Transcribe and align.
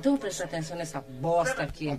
Então 0.00 0.16
presta 0.16 0.44
atenção 0.44 0.78
nessa 0.78 0.98
bosta 0.98 1.62
aqui. 1.62 1.94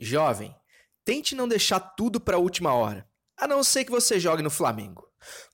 Jovem, 0.00 0.56
tente 1.04 1.34
não 1.34 1.46
deixar 1.46 1.78
tudo 1.78 2.18
para 2.18 2.36
a 2.36 2.40
última 2.40 2.72
hora, 2.72 3.06
a 3.36 3.46
não 3.46 3.62
ser 3.62 3.84
que 3.84 3.90
você 3.90 4.18
jogue 4.18 4.42
no 4.42 4.48
Flamengo. 4.48 5.06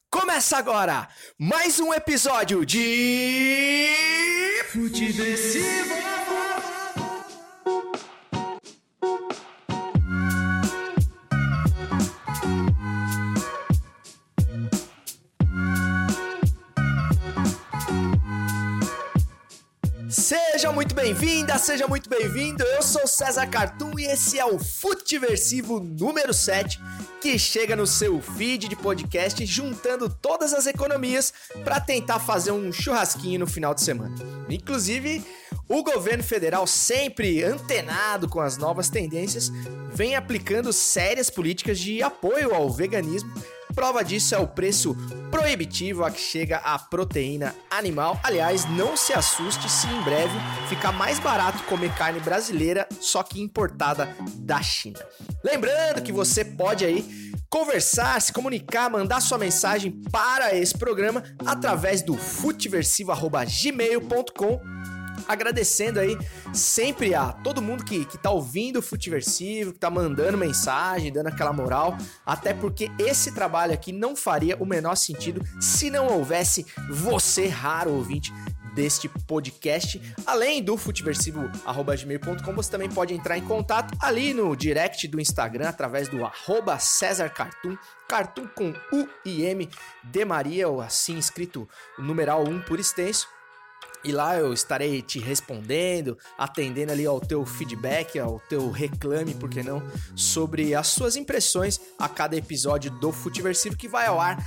Começa 0.08 0.56
agora 0.56 1.08
mais 1.36 1.80
um 1.80 1.92
episódio 1.92 2.64
de 2.64 3.88
Futebol. 4.70 6.17
Seja 20.28 20.70
muito 20.70 20.94
bem-vinda, 20.94 21.56
seja 21.56 21.88
muito 21.88 22.06
bem-vindo. 22.10 22.62
Eu 22.62 22.82
sou 22.82 23.06
César 23.06 23.46
Cartoon 23.46 23.98
e 23.98 24.04
esse 24.04 24.38
é 24.38 24.44
o 24.44 24.58
Futiversivo 24.58 25.80
número 25.80 26.34
7, 26.34 26.78
que 27.18 27.38
chega 27.38 27.74
no 27.74 27.86
seu 27.86 28.20
feed 28.20 28.68
de 28.68 28.76
podcast 28.76 29.46
juntando 29.46 30.06
todas 30.10 30.52
as 30.52 30.66
economias 30.66 31.32
para 31.64 31.80
tentar 31.80 32.18
fazer 32.18 32.52
um 32.52 32.70
churrasquinho 32.70 33.40
no 33.40 33.46
final 33.46 33.72
de 33.72 33.80
semana. 33.80 34.14
Inclusive, 34.50 35.24
o 35.66 35.82
governo 35.82 36.22
federal, 36.22 36.66
sempre 36.66 37.42
antenado 37.42 38.28
com 38.28 38.40
as 38.40 38.58
novas 38.58 38.90
tendências, 38.90 39.50
vem 39.94 40.14
aplicando 40.14 40.74
sérias 40.74 41.30
políticas 41.30 41.78
de 41.78 42.02
apoio 42.02 42.54
ao 42.54 42.70
veganismo 42.70 43.32
Prova 43.78 44.02
disso 44.02 44.34
é 44.34 44.38
o 44.38 44.48
preço 44.48 44.96
proibitivo 45.30 46.04
a 46.04 46.10
que 46.10 46.20
chega 46.20 46.56
a 46.56 46.76
proteína 46.76 47.54
animal. 47.70 48.18
Aliás, 48.24 48.64
não 48.64 48.96
se 48.96 49.12
assuste 49.12 49.70
se 49.70 49.86
em 49.86 50.02
breve 50.02 50.34
ficar 50.68 50.90
mais 50.90 51.20
barato 51.20 51.62
comer 51.62 51.94
carne 51.94 52.18
brasileira, 52.18 52.88
só 53.00 53.22
que 53.22 53.40
importada 53.40 54.12
da 54.34 54.60
China. 54.60 54.98
Lembrando 55.44 56.02
que 56.02 56.10
você 56.10 56.44
pode 56.44 56.84
aí 56.84 57.32
conversar, 57.48 58.20
se 58.20 58.32
comunicar, 58.32 58.90
mandar 58.90 59.20
sua 59.20 59.38
mensagem 59.38 59.92
para 60.10 60.56
esse 60.56 60.76
programa 60.76 61.22
através 61.46 62.02
do 62.02 62.16
futeversivo@gmail.com 62.16 64.60
agradecendo 65.28 66.00
aí 66.00 66.16
sempre 66.52 67.14
a 67.14 67.32
todo 67.32 67.62
mundo 67.62 67.84
que, 67.84 68.04
que 68.06 68.18
tá 68.18 68.30
ouvindo 68.30 68.78
o 68.78 68.82
Futiversivo, 68.82 69.72
que 69.72 69.78
tá 69.78 69.90
mandando 69.90 70.38
mensagem, 70.38 71.12
dando 71.12 71.28
aquela 71.28 71.52
moral, 71.52 71.96
até 72.24 72.54
porque 72.54 72.90
esse 72.98 73.32
trabalho 73.32 73.72
aqui 73.74 73.92
não 73.92 74.16
faria 74.16 74.56
o 74.56 74.64
menor 74.64 74.96
sentido 74.96 75.44
se 75.60 75.90
não 75.90 76.08
houvesse 76.08 76.66
você, 76.88 77.46
raro 77.46 77.92
ouvinte, 77.92 78.32
deste 78.78 79.08
podcast. 79.08 80.00
Além 80.24 80.62
do 80.62 80.76
futeversivo.gmail.com, 80.76 82.54
você 82.54 82.70
também 82.70 82.88
pode 82.88 83.12
entrar 83.12 83.36
em 83.36 83.44
contato 83.44 83.92
ali 84.00 84.32
no 84.32 84.54
direct 84.54 85.08
do 85.08 85.20
Instagram, 85.20 85.68
através 85.68 86.08
do 86.08 86.24
arroba 86.24 86.78
César 86.78 87.28
Cartoon, 87.28 87.76
Cartoon 88.08 88.46
com 88.54 88.72
U 88.92 89.08
e 89.24 89.44
M 89.44 89.68
de 90.04 90.24
Maria, 90.24 90.68
ou 90.68 90.80
assim 90.80 91.18
escrito 91.18 91.68
numeral 91.98 92.44
1 92.44 92.60
por 92.62 92.78
extenso. 92.78 93.26
E 94.04 94.12
lá 94.12 94.36
eu 94.36 94.52
estarei 94.52 95.02
te 95.02 95.18
respondendo, 95.18 96.16
atendendo 96.36 96.92
ali 96.92 97.04
ao 97.04 97.20
teu 97.20 97.44
feedback, 97.44 98.18
ao 98.18 98.40
teu 98.48 98.70
reclame, 98.70 99.34
por 99.34 99.50
que 99.50 99.62
não, 99.62 99.82
sobre 100.14 100.74
as 100.74 100.86
suas 100.88 101.16
impressões 101.16 101.80
a 101.98 102.08
cada 102.08 102.36
episódio 102.36 102.90
do 102.90 103.12
Futiversivo 103.12 103.76
que 103.76 103.88
vai 103.88 104.06
ao 104.06 104.20
ar 104.20 104.38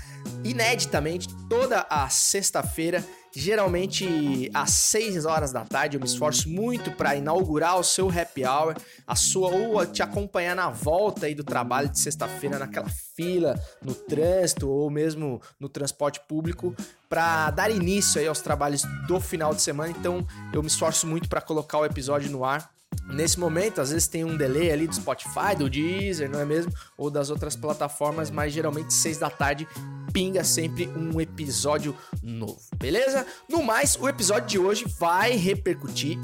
ineditamente 0.44 1.28
toda 1.50 1.86
a 1.90 2.10
sexta-feira 2.10 3.04
geralmente 3.36 4.49
às 4.53 4.71
6 4.71 5.25
horas 5.25 5.52
da 5.52 5.64
tarde. 5.65 5.97
Eu 5.97 6.02
me 6.02 6.05
esforço 6.05 6.49
muito 6.49 6.92
para 6.92 7.15
inaugurar 7.15 7.80
o 7.80 7.83
seu 7.83 8.09
happy 8.09 8.45
hour, 8.45 8.75
a 9.05 9.15
sua 9.15 9.49
ou 9.49 9.86
te 9.86 10.02
acompanhar 10.02 10.55
na 10.55 10.69
volta 10.69 11.25
aí 11.25 11.36
do 11.36 11.43
trabalho 11.43 11.89
de 11.89 11.99
sexta-feira 11.99 12.59
naquela 12.59 12.89
fila, 13.15 13.59
no 13.81 13.93
trânsito 13.93 14.69
ou 14.69 14.89
mesmo 14.89 15.42
no 15.59 15.69
transporte 15.69 16.19
público 16.27 16.75
para 17.09 17.52
dar 17.52 17.69
início 17.69 18.19
aí 18.19 18.27
aos 18.27 18.42
trabalhos 18.42 18.83
do 19.08 19.19
final 19.19 19.53
de 19.53 19.61
semana. 19.61 19.92
Então, 19.92 20.25
eu 20.53 20.61
me 20.61 20.67
esforço 20.67 21.05
muito 21.05 21.27
para 21.27 21.42
colocar 21.42 21.80
o 21.80 21.86
episódio 21.86 22.31
no 22.31 22.45
ar 22.45 22.71
Nesse 23.08 23.39
momento, 23.39 23.81
às 23.81 23.92
vezes 23.92 24.08
tem 24.08 24.23
um 24.23 24.37
delay 24.37 24.71
ali 24.71 24.87
do 24.87 24.95
Spotify, 24.95 25.55
do 25.58 25.69
Deezer, 25.69 26.30
não 26.30 26.39
é 26.39 26.45
mesmo? 26.45 26.71
Ou 26.98 27.09
das 27.09 27.30
outras 27.30 27.55
plataformas, 27.55 28.30
mas 28.30 28.53
geralmente 28.53 28.93
seis 28.93 29.17
da 29.17 29.30
tarde 29.30 29.67
pinga 30.11 30.44
sempre 30.44 30.88
um 30.89 31.20
episódio 31.20 31.95
novo, 32.22 32.61
beleza? 32.77 33.26
No 33.49 33.64
mais, 33.64 33.95
o 33.95 34.08
episódio 34.08 34.48
de 34.48 34.60
hoje 34.60 34.86
vai 34.99 35.32
repercutir 35.36 36.17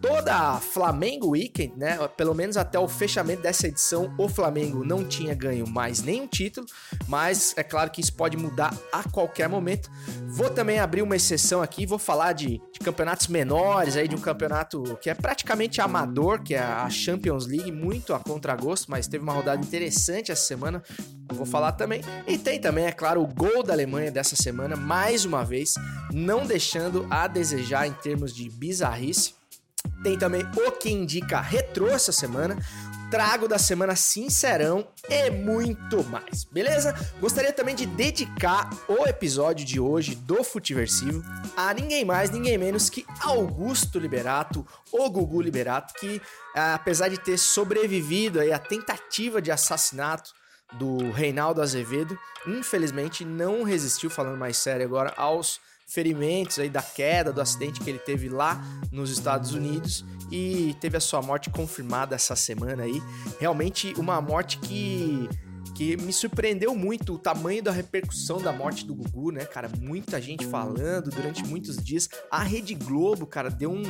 toda 0.00 0.34
a 0.34 0.60
Flamengo 0.60 1.30
Weekend, 1.30 1.74
né? 1.76 1.98
Pelo 2.16 2.34
menos 2.34 2.56
até 2.56 2.78
o 2.78 2.88
fechamento 2.88 3.42
dessa 3.42 3.68
edição, 3.68 4.14
o 4.18 4.28
Flamengo 4.28 4.84
não 4.84 5.04
tinha 5.04 5.34
ganho 5.34 5.68
mais 5.68 6.02
nenhum 6.02 6.26
título, 6.26 6.66
mas 7.08 7.54
é 7.56 7.62
claro 7.62 7.90
que 7.90 8.00
isso 8.00 8.14
pode 8.14 8.36
mudar 8.36 8.74
a 8.92 9.08
qualquer 9.08 9.48
momento. 9.48 9.90
Vou 10.28 10.50
também 10.50 10.78
abrir 10.78 11.02
uma 11.02 11.16
exceção 11.16 11.62
aqui, 11.62 11.86
vou 11.86 11.98
falar 11.98 12.32
de, 12.32 12.60
de 12.72 12.80
campeonatos 12.80 13.26
menores, 13.28 13.96
aí 13.96 14.06
de 14.06 14.14
um 14.14 14.20
campeonato 14.20 14.82
que 15.00 15.10
é 15.10 15.14
praticamente 15.14 15.80
amador, 15.80 16.42
que 16.42 16.54
é 16.54 16.60
a 16.60 16.88
Champions 16.88 17.46
League, 17.46 17.72
muito 17.72 18.14
a 18.14 18.20
contragosto, 18.20 18.90
mas 18.90 19.06
teve 19.06 19.22
uma 19.22 19.32
rodada 19.32 19.60
interessante 19.62 20.30
essa 20.30 20.42
semana 20.42 20.82
vou 21.34 21.46
falar 21.46 21.72
também. 21.72 22.02
E 22.26 22.38
tem 22.38 22.60
também, 22.60 22.86
é 22.86 22.92
claro, 22.92 23.22
o 23.22 23.26
gol 23.26 23.62
da 23.62 23.72
Alemanha 23.72 24.10
dessa 24.10 24.36
semana, 24.36 24.76
mais 24.76 25.24
uma 25.24 25.44
vez, 25.44 25.74
não 26.12 26.46
deixando 26.46 27.06
a 27.10 27.26
desejar 27.26 27.86
em 27.86 27.92
termos 27.92 28.34
de 28.34 28.48
bizarrice. 28.50 29.34
Tem 30.02 30.18
também 30.18 30.42
o 30.42 30.72
que 30.72 30.90
indica 30.90 31.40
retrô 31.40 31.88
essa 31.88 32.12
semana, 32.12 32.56
trago 33.10 33.48
da 33.48 33.58
semana 33.58 33.96
Sincerão 33.96 34.86
e 35.08 35.30
muito 35.30 36.04
mais, 36.04 36.44
beleza? 36.44 36.94
Gostaria 37.18 37.52
também 37.52 37.74
de 37.74 37.84
dedicar 37.84 38.70
o 38.86 39.06
episódio 39.06 39.66
de 39.66 39.80
hoje 39.80 40.14
do 40.14 40.44
Futiversivo 40.44 41.24
a 41.56 41.74
ninguém 41.74 42.04
mais, 42.04 42.30
ninguém 42.30 42.56
menos 42.56 42.88
que 42.88 43.04
Augusto 43.20 43.98
Liberato, 43.98 44.66
o 44.92 45.10
Gugu 45.10 45.40
Liberato, 45.40 45.92
que 45.94 46.22
apesar 46.54 47.08
de 47.08 47.18
ter 47.18 47.36
sobrevivido 47.36 48.38
aí 48.38 48.52
à 48.52 48.58
tentativa 48.58 49.42
de 49.42 49.50
assassinato 49.50 50.30
do 50.72 51.10
Reinaldo 51.10 51.62
Azevedo. 51.62 52.18
Infelizmente 52.46 53.24
não 53.24 53.62
resistiu, 53.62 54.10
falando 54.10 54.38
mais 54.38 54.56
sério 54.56 54.84
agora, 54.84 55.12
aos 55.16 55.60
ferimentos 55.86 56.58
aí 56.58 56.70
da 56.70 56.82
queda, 56.82 57.32
do 57.32 57.40
acidente 57.40 57.80
que 57.80 57.90
ele 57.90 57.98
teve 57.98 58.28
lá 58.28 58.62
nos 58.92 59.10
Estados 59.10 59.52
Unidos 59.52 60.04
e 60.30 60.76
teve 60.80 60.96
a 60.96 61.00
sua 61.00 61.20
morte 61.20 61.50
confirmada 61.50 62.14
essa 62.14 62.36
semana 62.36 62.84
aí. 62.84 63.02
Realmente 63.40 63.92
uma 63.98 64.20
morte 64.20 64.58
que 64.58 65.28
que 65.80 65.96
me 65.96 66.12
surpreendeu 66.12 66.74
muito 66.74 67.14
o 67.14 67.18
tamanho 67.18 67.62
da 67.62 67.70
repercussão 67.70 68.38
da 68.38 68.52
morte 68.52 68.84
do 68.84 68.94
Gugu, 68.94 69.32
né, 69.32 69.46
cara? 69.46 69.70
Muita 69.80 70.20
gente 70.20 70.44
falando 70.44 71.08
durante 71.08 71.42
muitos 71.46 71.76
dias. 71.76 72.06
A 72.30 72.42
Rede 72.42 72.74
Globo, 72.74 73.26
cara, 73.26 73.48
deu 73.48 73.72
um, 73.72 73.82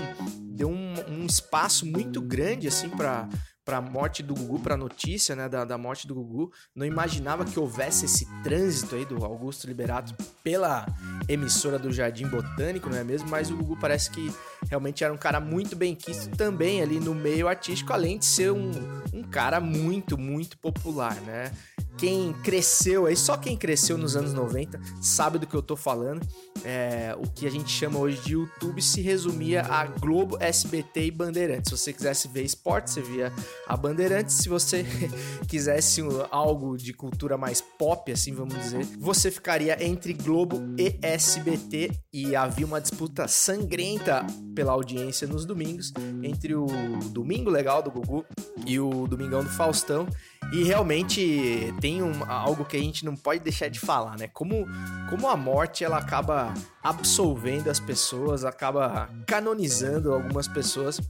deu 0.55 0.71
um, 0.71 0.95
um 1.09 1.27
espaço 1.27 1.85
muito 1.85 2.21
grande, 2.23 2.69
assim, 2.69 2.89
para 2.89 3.29
para 3.71 3.81
morte 3.81 4.21
do 4.21 4.35
Gugu, 4.35 4.59
para 4.59 4.77
notícia, 4.77 5.37
né, 5.37 5.49
da, 5.49 5.65
da 5.65 5.79
morte 5.79 6.05
do 6.05 6.13
Gugu, 6.13 6.53
não 6.75 6.85
imaginava 6.85 7.45
que 7.45 7.57
houvesse 7.57 8.05
esse 8.05 8.27
trânsito 8.43 8.97
aí 8.97 9.05
do 9.05 9.25
Augusto 9.25 9.65
Liberato 9.69 10.13
pela 10.43 10.85
emissora 11.29 11.79
do 11.79 11.93
Jardim 11.93 12.27
Botânico, 12.27 12.91
não 12.91 12.99
é 12.99 13.05
mesmo? 13.05 13.29
Mas 13.29 13.49
o 13.49 13.57
Gugu 13.57 13.79
parece 13.79 14.11
que 14.11 14.35
realmente 14.69 15.05
era 15.05 15.15
um 15.15 15.17
cara 15.17 15.39
muito 15.39 15.77
bem 15.77 15.95
quisto 15.95 16.37
também 16.37 16.83
ali 16.83 16.99
no 16.99 17.15
meio 17.15 17.47
artístico, 17.47 17.93
além 17.93 18.19
de 18.19 18.27
ser 18.27 18.51
um, 18.51 18.73
um 19.13 19.23
cara 19.23 19.61
muito, 19.61 20.19
muito 20.19 20.59
popular, 20.59 21.15
né? 21.21 21.53
Quem 21.97 22.33
cresceu 22.43 23.07
aí, 23.07 23.17
só 23.17 23.37
quem 23.37 23.57
cresceu 23.57 23.99
nos 23.99 24.17
anos 24.17 24.33
90 24.33 24.81
sabe 25.01 25.39
do 25.39 25.47
que 25.47 25.55
eu 25.55 25.63
tô 25.63 25.77
falando. 25.77 26.27
É, 26.65 27.15
o 27.19 27.29
que 27.31 27.47
a 27.47 27.51
gente 27.51 27.71
chama 27.71 27.99
hoje 27.99 28.21
de 28.23 28.33
YouTube 28.33 28.83
se 28.83 29.01
resumia 29.01 29.63
a 29.63 29.87
Globo, 29.87 30.37
SBT 30.41 31.07
e 31.07 31.11
Bandeirantes. 31.11 31.71
Se 31.71 31.79
você 31.79 31.93
quisesse 31.93 32.29
ver 32.29 32.43
esporte, 32.43 32.91
você 32.91 33.03
via 33.03 33.33
a 33.67 33.77
Bandeirantes. 33.77 34.37
Se 34.37 34.49
você 34.49 34.85
quisesse 35.49 36.03
algo 36.31 36.77
de 36.77 36.93
cultura 36.93 37.37
mais 37.37 37.61
pop, 37.61 38.11
assim 38.13 38.35
vamos 38.35 38.55
dizer, 38.55 38.85
você 38.99 39.31
ficaria 39.31 39.83
entre 39.85 40.13
Globo 40.13 40.61
e 40.79 40.99
SBT. 41.03 41.91
E 42.13 42.35
havia 42.35 42.67
uma 42.67 42.81
disputa 42.81 43.29
sangrenta 43.29 44.27
pela 44.55 44.73
audiência 44.73 45.27
nos 45.27 45.45
domingos 45.45 45.93
entre 46.23 46.55
o 46.55 46.67
Domingo 47.11 47.51
Legal 47.51 47.83
do 47.83 47.91
Gugu 47.91 48.25
e 48.67 48.79
o 48.79 49.07
Domingão 49.07 49.43
do 49.43 49.51
Faustão. 49.51 50.07
E 50.53 50.65
realmente 50.65 51.73
tem 51.81 52.03
um, 52.03 52.25
algo 52.29 52.65
que 52.65 52.77
a 52.77 52.81
gente 52.81 53.05
não 53.05 53.15
pode 53.15 53.39
deixar 53.41 53.69
de 53.69 53.79
falar, 53.79 54.19
né? 54.19 54.27
Como, 54.27 54.67
como 55.09 55.29
a 55.29 55.37
morte 55.37 55.85
ela 55.85 55.97
acaba 55.99 56.53
absolvendo 56.83 57.71
as 57.71 57.79
pessoas, 57.79 58.45
acaba 58.45 59.09
canonizando 59.27 60.13
algumas 60.13 60.49
pessoas. 60.49 61.01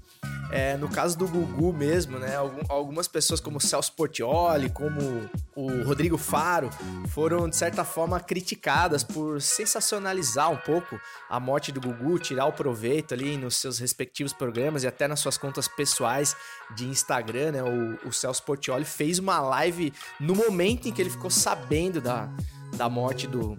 É, 0.52 0.76
no 0.76 0.88
caso 0.88 1.16
do 1.16 1.26
Gugu 1.26 1.72
mesmo, 1.72 2.18
né? 2.18 2.34
Algumas 2.68 3.06
pessoas 3.06 3.40
como 3.40 3.60
Celso 3.60 3.92
Portioli, 3.92 4.68
como 4.68 5.30
o 5.54 5.82
Rodrigo 5.84 6.18
Faro, 6.18 6.70
foram 7.08 7.48
de 7.48 7.56
certa 7.56 7.84
forma 7.84 8.18
criticadas 8.18 9.04
por 9.04 9.40
sensacionalizar 9.40 10.50
um 10.50 10.56
pouco 10.56 10.98
a 11.28 11.38
morte 11.38 11.70
do 11.70 11.80
Gugu, 11.80 12.18
tirar 12.18 12.46
o 12.46 12.52
proveito 12.52 13.14
ali 13.14 13.36
nos 13.36 13.56
seus 13.56 13.78
respectivos 13.78 14.32
programas 14.32 14.82
e 14.82 14.88
até 14.88 15.06
nas 15.06 15.20
suas 15.20 15.38
contas 15.38 15.68
pessoais 15.68 16.36
de 16.74 16.86
Instagram, 16.86 17.52
né? 17.52 17.62
O, 17.62 18.08
o 18.08 18.12
Celso 18.12 18.42
Portioli 18.42 18.84
fez 18.84 19.18
uma 19.18 19.40
live 19.40 19.92
no 20.18 20.34
momento 20.34 20.88
em 20.88 20.92
que 20.92 21.00
ele 21.00 21.10
ficou 21.10 21.30
sabendo 21.30 22.00
da, 22.00 22.28
da 22.76 22.88
morte 22.88 23.26
do, 23.26 23.56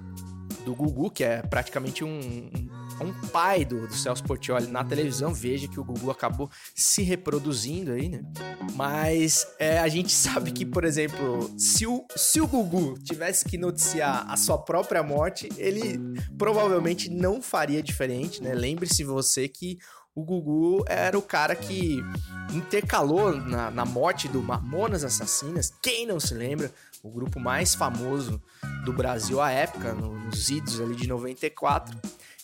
do 0.66 0.76
Gugu, 0.76 1.10
que 1.10 1.24
é 1.24 1.42
praticamente 1.42 2.04
um, 2.04 2.50
um, 3.02 3.14
pai 3.30 3.66
do, 3.66 3.88
do 3.88 3.94
Celso 3.94 4.24
Portioli 4.24 4.68
na 4.68 4.84
televisão. 4.84 5.34
Veja 5.34 5.68
que 5.68 5.80
o 5.80 5.84
Gugu 5.84 6.10
acabou 6.12 6.50
se 6.76 7.04
reproduzindo 7.04 7.92
aí, 7.92 8.10
né? 8.10 8.22
Mas 8.76 9.48
é, 9.60 9.80
a 9.80 9.88
gente 9.88 10.12
sabe 10.14 10.52
que, 10.52 10.66
por 10.66 10.84
exemplo, 10.84 11.52
se 11.58 11.86
o, 11.86 12.06
se 12.16 12.40
o 12.40 12.48
Gugu 12.48 12.98
tivesse 13.04 13.46
que 13.46 13.58
noticiar 13.58 14.26
a 14.30 14.38
sua 14.38 14.58
própria 14.58 15.04
morte, 15.04 15.50
ele 15.58 16.00
provavelmente 16.38 17.10
não 17.10 17.42
faria 17.42 17.82
diferente, 17.82 18.42
né? 18.42 18.54
Lembre-se 18.54 19.04
você 19.04 19.48
que 19.48 19.78
o 20.14 20.24
Gugu 20.24 20.84
era 20.88 21.18
o 21.18 21.22
cara 21.22 21.56
que 21.56 22.04
intercalou 22.54 23.34
na, 23.34 23.72
na 23.72 23.86
morte 23.86 24.28
do 24.28 24.42
Mamonas 24.42 25.04
Assassinas. 25.04 25.72
Quem 25.82 26.06
não 26.06 26.20
se 26.20 26.34
lembra? 26.34 26.72
o 27.04 27.10
grupo 27.10 27.40
mais 27.40 27.74
famoso 27.74 28.42
do 28.86 28.94
Brasil 28.94 29.42
à 29.42 29.52
época, 29.52 29.94
nos 29.94 30.50
idos 30.50 30.80
ali 30.80 30.96
de 30.96 31.08
94, 31.08 31.98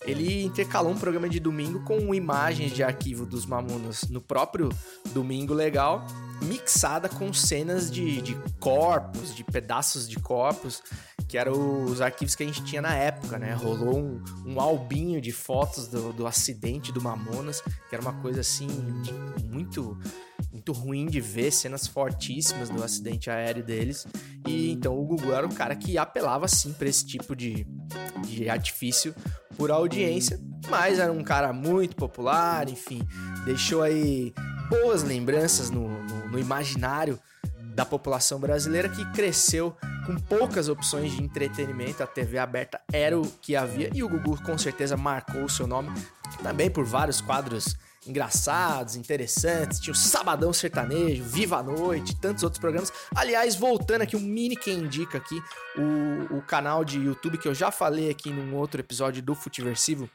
ele 0.06 0.44
intercalou 0.44 0.92
um 0.92 0.98
programa 0.98 1.28
de 1.28 1.40
domingo 1.40 1.84
com 1.84 2.14
imagens 2.14 2.72
de 2.72 2.84
arquivo 2.84 3.26
dos 3.26 3.46
Mamonas 3.46 4.04
no 4.10 4.22
próprio 4.22 4.70
Domingo 5.14 5.54
Legal, 5.54 6.06
mixada 6.42 7.10
com 7.10 7.34
cenas 7.34 7.90
de, 7.90 8.22
de 8.22 8.36
corpos, 8.60 9.36
de 9.36 9.44
pedaços 9.44 10.08
de 10.08 10.20
corpos, 10.20 10.84
que 11.28 11.38
eram 11.38 11.86
os 11.86 12.00
arquivos 12.00 12.36
que 12.36 12.44
a 12.44 12.46
gente 12.46 12.64
tinha 12.64 12.82
na 12.82 12.96
época, 12.96 13.40
né? 13.40 13.54
Rolou 13.54 13.98
um, 13.98 14.24
um 14.46 14.62
albinho 14.62 15.20
de 15.20 15.32
fotos 15.32 15.88
do, 15.88 16.14
do 16.14 16.28
acidente 16.28 16.92
do 16.92 17.02
Mamonas, 17.02 17.62
que 17.62 17.96
era 17.96 18.02
uma 18.02 18.14
coisa 18.22 18.42
assim, 18.42 18.68
muito 19.44 19.98
muito 20.52 20.72
ruim 20.72 21.06
de 21.06 21.22
ver, 21.22 21.52
cenas 21.52 21.88
fortíssimas 21.88 22.70
do 22.70 22.84
acidente 22.84 23.30
aéreo 23.30 23.64
deles. 23.64 24.08
E 24.48 24.72
então 24.72 24.98
o 24.98 25.06
Gugu 25.06 25.32
era 25.32 25.46
o 25.46 25.54
cara 25.54 25.76
que 25.76 25.98
apelava 25.98 26.48
sim 26.48 26.74
para 26.74 26.88
esse 26.88 27.06
tipo 27.06 27.36
de, 27.36 27.68
de 28.26 28.50
artifício 28.50 29.14
por 29.57 29.71
audiência, 29.71 30.39
mas 30.69 31.00
era 31.00 31.12
um 31.12 31.24
cara 31.24 31.51
muito 31.51 31.95
popular, 31.95 32.69
enfim, 32.69 33.01
deixou 33.44 33.81
aí 33.81 34.33
boas 34.69 35.04
lembranças 35.04 35.69
no, 35.69 35.89
no, 36.04 36.30
no 36.30 36.39
imaginário 36.39 37.19
da 37.74 37.86
população 37.86 38.39
brasileira 38.39 38.89
que 38.89 39.06
cresceu 39.12 39.75
com 40.06 40.15
poucas 40.15 40.68
opções 40.68 41.12
de 41.12 41.21
entretenimento. 41.21 42.01
A 42.01 42.07
TV 42.07 42.39
aberta 42.39 42.81
era 42.92 43.19
o 43.19 43.27
que 43.42 43.56
havia 43.56 43.89
e 43.94 44.04
o 44.04 44.09
Gugu 44.09 44.42
com 44.42 44.57
certeza 44.57 44.98
marcou 44.98 45.44
o 45.44 45.50
seu 45.50 45.68
nome 45.68 45.92
também 46.42 46.69
por 46.69 46.86
vários 46.86 47.21
quadros 47.21 47.75
engraçados, 48.07 48.95
interessantes. 48.95 49.80
Tinha 49.80 49.94
o 49.94 49.95
Sabadão 49.95 50.54
Sertanejo, 50.54 51.24
Viva 51.24 51.57
a 51.57 51.63
Noite, 51.63 52.15
tantos 52.15 52.44
outros 52.44 52.59
programas. 52.59 52.92
Aliás, 53.15 53.56
voltando 53.56 54.01
aqui, 54.01 54.15
um 54.15 54.21
mini 54.21 54.56
quem 54.56 54.80
indica 54.80 55.18
aqui, 55.18 55.42
o, 55.77 56.38
o 56.38 56.42
canal 56.42 56.83
de 56.83 57.00
YouTube 57.00 57.38
que 57.38 57.48
eu 57.48 57.54
já 57.54 57.71
falei 57.71 58.09
aqui 58.09 58.30
num 58.30 58.56
outro 58.56 58.80
episódio 58.80 59.21
do 59.21 59.36
Futiversivo, 59.36 60.09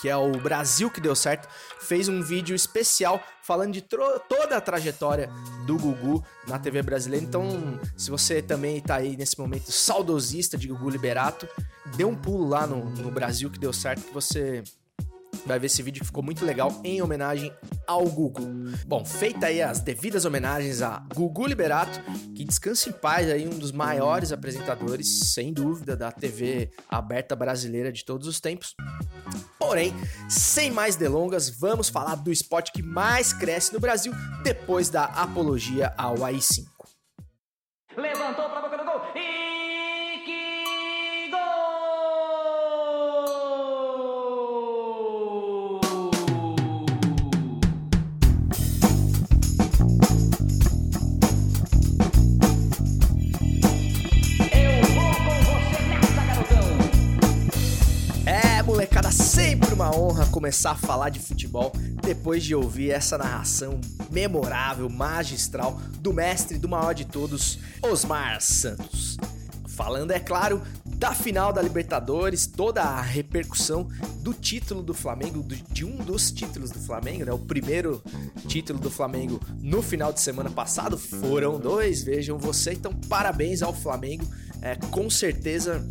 que 0.00 0.08
é 0.08 0.16
o 0.16 0.32
Brasil 0.32 0.90
que 0.90 1.00
deu 1.00 1.14
certo, 1.14 1.48
fez 1.80 2.08
um 2.08 2.20
vídeo 2.22 2.54
especial 2.54 3.22
falando 3.42 3.72
de 3.72 3.80
toda 3.80 4.56
a 4.56 4.60
trajetória 4.60 5.30
do 5.66 5.78
Gugu 5.78 6.24
na 6.46 6.58
TV 6.58 6.82
brasileira. 6.82 7.24
Então, 7.24 7.78
se 7.96 8.10
você 8.10 8.42
também 8.42 8.78
está 8.78 8.96
aí 8.96 9.16
nesse 9.16 9.38
momento 9.38 9.70
saudosista 9.70 10.58
de 10.58 10.68
Gugu 10.68 10.90
Liberato, 10.90 11.48
dê 11.96 12.04
um 12.04 12.14
pulo 12.14 12.48
lá 12.48 12.66
no, 12.66 12.84
no 12.84 13.10
Brasil 13.10 13.50
que 13.50 13.58
deu 13.58 13.72
certo, 13.72 14.02
que 14.02 14.12
você 14.12 14.62
vai 15.46 15.58
ver 15.58 15.66
esse 15.66 15.82
vídeo 15.82 16.00
que 16.00 16.06
ficou 16.06 16.22
muito 16.22 16.44
legal 16.44 16.72
em 16.84 17.02
homenagem 17.02 17.52
ao 17.86 18.04
Gugu. 18.06 18.42
Bom, 18.86 19.04
feita 19.04 19.46
aí 19.46 19.62
as 19.62 19.80
devidas 19.80 20.24
homenagens 20.24 20.82
a 20.82 21.02
Gugu 21.14 21.46
Liberato, 21.46 22.00
que 22.34 22.44
descansa 22.44 22.88
em 22.88 22.92
paz 22.92 23.30
aí 23.30 23.46
um 23.46 23.58
dos 23.58 23.72
maiores 23.72 24.32
apresentadores, 24.32 25.32
sem 25.32 25.52
dúvida, 25.52 25.96
da 25.96 26.10
TV 26.10 26.70
aberta 26.88 27.36
brasileira 27.36 27.92
de 27.92 28.04
todos 28.04 28.26
os 28.26 28.40
tempos. 28.40 28.74
Porém, 29.58 29.94
sem 30.28 30.70
mais 30.70 30.96
delongas, 30.96 31.48
vamos 31.48 31.88
falar 31.88 32.16
do 32.16 32.30
esporte 32.30 32.72
que 32.72 32.82
mais 32.82 33.32
cresce 33.32 33.72
no 33.72 33.80
Brasil 33.80 34.12
depois 34.42 34.90
da 34.90 35.04
apologia 35.04 35.92
ao 35.96 36.22
AI-5. 36.22 36.64
Levantou 37.96 38.48
começar 60.54 60.70
a 60.70 60.76
falar 60.76 61.08
de 61.08 61.18
futebol 61.18 61.72
depois 62.00 62.44
de 62.44 62.54
ouvir 62.54 62.92
essa 62.92 63.18
narração 63.18 63.80
memorável, 64.12 64.88
magistral 64.88 65.80
do 65.98 66.12
mestre 66.12 66.58
do 66.58 66.68
maior 66.68 66.94
de 66.94 67.04
todos, 67.04 67.58
Osmar 67.82 68.40
Santos. 68.40 69.16
Falando, 69.66 70.12
é 70.12 70.20
claro, 70.20 70.62
da 70.86 71.12
final 71.12 71.52
da 71.52 71.60
Libertadores, 71.60 72.46
toda 72.46 72.82
a 72.82 73.00
repercussão 73.00 73.88
do 74.20 74.32
título 74.32 74.80
do 74.80 74.94
Flamengo, 74.94 75.42
de 75.42 75.84
um 75.84 75.96
dos 75.96 76.30
títulos 76.30 76.70
do 76.70 76.78
Flamengo, 76.78 77.24
né? 77.24 77.32
O 77.32 77.38
primeiro 77.40 78.00
título 78.46 78.78
do 78.78 78.92
Flamengo 78.92 79.40
no 79.60 79.82
final 79.82 80.12
de 80.12 80.20
semana 80.20 80.50
passado 80.50 80.96
foram 80.96 81.58
dois, 81.58 82.04
vejam 82.04 82.38
você. 82.38 82.74
Então, 82.74 82.94
parabéns 83.08 83.60
ao 83.60 83.74
Flamengo. 83.74 84.24
É, 84.62 84.76
com 84.76 85.10
certeza 85.10 85.84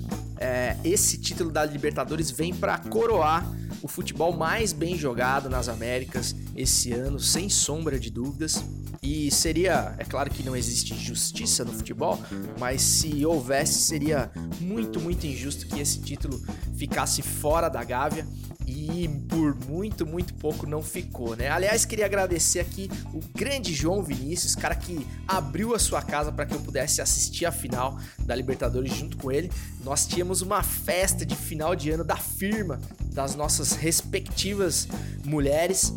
é, 0.44 0.78
esse 0.84 1.18
título 1.18 1.52
da 1.52 1.66
Libertadores 1.66 2.32
vem 2.32 2.54
para 2.54 2.78
coroar 2.78 3.46
o 3.84 3.88
futebol 3.88 4.32
mais 4.32 4.72
bem 4.72 4.98
jogado 4.98 5.50
nas 5.50 5.68
Américas 5.68 6.34
esse 6.56 6.92
ano, 6.94 7.20
sem 7.20 7.50
sombra 7.50 8.00
de 8.00 8.10
dúvidas. 8.10 8.64
E 9.02 9.30
seria, 9.32 9.96
é 9.98 10.06
claro 10.06 10.30
que 10.30 10.44
não 10.44 10.56
existe 10.56 10.96
justiça 10.96 11.66
no 11.66 11.74
futebol, 11.74 12.18
mas 12.58 12.82
se 12.82 13.26
houvesse, 13.26 13.82
seria 13.82 14.32
muito, 14.62 15.00
muito 15.00 15.28
injusto 15.28 15.68
que 15.68 15.80
esse 15.80 16.00
título 16.00 16.42
ficasse 16.78 17.22
fora 17.22 17.68
da 17.68 17.84
Gávea 17.84 18.26
e 18.66 19.10
por 19.28 19.56
muito, 19.68 20.06
muito 20.06 20.34
pouco 20.36 20.66
não 20.66 20.82
ficou, 20.82 21.36
né? 21.36 21.50
Aliás, 21.50 21.86
queria 21.86 22.06
agradecer 22.06 22.60
aqui 22.60 22.90
o 23.14 23.20
grande 23.38 23.74
João 23.74 24.02
Vinícius, 24.02 24.56
cara 24.56 24.76
que 24.76 25.06
abriu 25.28 25.76
a 25.76 25.80
sua 25.80 26.02
casa 26.02 26.32
para 26.32 26.46
que 26.46 26.56
eu 26.56 26.60
pudesse 26.60 27.02
assistir 27.02 27.46
a 27.46 27.52
final 27.52 28.00
da 28.20 28.34
Libertadores 28.34 28.94
junto 28.94 29.18
com 29.18 29.32
ele. 29.32 29.52
Nós 29.84 30.06
tínhamos 30.08 30.42
uma 30.42 30.64
festa 30.64 31.26
de 31.26 31.36
final 31.36 31.76
de 31.76 31.92
ano 31.92 32.04
da 32.04 32.18
firma 32.18 32.80
das 33.14 33.36
nossas 33.36 33.74
respectivas 33.74 34.88
mulheres 35.26 35.94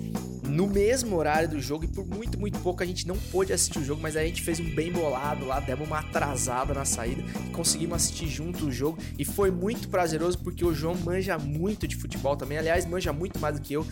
no 0.48 0.66
mesmo 0.66 1.16
horário 1.16 1.48
do 1.48 1.60
jogo 1.60 1.84
e 1.84 1.88
por 1.88 2.06
muito, 2.06 2.38
muito 2.38 2.58
pouco 2.60 2.82
a 2.82 2.86
gente 2.86 3.06
não 3.06 3.16
pôde 3.16 3.52
assistir 3.52 3.78
o 3.78 3.84
jogo, 3.84 4.00
mas 4.00 4.16
a 4.16 4.24
gente 4.24 4.42
fez 4.42 4.60
um 4.60 4.74
bem 4.74 4.92
bolado 4.92 5.44
lá, 5.44 5.60
demos 5.60 5.86
uma 5.86 5.98
atrasada 5.98 6.72
na 6.72 6.84
saída 6.84 7.22
e 7.46 7.50
conseguimos 7.50 7.96
assistir 7.96 8.28
junto 8.28 8.66
o 8.66 8.72
jogo. 8.72 8.98
E 9.18 9.24
foi 9.24 9.50
muito 9.50 9.88
prazeroso 9.88 10.38
porque 10.38 10.64
o 10.64 10.74
João 10.74 10.94
manja 10.94 11.38
muito 11.38 11.86
de 11.86 11.96
futebol 11.96 12.36
também, 12.36 12.58
aliás, 12.58 12.86
manja 12.86 13.12
muito 13.12 13.38
mais 13.38 13.56
do 13.56 13.62
que 13.62 13.74
eu. 13.74 13.86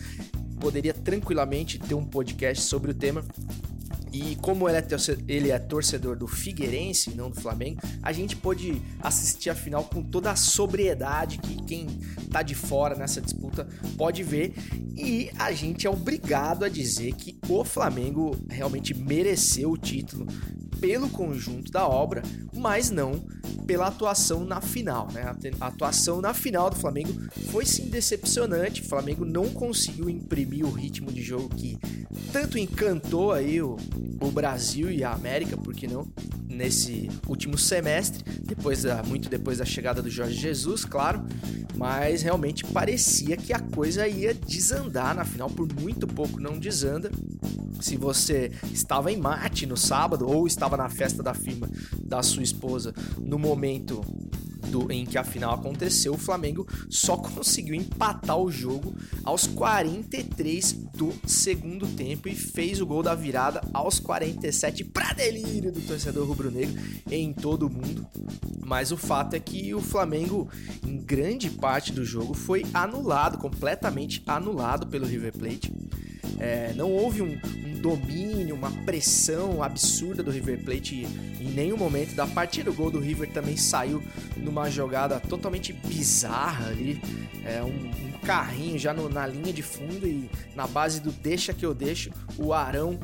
Poderia 0.59 0.93
tranquilamente 0.93 1.77
ter 1.77 1.93
um 1.93 2.05
podcast 2.05 2.63
sobre 2.63 2.91
o 2.91 2.93
tema, 2.93 3.23
e 4.15 4.37
como 4.37 4.69
ele 4.69 4.77
é, 4.77 4.81
torcedor, 4.81 5.25
ele 5.27 5.51
é 5.51 5.59
torcedor 5.59 6.15
do 6.15 6.25
Figueirense, 6.25 7.13
não 7.13 7.29
do 7.29 7.35
Flamengo, 7.35 7.81
a 8.01 8.13
gente 8.13 8.33
pôde 8.33 8.81
assistir 9.01 9.49
a 9.49 9.55
final 9.55 9.83
com 9.83 10.01
toda 10.01 10.31
a 10.31 10.37
sobriedade 10.37 11.37
que 11.37 11.61
quem 11.63 11.87
tá 12.31 12.41
de 12.41 12.55
fora 12.55 12.95
nessa 12.95 13.19
disputa 13.19 13.67
pode 13.97 14.23
ver. 14.23 14.53
E 14.95 15.29
a 15.37 15.51
gente 15.51 15.85
é 15.85 15.89
obrigado 15.89 16.63
a 16.63 16.69
dizer 16.69 17.13
que 17.15 17.37
o 17.49 17.65
Flamengo 17.65 18.37
realmente 18.49 18.93
mereceu 18.93 19.71
o 19.71 19.77
título 19.77 20.25
pelo 20.79 21.09
conjunto 21.09 21.71
da 21.71 21.87
obra, 21.87 22.21
mas 22.53 22.89
não 22.89 23.23
pela 23.65 23.87
atuação 23.87 24.45
na 24.45 24.61
final. 24.61 25.07
Né? 25.11 25.23
A 25.59 25.67
atuação 25.67 26.21
na 26.21 26.33
final 26.33 26.69
do 26.69 26.75
Flamengo 26.75 27.13
foi 27.51 27.65
sim 27.65 27.89
decepcionante. 27.89 28.81
O 28.81 28.85
Flamengo 28.85 29.25
não 29.25 29.49
conseguiu 29.49 30.09
imprimir 30.09 30.65
o 30.65 30.71
ritmo 30.71 31.11
de 31.11 31.21
jogo 31.21 31.49
que 31.49 31.77
tanto 32.31 32.57
encantou 32.57 33.31
aí 33.31 33.61
o, 33.61 33.77
o 34.21 34.31
Brasil 34.31 34.91
e 34.91 35.03
a 35.03 35.11
América, 35.11 35.57
por 35.57 35.73
que 35.73 35.87
não? 35.87 36.07
Nesse 36.47 37.09
último 37.27 37.57
semestre, 37.57 38.23
depois 38.41 38.83
da, 38.83 39.03
muito 39.03 39.29
depois 39.29 39.57
da 39.57 39.65
chegada 39.65 40.01
do 40.01 40.09
Jorge 40.09 40.35
Jesus, 40.35 40.85
claro, 40.85 41.23
mas 41.75 42.21
realmente 42.21 42.63
parecia 42.63 43.35
que 43.35 43.51
a 43.51 43.59
coisa 43.59 44.07
ia 44.07 44.33
desandar 44.33 45.15
na 45.15 45.25
final, 45.25 45.49
por 45.49 45.67
muito 45.79 46.07
pouco 46.07 46.39
não 46.39 46.57
desanda. 46.57 47.11
se 47.81 47.97
você 47.97 48.51
estava 48.71 49.11
em 49.11 49.17
Marte 49.17 49.65
no 49.65 49.75
sábado 49.75 50.27
ou 50.27 50.47
estava 50.47 50.77
na 50.77 50.89
festa 50.89 51.21
da 51.21 51.33
firma 51.33 51.69
da 52.01 52.23
sua 52.23 52.43
esposa 52.43 52.93
no 53.19 53.37
momento 53.37 54.01
do, 54.65 54.91
em 54.91 55.05
que 55.05 55.17
a 55.17 55.23
final 55.23 55.53
aconteceu, 55.53 56.13
o 56.13 56.17
Flamengo 56.17 56.67
só 56.89 57.17
conseguiu 57.17 57.75
empatar 57.75 58.37
o 58.37 58.51
jogo 58.51 58.95
aos 59.23 59.47
43 59.47 60.73
do 60.93 61.13
segundo 61.25 61.87
tempo 61.87 62.27
e 62.27 62.35
fez 62.35 62.81
o 62.81 62.85
gol 62.85 63.03
da 63.03 63.15
virada 63.15 63.61
aos 63.73 63.99
47 63.99 64.83
para 64.85 65.13
delírio 65.13 65.71
do 65.71 65.81
torcedor 65.81 66.27
rubro-negro 66.27 66.81
em 67.09 67.33
todo 67.33 67.67
o 67.67 67.69
mundo. 67.69 68.05
Mas 68.65 68.91
o 68.91 68.97
fato 68.97 69.35
é 69.35 69.39
que 69.39 69.73
o 69.73 69.81
Flamengo, 69.81 70.49
em 70.85 70.97
grande 70.97 71.49
parte 71.49 71.91
do 71.91 72.03
jogo, 72.03 72.33
foi 72.33 72.65
anulado, 72.73 73.37
completamente 73.37 74.23
anulado 74.25 74.87
pelo 74.87 75.05
River 75.05 75.33
Plate. 75.33 75.71
É, 76.39 76.73
não 76.75 76.91
houve 76.91 77.21
um, 77.21 77.37
um, 77.65 77.79
domínio, 77.79 78.55
uma 78.55 78.71
pressão 78.83 79.61
absurda 79.61 80.23
do 80.23 80.31
River 80.31 80.59
Plate 80.63 81.07
em 81.39 81.49
nenhum 81.49 81.77
momento. 81.77 82.15
Da 82.15 82.25
partida, 82.25 82.69
o 82.69 82.73
gol 82.73 82.91
do 82.91 82.99
River 82.99 83.29
também 83.29 83.57
saiu 83.57 84.03
numa 84.35 84.69
jogada 84.69 85.19
totalmente 85.19 85.73
bizarra 85.73 86.67
ali. 86.67 87.01
É, 87.45 87.61
um, 87.61 87.67
um 87.67 88.11
carrinho 88.25 88.77
já 88.77 88.93
no, 88.93 89.07
na 89.07 89.27
linha 89.27 89.53
de 89.53 89.61
fundo 89.61 90.07
e 90.07 90.29
na 90.55 90.65
base 90.67 90.99
do 90.99 91.11
deixa 91.11 91.53
que 91.53 91.65
eu 91.65 91.73
deixo, 91.73 92.11
o 92.37 92.53
Arão, 92.53 92.99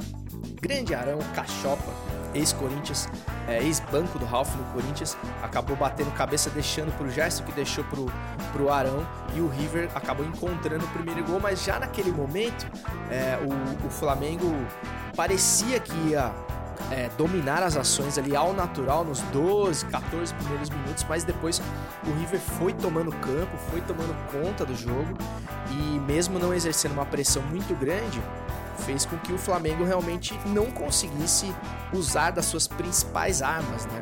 grande 0.62 0.94
Arão, 0.94 1.20
Cachopa, 1.34 1.92
ex-Corinthians, 2.34 3.10
é, 3.48 3.62
ex-banco 3.64 4.18
do 4.18 4.26
Ralf 4.26 4.54
no 4.56 4.64
Corinthians, 4.74 5.18
acabou 5.42 5.76
batendo 5.76 6.12
cabeça, 6.12 6.50
deixando 6.50 6.96
pro 6.98 7.10
Gerson, 7.10 7.44
que 7.44 7.52
deixou 7.52 7.84
pro, 7.86 8.12
pro 8.54 8.72
Arão, 8.72 9.06
e 9.36 9.42
o 9.42 9.48
River 9.48 9.90
acabou 9.96 10.26
encontrando 10.26 10.86
o 10.86 10.88
primeiro 10.90 11.24
gol, 11.24 11.40
mas 11.40 11.64
já 11.64 11.80
naquele 11.80 12.12
momento 12.12 12.66
é, 13.10 13.38
o, 13.38 13.88
o 13.88 13.90
Flamengo 13.90 14.48
parecia 15.16 15.80
que 15.80 15.94
ia 16.10 16.32
é, 16.90 17.10
dominar 17.18 17.62
as 17.62 17.76
ações 17.76 18.18
ali 18.18 18.36
ao 18.36 18.54
natural 18.54 19.04
nos 19.04 19.20
12, 19.34 19.86
14 19.88 20.34
primeiros 20.36 20.70
minutos, 20.70 21.06
mas 21.08 21.24
depois 21.24 21.62
o 22.08 22.12
River 22.20 22.40
foi 22.40 22.74
tomando 22.74 23.12
campo, 23.12 23.56
foi 23.70 23.82
tomando 23.82 24.16
conta 24.32 24.66
do 24.66 24.76
jogo 24.76 25.14
e 25.70 26.00
mesmo 26.00 26.40
não 26.40 26.54
exercendo 26.54 26.94
uma 26.94 27.06
pressão 27.06 27.42
muito 27.44 27.78
grande, 27.78 28.22
fez 28.80 29.06
com 29.06 29.18
que 29.18 29.34
o 29.34 29.38
Flamengo 29.38 29.84
realmente 29.84 30.38
não 30.48 30.72
conseguisse 30.72 31.54
usar 31.94 32.32
das 32.32 32.46
suas 32.46 32.68
principais 32.68 33.42
armas, 33.42 33.86
né? 33.86 34.02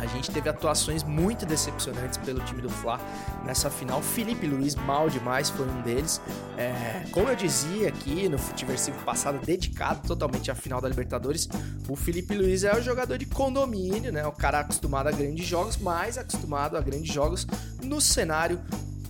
A 0.00 0.06
gente 0.06 0.30
teve 0.30 0.48
atuações 0.48 1.02
muito 1.02 1.44
decepcionantes 1.44 2.16
pelo 2.16 2.40
time 2.40 2.62
do 2.62 2.70
Fla 2.70 2.98
nessa 3.44 3.68
final. 3.68 4.00
Felipe 4.00 4.46
Luiz, 4.46 4.74
mal 4.74 5.10
demais, 5.10 5.50
foi 5.50 5.68
um 5.68 5.82
deles. 5.82 6.22
É, 6.56 7.04
como 7.12 7.28
eu 7.28 7.36
dizia 7.36 7.88
aqui 7.88 8.26
no 8.26 8.38
Futiversivo 8.38 8.96
passado, 9.04 9.38
dedicado 9.44 10.08
totalmente 10.08 10.50
à 10.50 10.54
final 10.54 10.80
da 10.80 10.88
Libertadores, 10.88 11.46
o 11.86 11.94
Felipe 11.94 12.34
Luiz 12.34 12.64
é 12.64 12.74
o 12.74 12.80
jogador 12.80 13.18
de 13.18 13.26
condomínio, 13.26 14.10
né? 14.10 14.26
O 14.26 14.32
cara 14.32 14.60
acostumado 14.60 15.08
a 15.08 15.12
grandes 15.12 15.46
jogos, 15.46 15.76
mais 15.76 16.16
acostumado 16.16 16.78
a 16.78 16.80
grandes 16.80 17.12
jogos 17.12 17.46
no 17.82 18.00
cenário 18.00 18.58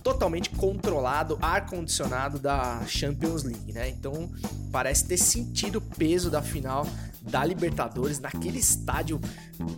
totalmente 0.03 0.49
controlado, 0.49 1.37
ar-condicionado 1.41 2.39
da 2.39 2.81
Champions 2.87 3.43
League, 3.43 3.71
né? 3.73 3.89
Então 3.89 4.29
parece 4.71 5.05
ter 5.05 5.17
sentido 5.17 5.77
o 5.77 5.81
peso 5.81 6.29
da 6.29 6.41
final 6.41 6.87
da 7.21 7.45
Libertadores 7.45 8.19
naquele 8.19 8.57
estádio 8.57 9.19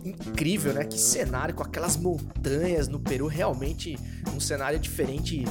incrível, 0.04 0.72
né? 0.72 0.84
Que 0.84 0.98
cenário 0.98 1.54
com 1.54 1.62
aquelas 1.62 1.96
montanhas 1.96 2.88
no 2.88 2.98
Peru, 2.98 3.26
realmente 3.26 3.98
um 4.34 4.40
cenário 4.40 4.78
diferente 4.78 5.44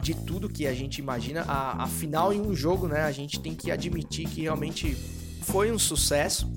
de 0.00 0.14
tudo 0.14 0.48
que 0.48 0.66
a 0.66 0.74
gente 0.74 0.98
imagina. 0.98 1.42
A, 1.42 1.84
a 1.84 1.86
final 1.86 2.32
em 2.32 2.40
um 2.40 2.54
jogo, 2.54 2.86
né? 2.86 3.02
A 3.02 3.12
gente 3.12 3.40
tem 3.40 3.54
que 3.54 3.70
admitir 3.70 4.28
que 4.28 4.42
realmente 4.42 4.94
foi 5.42 5.72
um 5.72 5.78
sucesso 5.78 6.50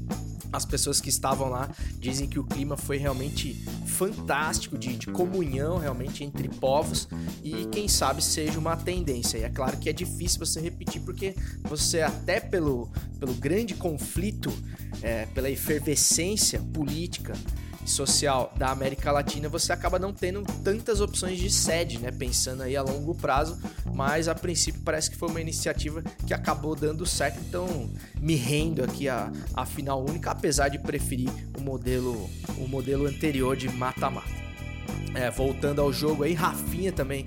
as 0.55 0.65
pessoas 0.65 1.01
que 1.01 1.09
estavam 1.09 1.49
lá 1.49 1.69
dizem 1.99 2.27
que 2.27 2.39
o 2.39 2.43
clima 2.43 2.77
foi 2.77 2.97
realmente 2.97 3.63
fantástico, 3.85 4.77
de, 4.77 4.95
de, 4.95 5.07
comunhão 5.07 5.77
realmente 5.77 6.23
entre 6.23 6.49
povos 6.49 7.07
e 7.43 7.65
quem 7.71 7.87
sabe 7.87 8.23
seja 8.23 8.57
uma 8.59 8.75
tendência. 8.75 9.37
E 9.37 9.43
é 9.43 9.49
claro 9.49 9.77
que 9.77 9.89
é 9.89 9.93
difícil 9.93 10.39
você 10.39 10.59
repetir 10.59 11.01
porque 11.01 11.35
você 11.63 12.01
até 12.01 12.39
pelo, 12.39 12.89
pelo 13.19 13.33
grande 13.33 13.73
conflito, 13.73 14.51
é, 15.01 15.25
pela 15.27 15.49
efervescência 15.49 16.59
política 16.73 17.33
social 17.85 18.53
da 18.57 18.69
América 18.69 19.11
Latina, 19.11 19.47
você 19.47 19.71
acaba 19.71 19.99
não 19.99 20.13
tendo 20.13 20.43
tantas 20.63 21.01
opções 21.01 21.37
de 21.37 21.49
sede, 21.49 21.99
né? 21.99 22.11
Pensando 22.11 22.63
aí 22.63 22.75
a 22.75 22.81
longo 22.81 23.13
prazo, 23.15 23.57
mas 23.93 24.27
a 24.27 24.35
princípio 24.35 24.81
parece 24.83 25.09
que 25.09 25.17
foi 25.17 25.29
uma 25.29 25.41
iniciativa 25.41 26.03
que 26.25 26.33
acabou 26.33 26.75
dando 26.75 27.05
certo, 27.05 27.39
então 27.39 27.89
me 28.19 28.35
rendo 28.35 28.83
aqui 28.83 29.07
a, 29.07 29.31
a 29.53 29.65
final 29.65 30.03
única, 30.03 30.31
apesar 30.31 30.69
de 30.69 30.79
preferir 30.79 31.29
o 31.57 31.61
modelo, 31.61 32.29
o 32.57 32.67
modelo 32.67 33.05
anterior 33.05 33.55
de 33.55 33.69
mata-mata. 33.69 34.45
É, 35.13 35.31
voltando 35.31 35.81
ao 35.81 35.93
jogo 35.93 36.23
aí, 36.23 36.33
Rafinha 36.33 36.91
também 36.91 37.25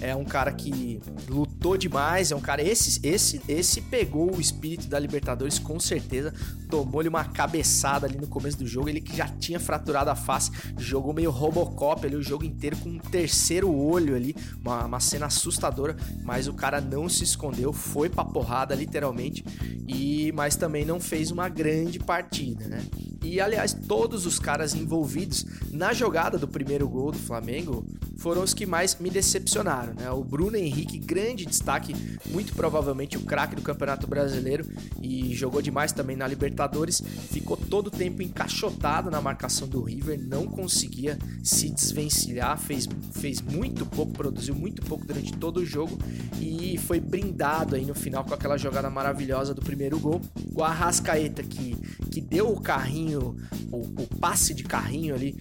é 0.00 0.14
um 0.14 0.24
cara 0.24 0.52
que 0.52 1.00
lutou 1.28 1.76
demais, 1.76 2.30
é 2.30 2.36
um 2.36 2.40
cara 2.40 2.62
esse 2.62 3.00
esse 3.06 3.40
esse 3.48 3.80
pegou 3.82 4.36
o 4.36 4.40
espírito 4.40 4.88
da 4.88 4.98
Libertadores 4.98 5.58
com 5.58 5.78
certeza, 5.80 6.32
tomou-lhe 6.68 7.08
uma 7.08 7.24
cabeçada 7.24 8.06
ali 8.06 8.18
no 8.18 8.26
começo 8.26 8.58
do 8.58 8.66
jogo, 8.66 8.88
ele 8.88 9.00
que 9.00 9.16
já 9.16 9.26
tinha 9.26 9.58
fraturado 9.58 10.10
a 10.10 10.14
face, 10.14 10.50
jogou 10.78 11.12
meio 11.12 11.30
Robocop 11.30 12.06
ali 12.06 12.16
o 12.16 12.22
jogo 12.22 12.44
inteiro 12.44 12.76
com 12.76 12.90
um 12.90 12.98
terceiro 12.98 13.72
olho 13.72 14.14
ali, 14.14 14.34
uma, 14.60 14.84
uma 14.84 15.00
cena 15.00 15.26
assustadora, 15.26 15.96
mas 16.22 16.46
o 16.48 16.52
cara 16.52 16.80
não 16.80 17.08
se 17.08 17.24
escondeu, 17.24 17.72
foi 17.72 18.08
pra 18.08 18.24
porrada 18.24 18.74
literalmente, 18.74 19.44
e 19.88 20.32
mas 20.32 20.56
também 20.56 20.84
não 20.84 21.00
fez 21.00 21.30
uma 21.30 21.48
grande 21.48 21.98
partida, 21.98 22.66
né? 22.66 22.82
E 23.22 23.40
aliás, 23.40 23.74
todos 23.74 24.26
os 24.26 24.38
caras 24.38 24.74
envolvidos 24.74 25.44
na 25.70 25.92
jogada 25.92 26.38
do 26.38 26.48
primeiro 26.48 26.88
gol 26.88 27.12
do 27.12 27.18
Flamengo 27.18 27.84
foram 28.20 28.42
os 28.42 28.52
que 28.52 28.66
mais 28.66 28.98
me 29.00 29.08
decepcionaram, 29.08 29.94
né? 29.94 30.10
O 30.10 30.22
Bruno 30.22 30.56
Henrique, 30.56 30.98
grande 30.98 31.46
destaque, 31.46 31.96
muito 32.26 32.54
provavelmente 32.54 33.16
o 33.16 33.22
craque 33.22 33.56
do 33.56 33.62
Campeonato 33.62 34.06
Brasileiro 34.06 34.66
e 35.00 35.34
jogou 35.34 35.62
demais 35.62 35.90
também 35.90 36.16
na 36.16 36.26
Libertadores, 36.26 37.02
ficou 37.30 37.56
todo 37.56 37.86
o 37.86 37.90
tempo 37.90 38.22
encaixotado 38.22 39.10
na 39.10 39.22
marcação 39.22 39.66
do 39.66 39.80
River, 39.82 40.20
não 40.20 40.46
conseguia 40.46 41.18
se 41.42 41.70
desvencilhar, 41.70 42.58
fez, 42.58 42.86
fez 43.12 43.40
muito 43.40 43.86
pouco, 43.86 44.12
produziu 44.12 44.54
muito 44.54 44.82
pouco 44.82 45.06
durante 45.06 45.32
todo 45.32 45.58
o 45.58 45.64
jogo 45.64 45.98
e 46.38 46.76
foi 46.76 47.00
brindado 47.00 47.74
aí 47.74 47.86
no 47.86 47.94
final 47.94 48.22
com 48.22 48.34
aquela 48.34 48.58
jogada 48.58 48.90
maravilhosa 48.90 49.54
do 49.54 49.62
primeiro 49.62 49.98
gol. 49.98 50.20
O 50.54 50.62
Arrascaeta 50.62 51.42
que, 51.42 51.74
que 52.10 52.20
deu 52.20 52.52
o 52.52 52.60
carrinho, 52.60 53.09
o, 53.16 53.36
o 53.72 54.06
passe 54.18 54.54
de 54.54 54.64
carrinho 54.64 55.14
ali 55.14 55.36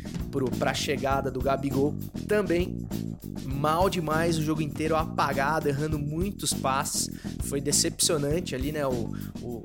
para 0.58 0.72
a 0.72 0.74
chegada 0.74 1.32
do 1.32 1.42
Gabigol, 1.42 1.96
também 2.28 2.88
mal 3.46 3.90
demais 3.90 4.38
o 4.38 4.42
jogo 4.42 4.62
inteiro, 4.62 4.96
apagado, 4.96 5.68
errando 5.68 6.00
muitos 6.00 6.54
passes. 6.54 7.10
Foi 7.44 7.60
decepcionante 7.60 8.56
ali, 8.56 8.72
né? 8.72 8.86
O, 8.86 9.12
o, 9.42 9.64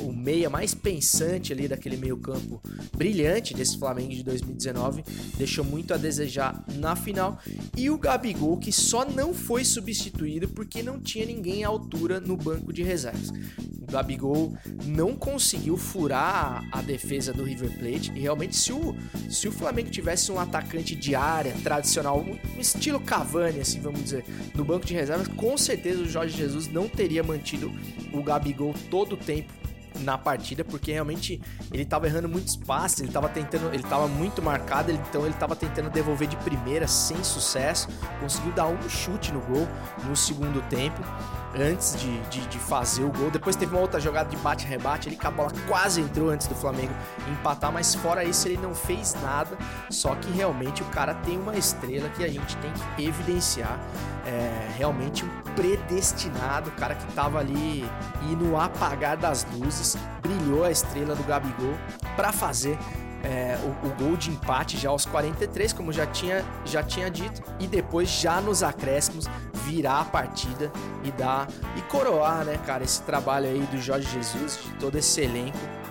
o 0.00 0.12
meia 0.12 0.48
mais 0.48 0.74
pensante 0.74 1.52
ali 1.52 1.68
daquele 1.68 1.96
meio-campo 1.96 2.62
brilhante 2.96 3.54
desse 3.54 3.78
Flamengo 3.78 4.10
de 4.10 4.22
2019, 4.22 5.04
deixou 5.36 5.64
muito 5.64 5.92
a 5.92 5.96
desejar 5.96 6.64
na 6.76 6.94
final. 6.94 7.38
E 7.76 7.90
o 7.90 7.98
Gabigol, 7.98 8.58
que 8.58 8.72
só 8.72 9.04
não 9.04 9.34
foi 9.34 9.64
substituído 9.64 10.48
porque 10.48 10.82
não 10.82 11.00
tinha 11.00 11.26
ninguém 11.26 11.64
à 11.64 11.68
altura 11.68 12.20
no 12.20 12.36
banco 12.36 12.72
de 12.72 12.82
reservas. 12.82 13.32
Gabigol 13.92 14.52
não 14.84 15.14
conseguiu 15.14 15.76
furar 15.76 16.66
a 16.72 16.80
defesa 16.82 17.32
do 17.32 17.44
River 17.44 17.70
Plate. 17.78 18.12
E 18.14 18.20
realmente, 18.20 18.56
se 18.56 18.72
o, 18.72 18.96
se 19.30 19.46
o 19.46 19.52
Flamengo 19.52 19.90
tivesse 19.90 20.32
um 20.32 20.40
atacante 20.40 20.96
de 20.96 21.14
área 21.14 21.54
tradicional, 21.62 22.20
um 22.20 22.60
estilo 22.60 22.98
Cavani, 23.00 23.60
assim 23.60 23.80
vamos 23.80 24.02
dizer, 24.02 24.24
no 24.54 24.64
banco 24.64 24.86
de 24.86 24.94
reservas, 24.94 25.28
com 25.28 25.56
certeza 25.56 26.02
o 26.02 26.08
Jorge 26.08 26.36
Jesus 26.36 26.68
não 26.68 26.88
teria 26.88 27.22
mantido 27.22 27.72
o 28.12 28.22
Gabigol 28.22 28.74
todo 28.90 29.14
o 29.14 29.16
tempo 29.16 29.52
na 30.00 30.16
partida, 30.16 30.64
porque 30.64 30.92
realmente 30.92 31.40
ele 31.70 31.82
estava 31.82 32.06
errando 32.06 32.28
muitos 32.28 32.56
passes, 32.56 33.00
ele 33.00 33.08
estava 33.08 33.28
tentando, 33.28 33.68
ele 33.68 33.82
estava 33.82 34.08
muito 34.08 34.42
marcado, 34.42 34.90
então 34.90 35.22
ele 35.22 35.34
estava 35.34 35.54
tentando 35.54 35.90
devolver 35.90 36.28
de 36.28 36.36
primeira 36.38 36.88
sem 36.88 37.22
sucesso, 37.22 37.88
conseguiu 38.20 38.52
dar 38.52 38.66
um 38.66 38.88
chute 38.88 39.32
no 39.32 39.40
gol 39.40 39.68
no 40.08 40.16
segundo 40.16 40.62
tempo 40.68 41.02
antes 41.54 42.00
de, 42.00 42.18
de, 42.28 42.46
de, 42.46 42.58
fazer 42.58 43.04
o 43.04 43.10
gol. 43.10 43.30
Depois 43.30 43.56
teve 43.56 43.72
uma 43.74 43.80
outra 43.80 44.00
jogada 44.00 44.28
de 44.28 44.36
bate-rebate, 44.36 45.08
ele 45.08 45.16
que 45.16 45.26
a 45.26 45.30
bola 45.30 45.52
quase 45.66 46.00
entrou 46.00 46.30
antes 46.30 46.46
do 46.46 46.54
Flamengo 46.54 46.92
empatar, 47.30 47.72
mas 47.72 47.94
fora 47.94 48.24
isso 48.24 48.48
ele 48.48 48.56
não 48.56 48.74
fez 48.74 49.14
nada. 49.22 49.56
Só 49.90 50.14
que 50.14 50.30
realmente 50.30 50.82
o 50.82 50.86
cara 50.86 51.14
tem 51.14 51.38
uma 51.38 51.56
estrela 51.56 52.08
que 52.10 52.24
a 52.24 52.28
gente 52.28 52.56
tem 52.56 52.72
que 52.72 53.06
evidenciar. 53.06 53.78
É 54.24 54.74
realmente 54.76 55.24
um 55.24 55.42
predestinado, 55.54 56.70
o 56.70 56.72
cara 56.72 56.94
que 56.94 57.12
tava 57.12 57.38
ali 57.38 57.84
e 58.30 58.36
no 58.36 58.58
apagar 58.58 59.16
das 59.16 59.46
luzes, 59.52 59.96
brilhou 60.20 60.64
a 60.64 60.70
estrela 60.70 61.14
do 61.14 61.24
Gabigol 61.24 61.74
para 62.16 62.32
fazer 62.32 62.78
é, 63.22 63.58
o, 63.62 63.86
o, 63.86 63.90
gol 63.96 64.16
de 64.16 64.30
empate 64.30 64.76
já 64.76 64.90
aos 64.90 65.06
43, 65.06 65.72
como 65.72 65.92
já 65.92 66.06
tinha, 66.06 66.44
já 66.64 66.82
tinha 66.82 67.10
dito, 67.10 67.42
e 67.60 67.66
depois 67.66 68.08
já 68.08 68.40
nos 68.40 68.62
acréscimos 68.62 69.28
virar 69.64 70.00
a 70.00 70.04
partida 70.04 70.72
e 71.04 71.10
dar 71.12 71.48
e 71.76 71.80
coroar, 71.82 72.44
né, 72.44 72.58
cara, 72.66 72.82
esse 72.82 73.02
trabalho 73.02 73.46
aí 73.46 73.60
do 73.70 73.78
Jorge 73.78 74.08
Jesus, 74.08 74.58
de 74.64 74.74
todo 74.74 74.96
esse 74.96 75.20
elenco 75.20 75.81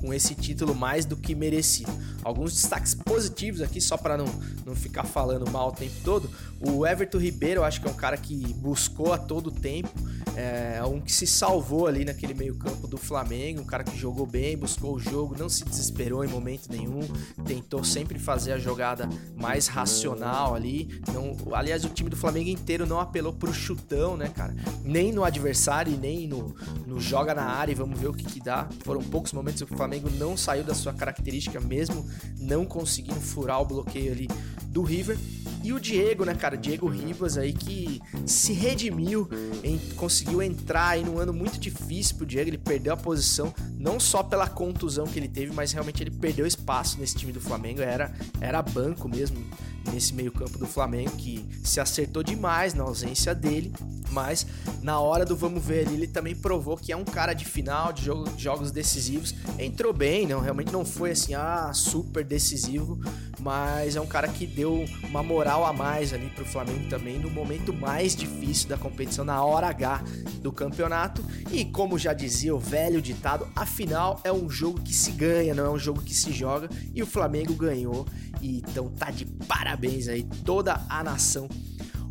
com 0.00 0.12
esse 0.12 0.34
título 0.34 0.74
mais 0.74 1.04
do 1.04 1.16
que 1.16 1.34
merecido. 1.34 1.92
Alguns 2.22 2.52
destaques 2.52 2.94
positivos 2.94 3.60
aqui, 3.60 3.80
só 3.80 3.96
para 3.96 4.16
não, 4.16 4.26
não 4.64 4.74
ficar 4.74 5.04
falando 5.04 5.50
mal 5.50 5.68
o 5.68 5.72
tempo 5.72 5.94
todo. 6.04 6.30
O 6.60 6.86
Everton 6.86 7.18
Ribeiro, 7.18 7.60
eu 7.60 7.64
acho 7.64 7.80
que 7.80 7.88
é 7.88 7.90
um 7.90 7.94
cara 7.94 8.16
que 8.16 8.52
buscou 8.54 9.12
a 9.12 9.18
todo 9.18 9.50
tempo, 9.50 9.90
é 10.36 10.82
um 10.84 11.00
que 11.00 11.12
se 11.12 11.26
salvou 11.26 11.86
ali 11.86 12.04
naquele 12.04 12.34
meio-campo 12.34 12.86
do 12.86 12.96
Flamengo, 12.96 13.60
um 13.60 13.64
cara 13.64 13.84
que 13.84 13.96
jogou 13.96 14.26
bem, 14.26 14.56
buscou 14.56 14.94
o 14.94 14.98
jogo, 14.98 15.36
não 15.38 15.48
se 15.48 15.64
desesperou 15.64 16.24
em 16.24 16.28
momento 16.28 16.68
nenhum, 16.70 17.00
tentou 17.46 17.82
sempre 17.84 18.18
fazer 18.18 18.52
a 18.52 18.58
jogada 18.58 19.08
mais 19.36 19.66
racional 19.66 20.54
ali. 20.54 21.00
Não, 21.12 21.36
aliás, 21.54 21.84
o 21.84 21.88
time 21.88 22.08
do 22.08 22.16
Flamengo 22.16 22.48
inteiro 22.48 22.86
não 22.86 23.00
apelou 23.00 23.32
pro 23.32 23.52
chutão, 23.52 24.16
né, 24.16 24.28
cara? 24.28 24.54
Nem 24.84 25.12
no 25.12 25.24
adversário 25.24 25.96
nem 26.00 26.26
no, 26.26 26.54
no 26.86 27.00
joga 27.00 27.34
na 27.34 27.44
área 27.44 27.72
e 27.72 27.74
vamos 27.74 27.98
ver 27.98 28.08
o 28.08 28.12
que, 28.12 28.24
que 28.24 28.40
dá. 28.40 28.68
Foram 28.84 29.02
poucos 29.02 29.32
momentos 29.32 29.62
que 29.62 29.72
o 29.72 29.76
Flamengo 29.76 29.89
não 29.98 30.36
saiu 30.36 30.62
da 30.62 30.74
sua 30.74 30.92
característica, 30.92 31.58
mesmo 31.58 32.08
não 32.38 32.64
conseguindo 32.64 33.20
furar 33.20 33.60
o 33.60 33.64
bloqueio 33.64 34.12
ali 34.12 34.28
do 34.66 34.82
River. 34.82 35.18
E 35.62 35.72
o 35.72 35.80
Diego, 35.80 36.24
né, 36.24 36.34
cara? 36.34 36.56
Diego 36.56 36.88
Ribas 36.88 37.36
aí 37.36 37.52
que 37.52 38.00
se 38.24 38.52
redimiu, 38.52 39.28
em, 39.62 39.78
conseguiu 39.96 40.40
entrar 40.40 40.88
aí 40.88 41.04
num 41.04 41.18
ano 41.18 41.34
muito 41.34 41.58
difícil 41.58 42.16
pro 42.16 42.24
Diego. 42.24 42.48
Ele 42.48 42.58
perdeu 42.58 42.94
a 42.94 42.96
posição, 42.96 43.52
não 43.78 44.00
só 44.00 44.22
pela 44.22 44.48
contusão 44.48 45.06
que 45.06 45.18
ele 45.18 45.28
teve, 45.28 45.52
mas 45.52 45.72
realmente 45.72 46.02
ele 46.02 46.10
perdeu 46.10 46.46
espaço 46.46 46.98
nesse 46.98 47.14
time 47.16 47.32
do 47.32 47.40
Flamengo. 47.40 47.82
Era, 47.82 48.12
era 48.40 48.62
banco 48.62 49.06
mesmo 49.06 49.44
nesse 49.92 50.14
meio-campo 50.14 50.58
do 50.58 50.66
Flamengo, 50.66 51.10
que 51.12 51.44
se 51.64 51.80
acertou 51.80 52.22
demais 52.22 52.74
na 52.74 52.84
ausência 52.84 53.34
dele, 53.34 53.72
mas 54.10 54.46
na 54.82 55.00
hora 55.00 55.24
do 55.24 55.36
vamos 55.36 55.64
ver 55.64 55.86
ali, 55.86 55.94
ele 55.94 56.06
também 56.06 56.34
provou 56.34 56.76
que 56.76 56.92
é 56.92 56.96
um 56.96 57.04
cara 57.04 57.32
de 57.32 57.44
final, 57.44 57.92
de 57.92 58.04
jogo, 58.04 58.30
jogos 58.36 58.70
decisivos. 58.70 59.34
Entrou 59.58 59.92
bem, 59.92 60.26
não, 60.26 60.40
realmente 60.40 60.72
não 60.72 60.84
foi 60.84 61.12
assim, 61.12 61.34
ah, 61.34 61.70
super 61.72 62.24
decisivo, 62.24 62.98
mas 63.40 63.96
é 63.96 64.00
um 64.00 64.06
cara 64.06 64.28
que 64.28 64.46
deu 64.46 64.84
uma 65.02 65.22
moral 65.22 65.64
a 65.64 65.72
mais 65.72 66.12
ali 66.12 66.28
pro 66.30 66.44
Flamengo 66.44 66.88
também 66.88 67.18
no 67.18 67.30
momento 67.30 67.72
mais 67.72 68.14
difícil 68.14 68.68
da 68.68 68.76
competição, 68.76 69.24
na 69.24 69.42
hora 69.42 69.68
H 69.68 70.02
do 70.40 70.52
campeonato. 70.52 71.24
E 71.50 71.64
como 71.64 71.98
já 71.98 72.12
dizia 72.12 72.54
o 72.54 72.58
velho 72.58 73.00
ditado, 73.00 73.48
afinal 73.56 74.20
é 74.24 74.32
um 74.32 74.48
jogo 74.48 74.80
que 74.80 74.94
se 74.94 75.12
ganha, 75.12 75.54
não 75.54 75.66
é 75.66 75.70
um 75.70 75.78
jogo 75.78 76.02
que 76.02 76.14
se 76.14 76.32
joga, 76.32 76.68
e 76.94 77.02
o 77.02 77.06
Flamengo 77.06 77.54
ganhou. 77.54 78.06
Então 78.42 78.88
tá 78.90 79.10
de 79.10 79.24
parabéns 79.24 80.08
aí 80.08 80.22
toda 80.44 80.80
a 80.88 81.02
nação 81.02 81.48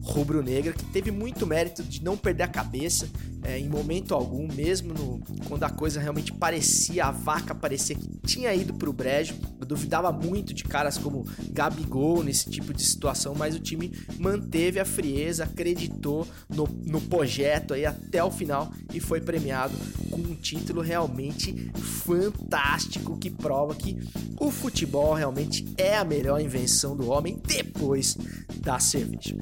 rubro-negra, 0.01 0.73
que 0.73 0.85
teve 0.85 1.11
muito 1.11 1.45
mérito 1.45 1.83
de 1.83 2.03
não 2.03 2.17
perder 2.17 2.43
a 2.43 2.47
cabeça 2.47 3.07
é, 3.43 3.57
em 3.57 3.69
momento 3.69 4.13
algum, 4.13 4.47
mesmo 4.53 4.93
no, 4.93 5.19
quando 5.47 5.63
a 5.63 5.69
coisa 5.69 5.99
realmente 5.99 6.31
parecia, 6.33 7.05
a 7.05 7.11
vaca 7.11 7.55
parecia 7.55 7.95
que 7.95 8.07
tinha 8.25 8.53
ido 8.53 8.73
pro 8.73 8.91
brejo. 8.91 9.35
Eu 9.59 9.65
duvidava 9.65 10.11
muito 10.11 10.53
de 10.53 10.63
caras 10.63 10.97
como 10.97 11.25
Gabigol 11.51 12.23
nesse 12.23 12.49
tipo 12.49 12.73
de 12.73 12.83
situação, 12.83 13.33
mas 13.33 13.55
o 13.55 13.59
time 13.59 13.91
manteve 14.17 14.79
a 14.79 14.85
frieza, 14.85 15.45
acreditou 15.45 16.27
no, 16.49 16.67
no 16.85 17.01
projeto 17.01 17.73
aí 17.73 17.85
até 17.85 18.23
o 18.23 18.31
final 18.31 18.71
e 18.93 18.99
foi 18.99 19.21
premiado 19.21 19.73
com 20.09 20.17
um 20.17 20.35
título 20.35 20.81
realmente 20.81 21.71
fantástico 21.75 23.17
que 23.17 23.29
prova 23.29 23.73
que 23.73 23.97
o 24.39 24.51
futebol 24.51 25.13
realmente 25.13 25.65
é 25.77 25.97
a 25.97 26.03
melhor 26.03 26.41
invenção 26.41 26.95
do 26.95 27.09
homem 27.09 27.41
depois 27.45 28.17
da 28.57 28.79
cerveja. 28.79 29.35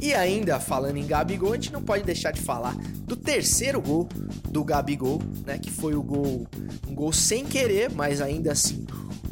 E 0.00 0.14
ainda 0.14 0.60
falando 0.60 0.96
em 0.96 1.06
Gabigol, 1.06 1.52
a 1.52 1.56
gente 1.56 1.72
não 1.72 1.82
pode 1.82 2.04
deixar 2.04 2.30
de 2.30 2.40
falar 2.40 2.76
do 3.06 3.16
terceiro 3.16 3.37
gol 3.80 4.08
do 4.50 4.64
Gabigol, 4.64 5.20
né, 5.46 5.58
que 5.58 5.70
foi 5.70 5.94
o 5.94 6.02
gol, 6.02 6.46
um 6.86 6.94
gol 6.94 7.12
sem 7.12 7.44
querer, 7.44 7.90
mas 7.92 8.20
ainda 8.20 8.52
assim 8.52 8.86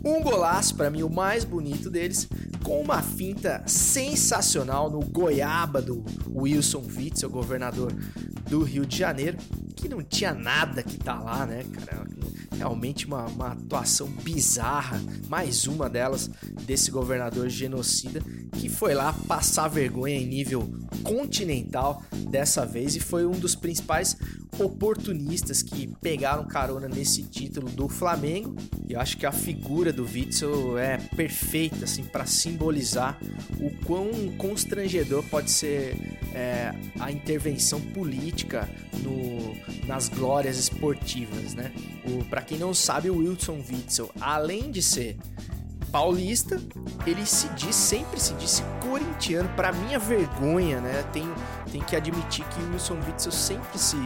um 0.07 0.23
golaço 0.23 0.77
para 0.77 0.89
mim 0.89 1.03
o 1.03 1.11
mais 1.11 1.45
bonito 1.45 1.91
deles, 1.91 2.29
com 2.63 2.81
uma 2.81 3.03
finta 3.03 3.63
sensacional 3.67 4.89
no 4.89 5.01
goiaba 5.01 5.83
do 5.83 6.05
Wilson 6.29 6.85
Witzel, 6.97 7.29
governador 7.29 7.93
do 8.49 8.63
Rio 8.63 8.87
de 8.87 8.97
Janeiro, 8.97 9.37
que 9.75 9.89
não 9.89 10.03
tinha 10.03 10.33
nada 10.33 10.83
que 10.83 10.97
tá 10.97 11.19
lá, 11.19 11.45
né, 11.45 11.65
cara? 11.65 12.07
Realmente 12.57 13.07
uma, 13.07 13.27
uma 13.27 13.53
atuação 13.53 14.09
bizarra, 14.09 15.01
mais 15.29 15.67
uma 15.67 15.89
delas 15.89 16.31
desse 16.65 16.91
governador 16.91 17.49
genocida 17.49 18.21
que 18.53 18.69
foi 18.69 18.95
lá 18.95 19.13
passar 19.29 19.69
vergonha 19.69 20.17
em 20.17 20.27
nível 20.27 20.69
continental 21.03 22.03
dessa 22.31 22.65
vez 22.65 22.97
e 22.97 23.01
foi 23.01 23.27
um 23.27 23.33
dos 23.39 23.55
principais 23.55 24.17
oportunistas 24.59 25.63
que 25.63 25.87
pegaram 26.01 26.47
carona 26.47 26.89
nesse 26.89 27.23
título 27.23 27.69
do 27.69 27.89
Flamengo. 27.89 28.57
E 28.89 28.95
eu 28.95 29.01
acho 29.01 29.17
que 29.17 29.27
a 29.27 29.33
figura 29.33 29.93
do 29.93 30.05
Witzel 30.05 30.79
é 30.79 30.99
perfeita 31.17 31.85
assim 31.85 32.05
para 32.05 32.27
simbolizar 32.27 33.19
o 33.61 33.71
quão 33.85 34.11
constrangedor 34.39 35.23
pode 35.25 35.51
ser 35.51 36.19
é, 36.35 36.73
a 37.01 37.11
intervenção 37.11 37.81
política 37.81 38.69
no, 39.03 39.87
nas 39.87 40.09
glórias 40.09 40.59
esportivas, 40.59 41.55
né? 41.55 41.73
Para 42.31 42.43
quem 42.43 42.59
não 42.59 42.73
sabe, 42.73 43.11
o 43.11 43.19
Wilson 43.19 43.63
Witzel, 43.69 44.11
além 44.21 44.71
de 44.71 44.83
ser 44.83 45.17
paulista, 45.97 46.61
ele 47.07 47.25
se 47.25 47.49
diz, 47.55 47.75
sempre 47.75 48.21
se 48.21 48.35
disse 48.35 48.63
corintiano, 48.87 49.49
para 49.57 49.73
minha 49.73 49.99
vergonha, 49.99 50.79
né? 50.79 51.03
Tenho, 51.11 51.35
tenho 51.73 51.83
que 51.87 51.97
admitir 51.97 52.45
que 52.49 52.61
o 52.61 52.73
Wilson 52.73 52.99
Witzel 53.07 53.33
sempre 53.33 53.79
se 53.79 53.97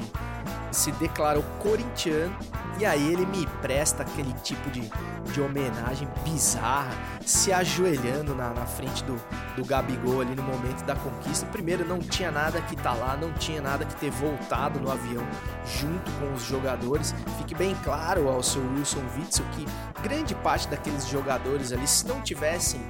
se 0.71 0.93
declarou 0.93 1.43
corintiano 1.59 2.33
e 2.81 2.87
aí 2.87 3.13
ele 3.13 3.27
me 3.27 3.47
presta 3.61 4.03
aquele 4.03 4.33
tipo 4.43 4.71
de, 4.71 4.91
de 5.35 5.41
homenagem 5.43 6.09
bizarra, 6.25 6.91
se 7.27 7.53
ajoelhando 7.53 8.35
na, 8.35 8.55
na 8.55 8.65
frente 8.65 9.05
do, 9.05 9.21
do 9.55 9.63
Gabigol 9.67 10.23
ali 10.23 10.35
no 10.35 10.43
momento 10.43 10.83
da 10.87 10.97
conquista. 10.97 11.45
Primeiro, 11.45 11.87
não 11.87 11.99
tinha 11.99 12.31
nada 12.31 12.59
que 12.63 12.75
tá 12.75 12.95
lá, 12.95 13.19
não 13.19 13.35
tinha 13.35 13.61
nada 13.61 13.85
que 13.85 13.95
ter 13.97 14.11
voltado 14.11 14.81
no 14.81 14.91
avião 14.91 15.23
junto 15.67 16.11
com 16.13 16.33
os 16.33 16.43
jogadores. 16.43 17.15
Fique 17.37 17.55
bem 17.55 17.77
claro 17.85 18.31
ao 18.31 18.43
seu 18.43 18.63
Wilson 18.63 19.03
Witzel 19.15 19.45
que 19.53 19.67
grande 20.03 20.35
parte 20.37 20.67
daqueles 20.67 21.07
jogadores 21.07 21.75
ali, 21.75 21.87
se 21.87 22.09
não 22.09 22.23
tivessem 22.23 22.81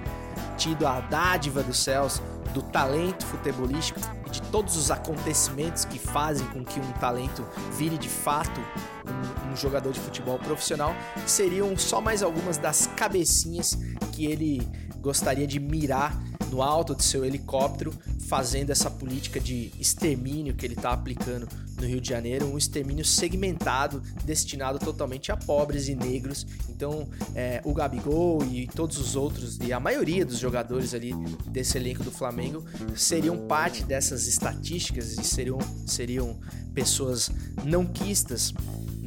tido 0.56 0.86
a 0.86 1.00
dádiva 1.00 1.64
dos 1.64 1.78
céus 1.78 2.22
do 2.54 2.62
talento 2.62 3.24
futebolístico 3.26 3.98
e 4.26 4.30
de 4.30 4.42
todos 4.42 4.76
os 4.76 4.90
acontecimentos 4.90 5.84
que 5.84 5.98
fazem 5.98 6.46
com 6.48 6.64
que 6.64 6.78
um 6.78 6.92
talento 6.92 7.46
vire 7.72 7.96
de 7.96 8.08
fato 8.08 8.60
um, 9.06 9.39
um, 9.50 9.56
jogador 9.56 9.92
de 9.92 10.00
futebol 10.00 10.38
profissional, 10.38 10.94
seriam 11.26 11.76
só 11.76 12.00
mais 12.00 12.22
algumas 12.22 12.56
das 12.56 12.86
cabecinhas 12.96 13.78
que 14.12 14.26
ele 14.26 14.66
gostaria 15.00 15.46
de 15.46 15.58
mirar 15.58 16.20
no 16.50 16.62
alto 16.62 16.94
de 16.94 17.04
seu 17.04 17.24
helicóptero, 17.24 17.92
fazendo 18.26 18.70
essa 18.70 18.90
política 18.90 19.40
de 19.40 19.72
extermínio 19.78 20.54
que 20.54 20.66
ele 20.66 20.74
está 20.74 20.92
aplicando 20.92 21.48
no 21.80 21.86
Rio 21.86 22.00
de 22.00 22.08
Janeiro, 22.08 22.46
um 22.46 22.58
extermínio 22.58 23.04
segmentado, 23.04 24.02
destinado 24.24 24.78
totalmente 24.78 25.32
a 25.32 25.36
pobres 25.36 25.88
e 25.88 25.94
negros. 25.94 26.46
Então, 26.68 27.08
é, 27.34 27.60
o 27.64 27.72
Gabigol 27.72 28.44
e 28.44 28.66
todos 28.66 28.98
os 28.98 29.16
outros, 29.16 29.58
e 29.58 29.72
a 29.72 29.80
maioria 29.80 30.24
dos 30.24 30.38
jogadores 30.38 30.92
ali 30.92 31.12
desse 31.46 31.78
elenco 31.78 32.04
do 32.04 32.10
Flamengo, 32.10 32.64
seriam 32.94 33.46
parte 33.48 33.82
dessas 33.82 34.26
estatísticas 34.26 35.18
e 35.18 35.24
seriam, 35.24 35.58
seriam 35.86 36.38
pessoas 36.74 37.30
não 37.64 37.86
quistas 37.86 38.52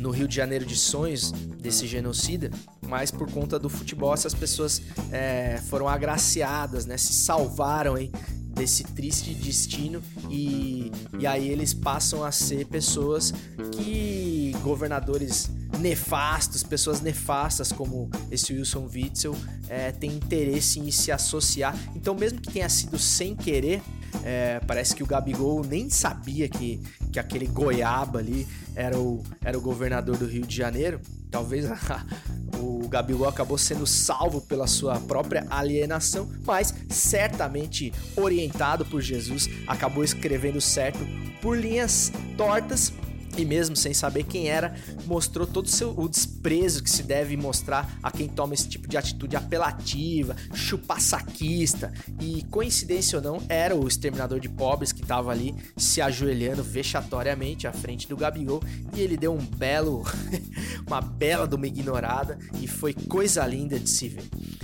no 0.03 0.11
Rio 0.11 0.27
de 0.27 0.35
Janeiro 0.35 0.65
de 0.65 0.75
sonhos 0.75 1.31
desse 1.31 1.87
genocida, 1.87 2.51
mas 2.85 3.09
por 3.09 3.31
conta 3.31 3.57
do 3.57 3.69
futebol 3.69 4.13
essas 4.13 4.33
pessoas 4.33 4.81
é, 5.11 5.61
foram 5.69 5.87
agraciadas, 5.87 6.85
né? 6.85 6.97
Se 6.97 7.13
salvaram 7.13 7.97
hein, 7.97 8.11
desse 8.49 8.83
triste 8.83 9.33
destino 9.33 10.03
e, 10.29 10.91
e 11.17 11.25
aí 11.25 11.47
eles 11.47 11.73
passam 11.73 12.21
a 12.21 12.33
ser 12.33 12.65
pessoas 12.65 13.33
que 13.71 14.53
governadores 14.61 15.49
nefastos, 15.79 16.63
pessoas 16.63 16.99
nefastas 16.99 17.71
como 17.71 18.09
esse 18.29 18.53
Wilson 18.53 18.89
Witzel 18.93 19.35
é, 19.69 19.93
tem 19.93 20.11
interesse 20.11 20.81
em 20.81 20.91
se 20.91 21.13
associar. 21.13 21.75
Então, 21.95 22.13
mesmo 22.13 22.41
que 22.41 22.51
tenha 22.51 22.67
sido 22.67 22.99
sem 22.99 23.35
querer, 23.35 23.81
é, 24.23 24.59
parece 24.65 24.95
que 24.95 25.03
o 25.03 25.05
Gabigol 25.05 25.63
nem 25.63 25.89
sabia 25.89 26.47
que, 26.47 26.81
que 27.11 27.19
aquele 27.19 27.47
goiaba 27.47 28.19
ali 28.19 28.47
era 28.75 28.97
o, 28.97 29.23
era 29.43 29.57
o 29.57 29.61
governador 29.61 30.17
do 30.17 30.25
Rio 30.25 30.45
de 30.45 30.55
Janeiro. 30.55 30.99
Talvez 31.31 31.65
o 32.59 32.87
Gabigol 32.87 33.27
acabou 33.27 33.57
sendo 33.57 33.87
salvo 33.87 34.41
pela 34.41 34.67
sua 34.67 34.99
própria 34.99 35.45
alienação, 35.49 36.29
mas 36.45 36.73
certamente 36.89 37.91
orientado 38.15 38.85
por 38.85 39.01
Jesus, 39.01 39.49
acabou 39.67 40.03
escrevendo 40.03 40.61
certo 40.61 40.99
por 41.41 41.57
linhas 41.57 42.11
tortas 42.37 42.93
e 43.37 43.45
mesmo 43.45 43.75
sem 43.75 43.93
saber 43.93 44.23
quem 44.23 44.47
era, 44.47 44.75
mostrou 45.05 45.45
todo 45.47 45.65
o, 45.65 45.69
seu, 45.69 45.97
o 45.97 46.07
desprezo 46.07 46.83
que 46.83 46.89
se 46.89 47.03
deve 47.03 47.35
mostrar 47.35 47.97
a 48.01 48.11
quem 48.11 48.27
toma 48.27 48.53
esse 48.53 48.67
tipo 48.67 48.87
de 48.87 48.97
atitude 48.97 49.35
apelativa, 49.35 50.35
chupa-saquista. 50.53 51.91
E 52.21 52.43
coincidência 52.43 53.17
ou 53.17 53.23
não, 53.23 53.43
era 53.49 53.75
o 53.75 53.87
exterminador 53.87 54.39
de 54.39 54.49
pobres 54.49 54.91
que 54.91 55.01
estava 55.01 55.31
ali 55.31 55.55
se 55.77 56.01
ajoelhando 56.01 56.63
vexatoriamente 56.63 57.67
à 57.67 57.73
frente 57.73 58.07
do 58.07 58.17
Gabigol 58.17 58.61
e 58.95 59.01
ele 59.01 59.17
deu 59.17 59.33
um 59.33 59.45
belo, 59.45 60.03
uma 60.85 61.01
bela 61.01 61.47
de 61.47 61.55
uma 61.55 61.67
ignorada 61.67 62.37
e 62.61 62.67
foi 62.67 62.93
coisa 62.93 63.45
linda 63.45 63.79
de 63.79 63.89
se 63.89 64.09
ver. 64.09 64.23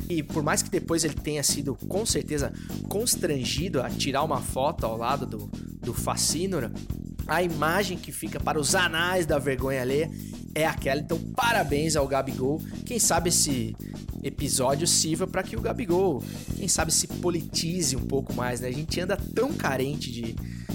E 0.10 0.24
por 0.24 0.42
mais 0.42 0.64
que 0.64 0.70
depois 0.70 1.04
ele 1.04 1.14
tenha 1.14 1.44
sido 1.44 1.76
com 1.76 2.06
certeza 2.06 2.52
constrangido 2.88 3.82
a 3.82 3.90
tirar 3.90 4.24
uma 4.24 4.42
foto 4.42 4.86
ao 4.86 4.98
lado 4.98 5.26
do, 5.26 5.50
do 5.82 5.94
Facínora, 5.94 6.72
a 7.30 7.44
imagem 7.44 7.98
que 7.98 8.12
fica 8.12 8.40
para 8.40 8.60
os 8.60 8.74
anais 8.74 9.26
da 9.26 9.38
vergonha 9.38 9.82
alheia 9.82 10.10
é 10.56 10.66
aquela. 10.66 11.00
Então, 11.00 11.20
parabéns 11.36 11.96
ao 11.96 12.08
Gabigol. 12.08 12.60
Quem 12.86 12.98
sabe 12.98 13.30
esse 13.30 13.76
episódio 14.24 14.88
sirva 14.88 15.28
para 15.28 15.44
que 15.44 15.56
o 15.56 15.62
Gabigol, 15.62 16.24
quem 16.58 16.68
sabe, 16.68 16.92
se 16.92 17.08
politize 17.08 17.96
um 17.96 18.06
pouco 18.06 18.34
mais, 18.34 18.60
né? 18.60 18.68
A 18.68 18.72
gente 18.72 19.00
anda 19.00 19.16
tão 19.16 19.54
carente 19.54 20.12
de, 20.12 20.34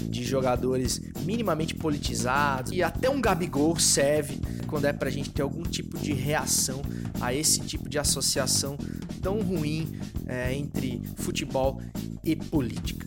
de 0.09 0.23
jogadores 0.23 1.01
minimamente 1.25 1.75
politizados 1.75 2.71
e 2.71 2.81
até 2.81 3.09
um 3.09 3.21
Gabigol 3.21 3.77
serve 3.77 4.39
quando 4.67 4.85
é 4.85 4.93
pra 4.93 5.09
gente 5.09 5.29
ter 5.29 5.41
algum 5.41 5.63
tipo 5.63 5.97
de 5.97 6.13
reação 6.13 6.81
a 7.19 7.33
esse 7.33 7.59
tipo 7.59 7.89
de 7.89 7.99
associação 7.99 8.77
tão 9.21 9.41
ruim 9.41 9.91
é, 10.25 10.53
entre 10.53 11.01
futebol 11.17 11.81
e 12.23 12.35
política. 12.35 13.05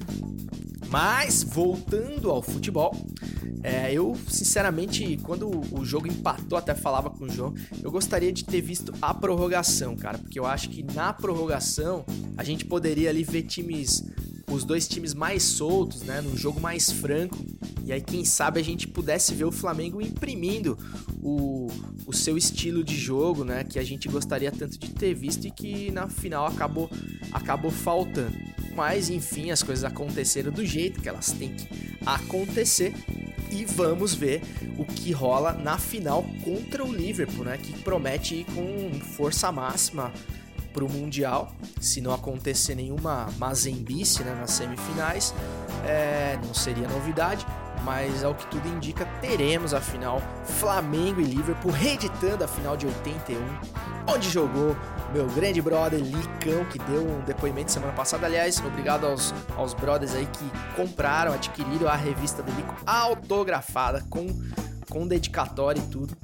Mas 0.90 1.42
voltando 1.42 2.30
ao 2.30 2.40
futebol, 2.40 2.94
é, 3.62 3.92
eu 3.92 4.16
sinceramente, 4.28 5.18
quando 5.22 5.50
o 5.72 5.84
jogo 5.84 6.06
empatou, 6.06 6.56
até 6.56 6.74
falava 6.74 7.10
com 7.10 7.24
o 7.24 7.28
João, 7.28 7.54
eu 7.82 7.90
gostaria 7.90 8.32
de 8.32 8.44
ter 8.44 8.60
visto 8.60 8.92
a 9.02 9.12
prorrogação, 9.12 9.96
cara, 9.96 10.18
porque 10.18 10.38
eu 10.38 10.46
acho 10.46 10.70
que 10.70 10.82
na 10.94 11.12
prorrogação 11.12 12.04
a 12.36 12.44
gente 12.44 12.64
poderia 12.64 13.10
ali 13.10 13.24
ver 13.24 13.42
times, 13.42 14.04
os 14.50 14.64
dois 14.64 14.88
times 14.88 15.14
mais 15.14 15.42
soltos, 15.42 16.02
né, 16.02 16.20
num 16.20 16.36
jogo 16.36 16.60
mais 16.60 16.90
franco. 16.90 17.38
E 17.84 17.92
aí, 17.92 18.00
quem 18.00 18.24
sabe 18.24 18.60
a 18.60 18.62
gente 18.62 18.86
pudesse 18.86 19.34
ver 19.34 19.44
o 19.44 19.52
Flamengo 19.52 20.00
imprimindo 20.00 20.78
o, 21.22 21.68
o 22.06 22.12
seu 22.12 22.36
estilo 22.36 22.84
de 22.84 22.96
jogo, 22.96 23.44
né? 23.44 23.64
Que 23.64 23.78
a 23.78 23.82
gente 23.82 24.08
gostaria 24.08 24.52
tanto 24.52 24.78
de 24.78 24.90
ter 24.90 25.14
visto 25.14 25.46
e 25.46 25.50
que 25.50 25.90
na 25.90 26.08
final 26.08 26.46
acabou, 26.46 26.90
acabou 27.32 27.70
faltando. 27.70 28.36
Mas 28.74 29.08
enfim, 29.08 29.50
as 29.50 29.62
coisas 29.62 29.84
aconteceram 29.84 30.52
do 30.52 30.64
jeito 30.64 31.00
que 31.00 31.08
elas 31.08 31.32
têm 31.32 31.54
que 31.54 31.68
acontecer. 32.04 32.94
E 33.50 33.64
vamos 33.64 34.14
ver 34.14 34.42
o 34.76 34.84
que 34.84 35.10
rola 35.10 35.54
na 35.54 35.78
final 35.78 36.22
contra 36.44 36.84
o 36.84 36.92
Liverpool, 36.92 37.44
né? 37.44 37.56
Que 37.56 37.72
promete 37.80 38.36
ir 38.36 38.44
com 38.44 39.00
força 39.00 39.50
máxima 39.50 40.12
para 40.78 40.84
o 40.84 40.88
Mundial, 40.88 41.52
se 41.80 42.00
não 42.00 42.14
acontecer 42.14 42.76
nenhuma 42.76 43.28
mazembice 43.36 44.22
né, 44.22 44.32
nas 44.38 44.52
semifinais, 44.52 45.34
é, 45.84 46.38
não 46.44 46.54
seria 46.54 46.86
novidade 46.86 47.44
mas 47.84 48.24
ao 48.24 48.34
que 48.34 48.46
tudo 48.48 48.68
indica, 48.68 49.06
teremos 49.20 49.72
a 49.72 49.80
final 49.80 50.20
Flamengo 50.44 51.20
e 51.20 51.24
Liverpool 51.24 51.70
reeditando 51.70 52.44
a 52.44 52.48
final 52.48 52.76
de 52.76 52.86
81, 52.86 53.38
onde 54.12 54.28
jogou 54.28 54.76
meu 55.14 55.26
grande 55.28 55.62
brother 55.62 55.98
Licão, 55.98 56.64
que 56.66 56.78
deu 56.80 57.06
um 57.06 57.20
depoimento 57.24 57.72
semana 57.72 57.92
passada. 57.92 58.26
Aliás, 58.26 58.60
obrigado 58.60 59.06
aos, 59.06 59.32
aos 59.56 59.74
brothers 59.74 60.14
aí 60.14 60.26
que 60.26 60.76
compraram, 60.76 61.32
adquiriram 61.32 61.88
a 61.88 61.94
revista 61.94 62.42
do 62.42 62.52
Lico 62.52 62.74
autografada 62.84 64.04
com, 64.10 64.26
com 64.90 65.06
dedicatória 65.06 65.80
e 65.80 65.86
tudo. 65.86 66.14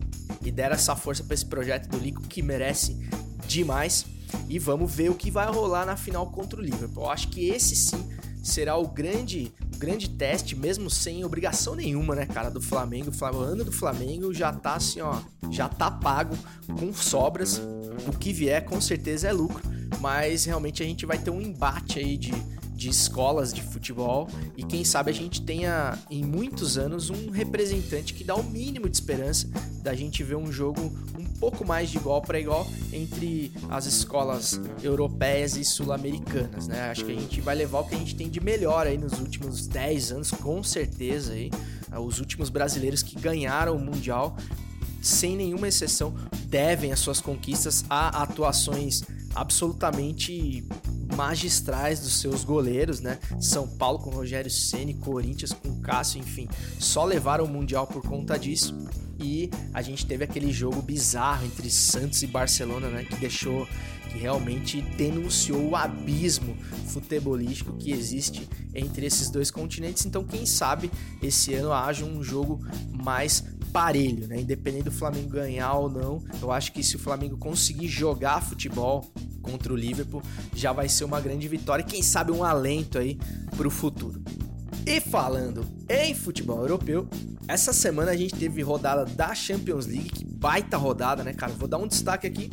E 0.43 0.51
deram 0.51 0.75
essa 0.75 0.95
força 0.95 1.25
para 1.25 1.35
esse 1.35 1.47
projeto 1.47 1.89
do 1.89 1.99
Lico 1.99 2.21
que 2.23 2.43
merece 2.43 2.99
demais. 3.47 4.05
E 4.49 4.59
vamos 4.59 4.93
ver 4.95 5.11
o 5.11 5.15
que 5.15 5.31
vai 5.31 5.47
rolar 5.47 5.87
na 5.87 5.97
final 5.97 6.27
contra 6.31 6.61
o 6.61 6.63
Liverpool. 6.63 7.05
Eu 7.05 7.11
acho 7.11 7.29
que 7.29 7.49
esse 7.49 7.75
sim 7.75 8.09
será 8.43 8.77
o 8.77 8.87
grande 8.87 9.53
grande 9.75 10.09
teste, 10.09 10.57
mesmo 10.57 10.89
sem 10.89 11.25
obrigação 11.25 11.75
nenhuma, 11.75 12.15
né, 12.15 12.27
cara, 12.27 12.51
do 12.51 12.61
Flamengo. 12.61 13.11
O 13.11 13.39
ano 13.39 13.65
do 13.65 13.73
Flamengo 13.73 14.33
já 14.33 14.53
tá 14.53 14.77
assim, 14.77 15.01
ó, 15.01 15.21
já 15.51 15.69
tá 15.69 15.91
pago 15.91 16.37
com 16.79 16.93
sobras. 16.93 17.61
O 18.07 18.17
que 18.19 18.33
vier 18.33 18.65
com 18.65 18.81
certeza 18.81 19.29
é 19.29 19.33
lucro, 19.33 19.63
mas 20.01 20.45
realmente 20.45 20.83
a 20.83 20.87
gente 20.87 21.05
vai 21.05 21.19
ter 21.19 21.31
um 21.31 21.41
embate 21.41 21.99
aí 21.99 22.17
de, 22.17 22.33
de 22.75 22.89
escolas 22.89 23.53
de 23.53 23.63
futebol 23.63 24.29
e 24.57 24.65
quem 24.65 24.85
sabe 24.85 25.11
a 25.11 25.15
gente 25.15 25.41
tenha 25.43 25.97
em 26.11 26.25
muitos 26.25 26.77
anos 26.77 27.09
um 27.09 27.31
representante 27.31 28.13
que 28.13 28.25
dá 28.25 28.35
o 28.35 28.43
mínimo 28.43 28.89
de 28.89 28.97
esperança 28.97 29.49
da 29.83 29.95
gente 29.95 30.23
ver 30.23 30.35
um 30.35 30.51
jogo 30.51 30.81
um 31.19 31.25
pouco 31.39 31.65
mais 31.65 31.91
de 31.91 31.99
igual 31.99 32.21
para 32.21 32.41
igual 32.41 32.67
entre 32.93 33.53
as 33.69 33.87
escolas 33.87 34.61
europeias 34.83 35.57
e 35.57 35.65
sul-americanas, 35.65 36.67
né? 36.67 36.91
Acho 36.91 37.05
que 37.05 37.13
a 37.13 37.15
gente 37.15 37.41
vai 37.41 37.55
levar 37.55 37.81
o 37.81 37.85
que 37.85 37.95
a 37.95 37.99
gente 37.99 38.17
tem 38.17 38.29
de 38.29 38.41
melhor 38.41 38.87
aí 38.87 38.97
nos 38.97 39.21
últimos 39.21 39.67
10 39.67 40.13
anos, 40.13 40.31
com 40.31 40.63
certeza 40.63 41.33
aí. 41.33 41.51
Os 41.99 42.19
últimos 42.19 42.51
brasileiros 42.51 43.03
que 43.03 43.19
ganharam 43.21 43.77
o 43.77 43.79
Mundial, 43.79 44.37
sem 45.03 45.37
nenhuma 45.37 45.69
exceção, 45.69 46.15
devem 46.47 46.93
as 46.93 46.99
suas 46.99 47.21
conquistas 47.21 47.85
a 47.89 48.23
atuações 48.23 49.03
absolutamente 49.35 50.67
magistrais 51.17 52.01
dos 52.01 52.21
seus 52.21 52.45
goleiros, 52.45 53.01
né? 53.01 53.19
São 53.41 53.69
Paulo 53.69 53.99
com 53.99 54.11
Rogério 54.11 54.51
Ceni, 54.51 54.95
Corinthians 54.95 55.53
com 55.53 55.81
Cássio, 55.81 56.21
enfim, 56.21 56.49
só 56.79 57.05
levaram 57.05 57.45
o 57.45 57.49
mundial 57.49 57.87
por 57.87 58.03
conta 58.03 58.39
disso. 58.39 58.77
E 59.19 59.49
a 59.73 59.81
gente 59.81 60.07
teve 60.07 60.25
aquele 60.25 60.53
jogo 60.53 60.83
bizarro 60.83 61.47
entre 61.47 61.71
Santos 61.71 62.23
e 62.23 62.27
Barcelona, 62.27 62.89
né, 62.89 63.05
que 63.05 63.17
deixou 63.17 63.67
que 64.11 64.19
realmente 64.19 64.81
denunciou 64.81 65.71
o 65.71 65.77
abismo 65.77 66.57
futebolístico 66.87 67.77
que 67.77 67.91
existe 67.91 68.49
entre 68.75 69.07
esses 69.07 69.31
dois 69.31 69.51
continentes. 69.51 70.07
Então, 70.07 70.25
quem 70.25 70.47
sabe 70.47 70.91
esse 71.23 71.55
ano 71.55 71.73
haja 71.73 72.05
um 72.05 72.23
jogo 72.23 72.65
mais 72.93 73.45
parelho, 73.73 74.29
né? 74.29 74.41
Independente 74.41 74.85
do 74.85 74.93
Flamengo 74.93 75.29
ganhar 75.29 75.73
ou 75.75 75.91
não, 75.91 76.23
eu 76.41 76.53
acho 76.53 76.73
que 76.73 76.83
se 76.83 76.95
o 76.95 76.99
Flamengo 76.99 77.37
conseguir 77.37 77.89
jogar 77.89 78.41
futebol 78.41 79.13
contra 79.45 79.73
o 79.73 79.77
Liverpool, 79.77 80.23
já 80.55 80.73
vai 80.73 80.89
ser 80.89 81.05
uma 81.05 81.21
grande 81.21 81.47
vitória 81.47 81.83
e 81.83 81.87
quem 81.87 82.03
sabe 82.03 82.33
um 82.33 82.43
alento 82.43 82.99
aí 82.99 83.19
para 83.57 83.69
o 83.69 83.71
futuro. 83.71 84.23
E 84.87 85.01
falando 85.01 85.65
em 85.89 86.15
futebol 86.15 86.61
europeu, 86.61 87.09
essa 87.47 87.73
semana 87.73 88.11
a 88.11 88.17
gente 88.17 88.35
teve 88.35 88.63
rodada 88.63 89.05
da 89.05 89.35
Champions 89.35 89.87
League, 89.87 90.11
que 90.11 90.25
baita 90.25 90.77
rodada, 90.77 91.23
né, 91.23 91.33
cara? 91.33 91.53
Vou 91.53 91.69
dar 91.69 91.79
um 91.79 91.87
destaque 91.87 92.27
aqui 92.27 92.51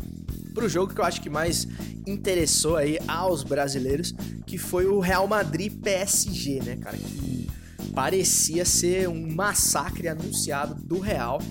pro 0.53 0.69
jogo 0.69 0.93
que 0.93 1.01
eu 1.01 1.05
acho 1.05 1.21
que 1.21 1.29
mais 1.29 1.67
interessou 2.05 2.77
aí 2.77 2.97
aos 3.07 3.43
brasileiros, 3.43 4.13
que 4.45 4.57
foi 4.57 4.85
o 4.85 4.99
Real 4.99 5.27
Madrid 5.27 5.73
PSG, 5.81 6.61
né, 6.61 6.77
cara? 6.77 6.97
Que 6.97 7.49
parecia 7.93 8.65
ser 8.65 9.09
um 9.09 9.33
massacre 9.33 10.07
anunciado 10.07 10.75
do 10.75 10.99
Real. 10.99 11.41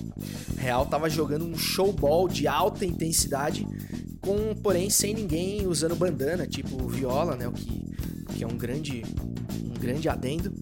O 0.51 0.59
Real 0.59 0.85
tava 0.85 1.09
jogando 1.09 1.45
um 1.45 1.57
showball 1.57 2.27
de 2.27 2.47
alta 2.47 2.85
intensidade, 2.85 3.67
com 4.21 4.55
porém 4.55 4.89
sem 4.89 5.13
ninguém 5.13 5.67
usando 5.67 5.95
bandana, 5.95 6.47
tipo 6.47 6.87
viola, 6.87 7.35
né, 7.35 7.47
o 7.47 7.51
que, 7.51 7.85
que 8.35 8.43
é 8.43 8.47
um 8.47 8.57
grande 8.57 9.03
grande 9.81 10.07
adendo. 10.07 10.53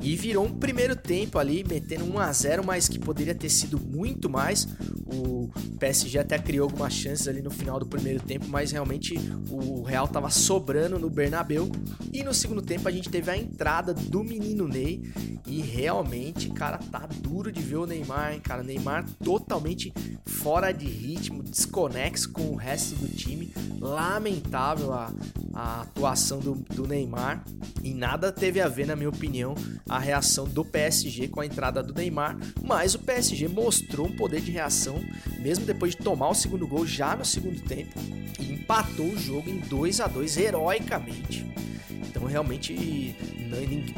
E 0.00 0.14
virou 0.14 0.44
um 0.44 0.52
primeiro 0.52 0.94
tempo 0.94 1.38
ali, 1.38 1.64
metendo 1.64 2.04
1 2.04 2.18
a 2.18 2.32
0 2.32 2.64
mas 2.64 2.86
que 2.88 2.98
poderia 2.98 3.34
ter 3.34 3.48
sido 3.48 3.80
muito 3.80 4.28
mais. 4.28 4.68
O 5.06 5.50
PSG 5.80 6.18
até 6.18 6.38
criou 6.38 6.64
algumas 6.64 6.92
chances 6.92 7.26
ali 7.26 7.40
no 7.40 7.50
final 7.50 7.80
do 7.80 7.86
primeiro 7.86 8.20
tempo, 8.20 8.46
mas 8.48 8.70
realmente 8.70 9.18
o 9.50 9.82
Real 9.82 10.06
tava 10.06 10.30
sobrando 10.30 10.98
no 10.98 11.08
Bernabeu. 11.08 11.70
E 12.12 12.22
no 12.22 12.34
segundo 12.34 12.62
tempo 12.62 12.86
a 12.86 12.90
gente 12.90 13.08
teve 13.08 13.30
a 13.30 13.36
entrada 13.36 13.94
do 13.94 14.22
menino 14.22 14.68
Ney 14.68 15.02
e 15.46 15.62
realmente, 15.62 16.50
cara, 16.50 16.78
tá 16.78 17.08
duro 17.20 17.50
de 17.50 17.62
ver 17.62 17.76
o 17.76 17.86
Neymar, 17.86 18.34
hein, 18.34 18.40
cara. 18.40 18.62
Neymar 18.62 19.06
totalmente 19.24 19.92
fora 20.26 20.72
de 20.72 20.86
ritmo, 20.86 21.42
desconexo 21.42 22.30
com 22.30 22.42
o 22.50 22.54
resto 22.54 22.94
do 22.96 23.08
time. 23.08 23.52
Lamentável 23.80 24.92
a, 24.92 25.12
a 25.54 25.82
atuação 25.82 26.38
do, 26.38 26.54
do 26.54 26.86
Neymar 26.86 27.44
e 27.82 27.94
nada 27.94 28.30
teve 28.30 28.57
a 28.60 28.68
ver, 28.68 28.86
na 28.86 28.96
minha 28.96 29.08
opinião, 29.08 29.54
a 29.88 29.98
reação 29.98 30.46
do 30.46 30.64
PSG 30.64 31.28
com 31.28 31.40
a 31.40 31.46
entrada 31.46 31.82
do 31.82 31.94
Neymar, 31.94 32.36
mas 32.62 32.94
o 32.94 32.98
PSG 32.98 33.48
mostrou 33.48 34.06
um 34.06 34.16
poder 34.16 34.40
de 34.40 34.50
reação 34.50 35.02
mesmo 35.38 35.64
depois 35.64 35.94
de 35.94 36.02
tomar 36.02 36.28
o 36.28 36.34
segundo 36.34 36.66
gol 36.66 36.86
já 36.86 37.16
no 37.16 37.24
segundo 37.24 37.60
tempo 37.62 37.98
e 38.38 38.52
empatou 38.52 39.06
o 39.06 39.18
jogo 39.18 39.48
em 39.48 39.58
2 39.58 40.00
a 40.00 40.06
2 40.06 40.36
heroicamente. 40.36 41.46
Então 41.90 42.24
realmente 42.24 43.16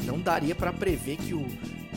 não, 0.05 0.19
daria 0.19 0.55
para 0.55 0.71
prever 0.71 1.17
que 1.17 1.33
o, 1.33 1.45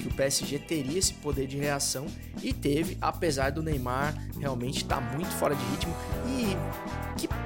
que 0.01 0.09
o 0.09 0.15
PSG 0.15 0.59
teria 0.59 0.99
esse 0.99 1.15
poder 1.15 1.47
de 1.47 1.57
reação 1.57 2.07
e 2.43 2.53
teve, 2.53 2.97
apesar 3.01 3.51
do 3.51 3.63
Neymar 3.63 4.15
realmente 4.39 4.79
estar 4.79 5.01
tá 5.01 5.17
muito 5.17 5.31
fora 5.33 5.55
de 5.55 5.65
ritmo. 5.67 5.95
E 6.27 6.57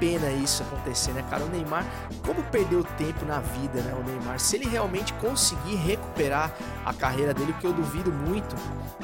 pena 0.00 0.30
isso 0.30 0.62
acontecer, 0.62 1.12
né, 1.12 1.24
cara? 1.28 1.44
O 1.44 1.48
Neymar, 1.48 1.84
como 2.24 2.42
perdeu 2.44 2.84
tempo 2.96 3.24
na 3.24 3.40
vida, 3.40 3.80
né? 3.80 3.94
O 3.94 4.02
Neymar, 4.02 4.38
se 4.38 4.56
ele 4.56 4.68
realmente 4.68 5.12
conseguir 5.14 5.76
recuperar 5.76 6.52
a 6.84 6.92
carreira 6.92 7.34
dele, 7.34 7.54
que 7.60 7.66
eu 7.66 7.72
duvido 7.72 8.10
muito, 8.10 8.54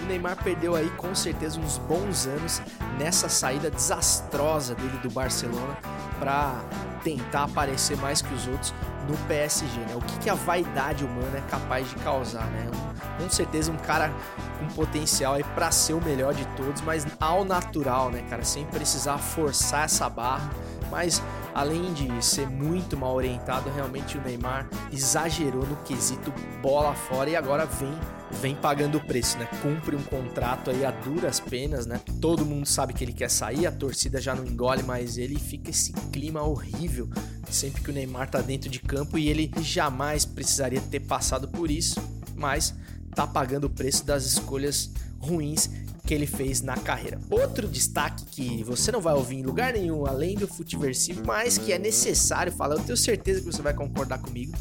o 0.00 0.04
Neymar 0.07 0.37
perdeu 0.42 0.74
aí 0.74 0.88
com 0.96 1.14
certeza 1.14 1.61
uns 1.61 1.78
bons 1.78 2.26
anos 2.26 2.62
nessa 2.98 3.28
saída 3.28 3.70
desastrosa 3.70 4.74
dele 4.74 4.98
do 4.98 5.11
Barcelona 5.11 5.76
para 6.18 6.61
tentar 7.02 7.44
aparecer 7.44 7.96
mais 7.98 8.22
que 8.22 8.33
os 8.33 8.46
outros 8.46 8.74
no 9.09 9.16
PSG, 9.28 9.78
né? 9.80 9.94
O 9.94 10.00
que, 10.00 10.18
que 10.18 10.30
a 10.30 10.35
vaidade 10.35 11.04
humana 11.04 11.38
é 11.38 11.50
capaz 11.50 11.88
de 11.88 11.94
causar, 11.96 12.46
né? 12.46 12.66
Um, 12.72 13.22
com 13.22 13.30
certeza 13.30 13.70
um 13.70 13.76
cara 13.76 14.11
com 14.59 14.66
potencial 14.74 15.35
aí 15.35 15.44
para 15.54 15.70
ser 15.70 15.92
o 15.92 16.00
melhor 16.00 16.33
de 16.35 16.44
todos, 16.57 16.80
mas 16.80 17.07
ao 17.20 17.44
natural, 17.44 18.11
né, 18.11 18.24
cara? 18.28 18.42
Sem 18.44 18.64
precisar 18.64 19.18
forçar 19.18 19.85
essa 19.85 20.09
barra. 20.09 20.50
Mas 20.94 21.20
além 21.52 21.92
de 21.92 22.24
ser 22.24 22.48
muito 22.48 22.96
mal 22.96 23.16
orientado, 23.16 23.68
realmente 23.68 24.16
o 24.16 24.20
Neymar 24.20 24.68
exagerou 24.92 25.66
no 25.66 25.74
quesito 25.78 26.33
bola 26.62 26.94
fora 26.94 27.28
e 27.28 27.35
agora 27.35 27.66
vem 27.66 27.92
vem 28.40 28.54
pagando 28.54 28.98
o 28.98 29.00
preço, 29.00 29.37
né? 29.38 29.48
Cumpre 29.61 29.96
um 29.96 30.02
contrato 30.02 30.70
aí 30.70 30.85
a 30.85 30.92
duras 30.92 31.40
penas, 31.40 31.85
né? 31.85 32.00
Todo 32.20 32.46
mundo 32.46 32.64
sabe 32.66 32.92
que 32.92 33.02
ele 33.02 33.12
quer 33.12 33.28
sair, 33.28 33.66
a 33.66 33.72
torcida 33.72 34.20
já 34.20 34.37
não 34.37 34.44
engole 34.44 34.85
mais 34.85 35.18
ele 35.18 35.35
e 35.35 35.40
fica 35.40 35.70
esse 35.70 35.92
clima 36.12 36.42
horrível 36.42 37.09
sempre 37.50 37.83
que 37.83 37.90
o 37.90 37.92
Neymar 37.92 38.30
tá 38.30 38.40
dentro 38.40 38.70
de 38.70 38.78
campo 38.78 39.18
e 39.18 39.28
ele 39.28 39.50
jamais 39.62 40.24
precisaria 40.24 40.80
ter 40.80 41.00
passado 41.00 41.48
por 41.48 41.70
isso, 41.70 42.00
mas 42.37 42.72
tá 43.16 43.26
pagando 43.26 43.64
o 43.64 43.70
preço 43.70 44.04
das 44.04 44.24
escolhas 44.24 44.90
ruins 45.18 45.68
que 46.06 46.12
ele 46.12 46.26
fez 46.26 46.60
na 46.60 46.76
carreira. 46.76 47.18
Outro 47.30 47.66
destaque 47.66 48.24
que 48.26 48.62
você 48.62 48.92
não 48.92 49.00
vai 49.00 49.14
ouvir 49.14 49.36
em 49.36 49.42
lugar 49.42 49.72
nenhum 49.72 50.06
além 50.06 50.36
do 50.36 50.46
Futiversivo, 50.46 51.22
mas 51.26 51.56
que 51.56 51.72
é 51.72 51.78
necessário 51.78 52.52
falar, 52.52 52.76
eu 52.76 52.82
tenho 52.82 52.96
certeza 52.96 53.40
que 53.40 53.46
você 53.46 53.62
vai 53.62 53.72
concordar 53.72 54.18
comigo, 54.18 54.52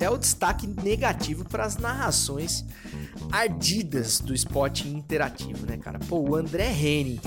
é 0.00 0.08
o 0.08 0.16
destaque 0.16 0.66
negativo 0.66 1.44
para 1.44 1.64
as 1.64 1.76
narrações 1.76 2.64
ardidas 3.32 4.20
do 4.20 4.32
esporte 4.32 4.88
interativo, 4.88 5.66
né, 5.66 5.76
cara? 5.76 5.98
Pô, 5.98 6.20
o 6.20 6.36
André 6.36 6.70
Rene 6.70 7.20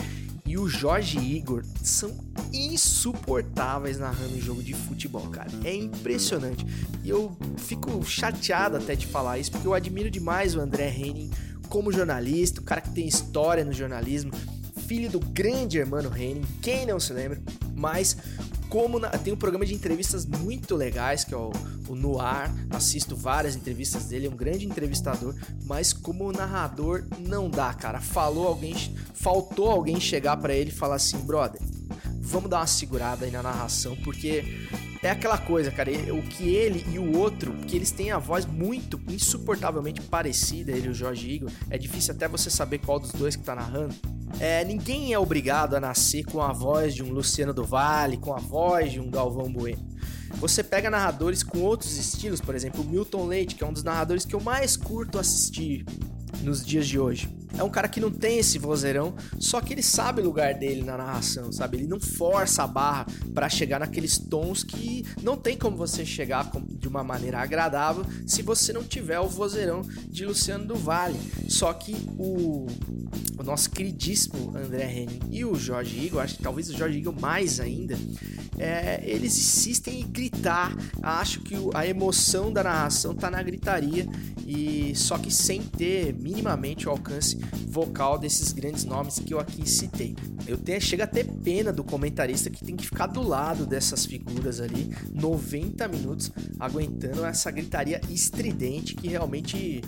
e 0.45 0.57
o 0.57 0.67
Jorge 0.67 1.19
Igor 1.19 1.63
são 1.83 2.17
insuportáveis 2.51 3.99
narrando 3.99 4.35
um 4.35 4.41
jogo 4.41 4.63
de 4.63 4.73
futebol, 4.73 5.27
cara. 5.29 5.49
É 5.63 5.75
impressionante. 5.75 6.65
E 7.03 7.09
eu 7.09 7.37
fico 7.57 8.03
chateado 8.03 8.77
até 8.77 8.95
de 8.95 9.05
falar 9.05 9.37
isso, 9.37 9.51
porque 9.51 9.67
eu 9.67 9.73
admiro 9.73 10.09
demais 10.09 10.55
o 10.55 10.61
André 10.61 10.89
Henning 10.89 11.29
como 11.71 11.89
jornalista, 11.89 12.59
o 12.59 12.63
cara 12.65 12.81
que 12.81 12.91
tem 12.91 13.07
história 13.07 13.63
no 13.63 13.71
jornalismo, 13.71 14.29
filho 14.85 15.09
do 15.09 15.21
grande 15.21 15.79
Hermano 15.79 16.11
Henning, 16.15 16.45
quem 16.61 16.85
não 16.85 16.99
se 16.99 17.13
lembra, 17.13 17.41
mas 17.73 18.17
como 18.67 18.99
na, 18.99 19.09
tem 19.09 19.31
um 19.31 19.37
programa 19.37 19.65
de 19.65 19.73
entrevistas 19.73 20.25
muito 20.25 20.75
legais, 20.75 21.23
que 21.23 21.33
é 21.33 21.37
o, 21.37 21.49
o 21.87 21.95
Noir, 21.95 22.51
assisto 22.69 23.15
várias 23.15 23.55
entrevistas 23.55 24.03
dele, 24.07 24.27
é 24.27 24.29
um 24.29 24.35
grande 24.35 24.65
entrevistador, 24.65 25.33
mas 25.65 25.93
como 25.93 26.29
narrador 26.33 27.05
não 27.19 27.49
dá, 27.49 27.73
cara. 27.73 28.01
Falou 28.01 28.47
alguém, 28.47 28.75
faltou 29.13 29.71
alguém 29.71 29.97
chegar 29.97 30.35
para 30.37 30.53
ele 30.53 30.71
e 30.71 30.73
falar 30.73 30.95
assim, 30.95 31.19
brother, 31.19 31.61
vamos 32.19 32.49
dar 32.49 32.59
uma 32.59 32.67
segurada 32.67 33.23
aí 33.23 33.31
na 33.31 33.41
narração, 33.41 33.95
porque 34.03 34.43
é 35.03 35.09
aquela 35.09 35.37
coisa, 35.37 35.71
cara, 35.71 35.91
o 36.13 36.21
que 36.21 36.49
ele 36.49 36.85
e 36.91 36.99
o 36.99 37.17
outro, 37.17 37.53
que 37.67 37.75
eles 37.75 37.91
têm 37.91 38.11
a 38.11 38.19
voz 38.19 38.45
muito 38.45 39.01
insuportavelmente 39.09 40.01
parecida, 40.01 40.71
ele 40.71 40.87
e 40.87 40.89
o 40.89 40.93
Jorge 40.93 41.29
Igor, 41.29 41.49
é 41.69 41.77
difícil 41.77 42.13
até 42.13 42.27
você 42.27 42.49
saber 42.49 42.77
qual 42.79 42.99
dos 42.99 43.11
dois 43.11 43.35
que 43.35 43.43
tá 43.43 43.55
narrando. 43.55 43.95
É, 44.39 44.63
ninguém 44.63 45.11
é 45.11 45.19
obrigado 45.19 45.75
a 45.75 45.79
nascer 45.79 46.23
com 46.23 46.41
a 46.41 46.53
voz 46.53 46.93
de 46.93 47.03
um 47.03 47.11
Luciano 47.11 47.53
do 47.53 47.65
Vale, 47.65 48.17
com 48.17 48.33
a 48.33 48.39
voz 48.39 48.91
de 48.91 48.99
um 48.99 49.09
Galvão 49.09 49.51
Bueno. 49.51 49.79
Você 50.35 50.63
pega 50.63 50.89
narradores 50.89 51.43
com 51.43 51.59
outros 51.59 51.97
estilos, 51.97 52.39
por 52.39 52.55
exemplo, 52.55 52.81
o 52.81 52.85
Milton 52.85 53.25
Leite, 53.25 53.55
que 53.55 53.63
é 53.63 53.67
um 53.67 53.73
dos 53.73 53.83
narradores 53.83 54.23
que 54.23 54.33
eu 54.33 54.39
mais 54.39 54.77
curto 54.77 55.19
assistir 55.19 55.85
nos 56.41 56.65
dias 56.65 56.87
de 56.87 56.99
hoje. 56.99 57.40
É 57.57 57.63
um 57.63 57.69
cara 57.69 57.87
que 57.87 57.99
não 57.99 58.11
tem 58.11 58.39
esse 58.39 58.57
vozeirão, 58.57 59.13
só 59.39 59.61
que 59.61 59.73
ele 59.73 59.83
sabe 59.83 60.21
o 60.21 60.25
lugar 60.25 60.53
dele 60.53 60.83
na 60.83 60.97
narração, 60.97 61.51
sabe? 61.51 61.77
Ele 61.77 61.87
não 61.87 61.99
força 61.99 62.63
a 62.63 62.67
barra 62.67 63.05
para 63.33 63.49
chegar 63.49 63.79
naqueles 63.79 64.17
tons 64.17 64.63
que 64.63 65.05
não 65.21 65.37
tem 65.37 65.57
como 65.57 65.75
você 65.75 66.05
chegar 66.05 66.49
de 66.65 66.87
uma 66.87 67.03
maneira 67.03 67.39
agradável 67.39 68.05
se 68.25 68.41
você 68.41 68.73
não 68.73 68.83
tiver 68.83 69.19
o 69.19 69.27
vozeirão 69.27 69.81
de 70.07 70.25
Luciano 70.25 70.65
do 70.65 70.75
Vale. 70.75 71.19
Só 71.47 71.73
que 71.73 71.95
o, 72.17 72.67
o 73.37 73.43
nosso 73.43 73.69
queridíssimo 73.69 74.55
André 74.55 74.91
Henning 74.91 75.19
e 75.31 75.45
o 75.45 75.55
Jorge 75.55 76.05
Igor, 76.05 76.21
acho 76.21 76.35
que 76.35 76.43
talvez 76.43 76.69
o 76.69 76.77
Jorge 76.77 76.97
Igor 76.97 77.19
mais 77.19 77.59
ainda, 77.59 77.97
é, 78.57 79.01
eles 79.03 79.37
insistem 79.37 80.01
em 80.01 80.07
gritar. 80.07 80.75
Acho 81.01 81.41
que 81.41 81.55
a 81.73 81.85
emoção 81.85 82.51
da 82.51 82.63
narração 82.63 83.15
tá 83.15 83.29
na 83.29 83.41
gritaria 83.41 84.07
e 84.45 84.93
só 84.95 85.17
que 85.17 85.33
sem 85.33 85.61
ter 85.61 86.13
minimamente 86.13 86.87
o 86.87 86.91
alcance 86.91 87.37
vocal 87.67 88.17
desses 88.17 88.51
grandes 88.51 88.83
nomes 88.83 89.19
que 89.19 89.33
eu 89.33 89.39
aqui 89.39 89.69
citei. 89.69 90.15
Eu 90.47 90.57
tenho, 90.57 90.81
chega 90.81 91.05
a 91.05 91.07
ter 91.07 91.25
pena 91.25 91.71
do 91.71 91.83
comentarista 91.83 92.49
que 92.49 92.63
tem 92.63 92.75
que 92.75 92.85
ficar 92.85 93.07
do 93.07 93.21
lado 93.21 93.65
dessas 93.65 94.05
figuras 94.05 94.59
ali 94.59 94.93
90 95.13 95.87
minutos 95.87 96.31
aguentando 96.59 97.25
essa 97.25 97.49
gritaria 97.51 98.01
estridente 98.09 98.95
que 98.95 99.07
realmente 99.07 99.81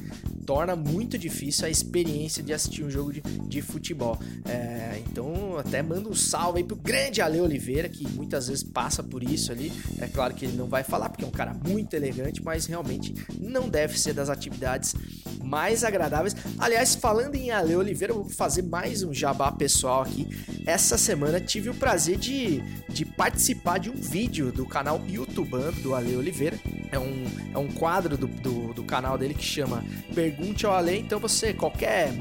torna 0.46 0.76
muito 0.76 1.18
difícil 1.18 1.66
a 1.66 1.70
experiência 1.70 2.44
de 2.44 2.54
assistir 2.54 2.84
um 2.84 2.89
jogo 2.89 3.13
de, 3.13 3.22
de 3.22 3.62
futebol. 3.62 4.20
É, 4.46 5.02
então, 5.08 5.58
até 5.58 5.82
mando 5.82 6.10
um 6.10 6.16
salve 6.16 6.60
aí 6.60 6.63
pro 6.63 6.76
grande 6.76 7.22
Ale 7.22 7.39
Oliveira, 7.39 7.88
que 7.89 8.08
muitas 8.10 8.48
vezes 8.48 8.63
passa 8.63 9.02
por 9.02 9.24
isso 9.24 9.52
ali. 9.52 9.72
É 10.00 10.08
claro 10.08 10.34
que 10.34 10.46
ele 10.46 10.58
não 10.58 10.68
vai 10.68 10.84
falar, 10.84 11.10
porque 11.10 11.24
é 11.24 11.28
um 11.28 11.32
cara 11.32 11.54
muito 11.54 11.94
elegante, 11.96 12.44
mas 12.44 12.66
realmente 12.66 13.13
não 13.39 13.70
deve 13.70 14.00
ser 14.00 14.13
das 14.13 14.30
atividades 14.30 14.96
mais 15.44 15.84
agradáveis. 15.84 16.36
Aliás, 16.58 16.96
falando 16.96 17.36
em 17.36 17.42
Ale 17.51 17.75
Oliveira, 17.75 18.13
vou 18.13 18.29
fazer 18.29 18.62
mais 18.62 19.03
um 19.03 19.13
jabá 19.13 19.51
pessoal 19.51 20.01
aqui. 20.01 20.27
Essa 20.65 20.97
semana 20.97 21.39
tive 21.39 21.69
o 21.69 21.73
prazer 21.73 22.17
de, 22.17 22.62
de 22.89 23.06
participar 23.06 23.79
de 23.79 23.89
um 23.89 23.95
vídeo 23.95 24.51
do 24.51 24.65
canal 24.65 25.01
YouTube 25.08 25.71
do 25.82 25.93
Ale 25.93 26.15
Oliveira. 26.15 26.60
É 26.91 26.99
um, 26.99 27.23
é 27.53 27.58
um 27.58 27.67
quadro 27.67 28.17
do, 28.17 28.27
do, 28.27 28.73
do 28.73 28.84
canal 28.84 29.17
dele 29.17 29.34
que 29.34 29.43
chama 29.43 29.84
Pergunte 30.13 30.65
ao 30.65 30.73
Ale. 30.73 30.97
Então 30.97 31.19
você, 31.19 31.53
qualquer 31.53 32.13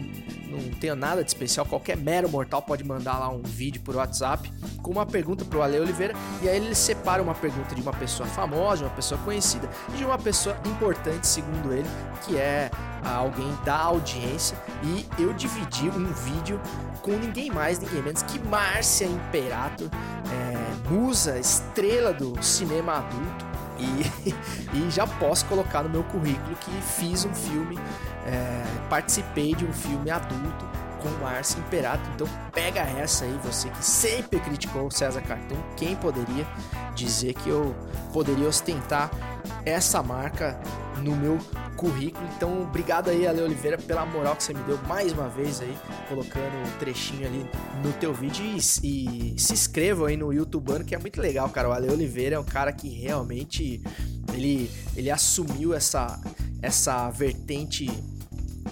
não 0.53 0.71
tenho 0.79 0.95
nada 0.95 1.25
de 1.25 1.31
especial, 1.31 1.65
qualquer 1.65 1.97
mero 1.97 2.29
mortal 2.29 2.61
pode 2.63 2.85
mandar 2.85 3.19
lá 3.19 3.31
um 3.31 3.43
vídeo 3.43 3.81
por 3.81 3.97
WhatsApp 3.97 4.53
com 4.83 4.91
uma 4.91 5.07
pergunta 5.07 5.45
pro 5.45 5.63
Ale 5.63 5.79
Oliveira 5.79 6.15
e 6.43 6.49
aí 6.49 6.57
ele 6.57 6.75
separa 6.75 7.23
uma 7.23 7.35
pergunta 7.35 7.75
de 7.75 7.81
uma 7.81 7.93
pessoa 7.93 8.29
famosa, 8.29 8.79
de 8.79 8.85
uma 8.85 8.95
pessoa 8.95 9.21
conhecida 9.25 9.69
e 9.95 9.99
de 9.99 10.05
uma 10.05 10.19
pessoa 10.19 10.57
importante, 10.67 11.27
segundo 11.27 11.73
ele, 11.73 11.89
que 12.23 12.37
é 12.37 12.71
alguém 13.05 13.51
da 13.65 13.77
audiência 13.77 14.57
e 14.83 15.07
eu 15.19 15.33
dividi 15.33 15.89
um 15.89 16.07
vídeo 16.13 16.61
com 17.01 17.13
ninguém 17.13 17.51
mais, 17.51 17.79
ninguém 17.79 18.03
menos 18.03 18.23
que 18.23 18.39
Márcia 18.39 19.07
Imperato, 19.07 19.91
é, 20.31 20.91
musa, 20.91 21.39
estrela 21.39 22.13
do 22.13 22.41
cinema 22.43 22.99
adulto 22.99 23.47
e, 23.79 24.31
e 24.77 24.91
já 24.91 25.07
posso 25.07 25.45
colocar 25.47 25.83
no 25.83 25.89
meu 25.89 26.05
currículo 26.05 26.57
que 26.57 26.71
fiz 26.83 27.25
um 27.25 27.35
filme, 27.35 27.79
é, 28.27 28.65
participei 28.89 29.55
de 29.55 29.65
um 29.65 29.73
filme 29.73 30.11
adulto 30.11 30.82
com 31.03 31.09
Márcio 31.23 31.59
Imperato. 31.61 32.09
Então 32.15 32.27
pega 32.53 32.81
essa 32.81 33.25
aí, 33.25 33.39
você 33.43 33.69
que 33.69 33.85
sempre 33.85 34.39
criticou 34.41 34.87
o 34.87 34.91
César 34.91 35.23
Cartão, 35.23 35.59
quem 35.77 35.97
poderia 35.97 36.47
dizer 36.95 37.35
que 37.35 37.49
eu 37.49 37.75
poderia 38.13 38.49
ostentar 38.49 39.11
essa 39.65 40.03
marca 40.03 40.61
no 41.03 41.17
meu 41.17 41.39
currículo. 41.77 42.25
Então, 42.37 42.63
obrigado 42.63 43.11
aí, 43.11 43.27
Ale 43.27 43.41
Oliveira, 43.41 43.77
pela 43.77 44.07
moral 44.07 44.37
que 44.37 44.45
você 44.45 44.55
me 44.55 44.63
deu 44.63 44.79
mais 44.87 45.13
uma 45.13 45.29
vez 45.29 45.61
aí, 45.61 45.77
colocando 46.09 46.55
um 46.67 46.79
trechinho 46.79 47.27
ali 47.27 47.47
no 47.83 47.93
teu 47.95 48.13
vídeo. 48.13 48.45
E, 48.45 49.35
e 49.35 49.41
se 49.41 49.53
inscrevam 49.53 50.07
aí 50.07 50.17
no 50.17 50.33
YouTube, 50.33 50.85
que 50.85 50.95
é 50.95 50.99
muito 50.99 51.21
legal, 51.21 51.49
cara. 51.49 51.69
O 51.69 51.73
Ale 51.73 51.91
Oliveira 51.91 52.37
é 52.37 52.39
um 52.39 52.45
cara 52.45 52.73
que 52.73 52.89
realmente 52.89 53.83
ele, 54.33 54.71
ele 54.97 55.11
assumiu 55.11 55.75
essa, 55.75 56.21
essa 56.61 57.11
vertente 57.11 57.87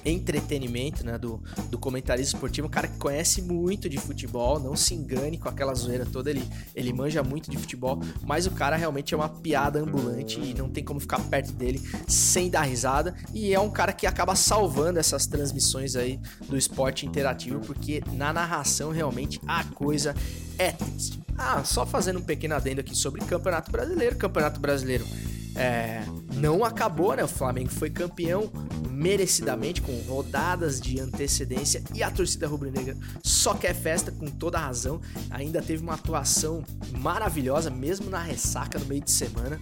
entretenimento, 0.04 1.04
né, 1.04 1.18
do, 1.18 1.42
do 1.70 1.78
comentarista 1.78 2.36
esportivo, 2.36 2.66
um 2.66 2.70
cara 2.70 2.88
que 2.88 2.98
conhece 2.98 3.42
muito 3.42 3.88
de 3.88 3.98
futebol, 3.98 4.58
não 4.58 4.76
se 4.76 4.94
engane 4.94 5.38
com 5.38 5.48
aquela 5.48 5.74
zoeira 5.74 6.06
toda, 6.06 6.30
ele, 6.30 6.42
ele 6.74 6.92
manja 6.92 7.22
muito 7.22 7.50
de 7.50 7.56
futebol, 7.56 8.00
mas 8.22 8.46
o 8.46 8.50
cara 8.50 8.76
realmente 8.76 9.14
é 9.14 9.16
uma 9.16 9.28
piada 9.28 9.80
ambulante 9.80 10.40
e 10.40 10.54
não 10.54 10.68
tem 10.68 10.84
como 10.84 11.00
ficar 11.00 11.20
perto 11.20 11.52
dele 11.52 11.80
sem 12.06 12.50
dar 12.50 12.62
risada, 12.62 13.14
e 13.32 13.52
é 13.54 13.60
um 13.60 13.70
cara 13.70 13.92
que 13.92 14.06
acaba 14.06 14.34
salvando 14.34 14.98
essas 14.98 15.26
transmissões 15.26 15.96
aí 15.96 16.18
do 16.48 16.56
esporte 16.56 17.06
interativo, 17.06 17.60
porque 17.60 18.02
na 18.12 18.32
narração 18.32 18.90
realmente 18.90 19.40
a 19.46 19.64
coisa 19.64 20.14
é 20.58 20.72
triste. 20.72 21.20
Ah, 21.36 21.64
só 21.64 21.86
fazendo 21.86 22.18
um 22.18 22.22
pequeno 22.22 22.54
adendo 22.54 22.80
aqui 22.80 22.94
sobre 22.94 23.24
Campeonato 23.24 23.72
Brasileiro, 23.72 24.16
Campeonato 24.16 24.60
Brasileiro 24.60 25.06
é, 25.56 26.02
não 26.34 26.64
acabou, 26.64 27.14
né? 27.14 27.24
O 27.24 27.28
Flamengo 27.28 27.70
foi 27.70 27.90
campeão 27.90 28.50
merecidamente, 28.90 29.80
com 29.80 29.92
rodadas 30.02 30.80
de 30.80 31.00
antecedência, 31.00 31.82
e 31.94 32.02
a 32.02 32.10
torcida 32.10 32.46
rubro-negra 32.46 32.96
só 33.22 33.54
quer 33.54 33.74
festa 33.74 34.12
com 34.12 34.26
toda 34.26 34.58
a 34.58 34.66
razão. 34.66 35.00
Ainda 35.30 35.62
teve 35.62 35.82
uma 35.82 35.94
atuação 35.94 36.62
maravilhosa, 36.98 37.70
mesmo 37.70 38.10
na 38.10 38.22
ressaca 38.22 38.78
no 38.78 38.86
meio 38.86 39.02
de 39.02 39.10
semana. 39.10 39.58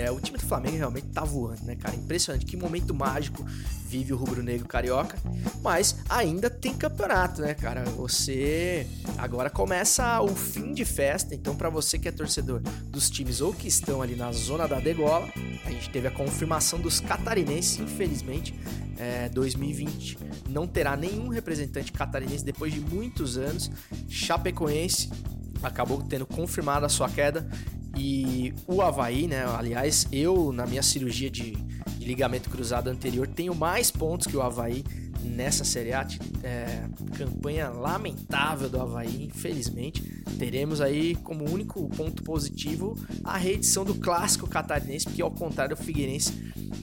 É, 0.00 0.10
o 0.10 0.18
time 0.18 0.38
do 0.38 0.46
Flamengo 0.46 0.78
realmente 0.78 1.08
tá 1.08 1.22
voando, 1.22 1.62
né, 1.64 1.76
cara? 1.76 1.94
Impressionante. 1.94 2.46
Que 2.46 2.56
momento 2.56 2.94
mágico 2.94 3.44
vive 3.86 4.14
o 4.14 4.16
rubro-negro 4.16 4.66
carioca. 4.66 5.18
Mas 5.60 5.94
ainda 6.08 6.48
tem 6.48 6.72
campeonato, 6.72 7.42
né, 7.42 7.52
cara? 7.52 7.84
Você 7.84 8.86
agora 9.18 9.50
começa 9.50 10.22
o 10.22 10.34
fim 10.34 10.72
de 10.72 10.86
festa. 10.86 11.34
Então, 11.34 11.54
para 11.54 11.68
você 11.68 11.98
que 11.98 12.08
é 12.08 12.12
torcedor 12.12 12.62
dos 12.86 13.10
times 13.10 13.42
ou 13.42 13.52
que 13.52 13.68
estão 13.68 14.00
ali 14.00 14.16
na 14.16 14.32
zona 14.32 14.66
da 14.66 14.80
degola, 14.80 15.28
a 15.66 15.70
gente 15.70 15.90
teve 15.90 16.08
a 16.08 16.10
confirmação 16.10 16.80
dos 16.80 16.98
catarinenses, 16.98 17.78
infelizmente. 17.78 18.58
É, 18.96 19.30
2020 19.30 20.18
não 20.50 20.66
terá 20.66 20.94
nenhum 20.94 21.28
representante 21.28 21.90
catarinense 21.90 22.44
depois 22.44 22.72
de 22.72 22.80
muitos 22.80 23.36
anos. 23.36 23.70
Chapecoense 24.08 25.10
acabou 25.62 26.02
tendo 26.02 26.26
confirmada 26.26 26.86
a 26.86 26.88
sua 26.88 27.08
queda 27.08 27.48
e 27.96 28.54
o 28.66 28.80
Havaí, 28.80 29.26
né? 29.26 29.44
Aliás, 29.44 30.06
eu, 30.12 30.52
na 30.52 30.66
minha 30.66 30.82
cirurgia 30.82 31.30
de, 31.30 31.52
de 31.52 32.04
ligamento 32.06 32.48
cruzado 32.48 32.88
anterior, 32.88 33.26
tenho 33.26 33.54
mais 33.54 33.90
pontos 33.90 34.26
que 34.26 34.36
o 34.36 34.42
Havaí 34.42 34.84
nessa 35.22 35.64
Série 35.64 35.92
A. 35.92 36.06
É, 36.42 36.84
campanha 37.16 37.68
lamentável 37.68 38.68
do 38.68 38.80
Havaí, 38.80 39.24
infelizmente. 39.24 40.02
Teremos 40.38 40.80
aí 40.80 41.14
como 41.16 41.50
único 41.50 41.88
ponto 41.90 42.22
positivo 42.22 42.96
a 43.22 43.36
reedição 43.36 43.84
do 43.84 43.94
clássico 43.94 44.46
catarinense, 44.46 45.06
porque 45.06 45.22
ao 45.22 45.30
contrário 45.30 45.76
do 45.76 45.82
Figueirense, 45.82 46.32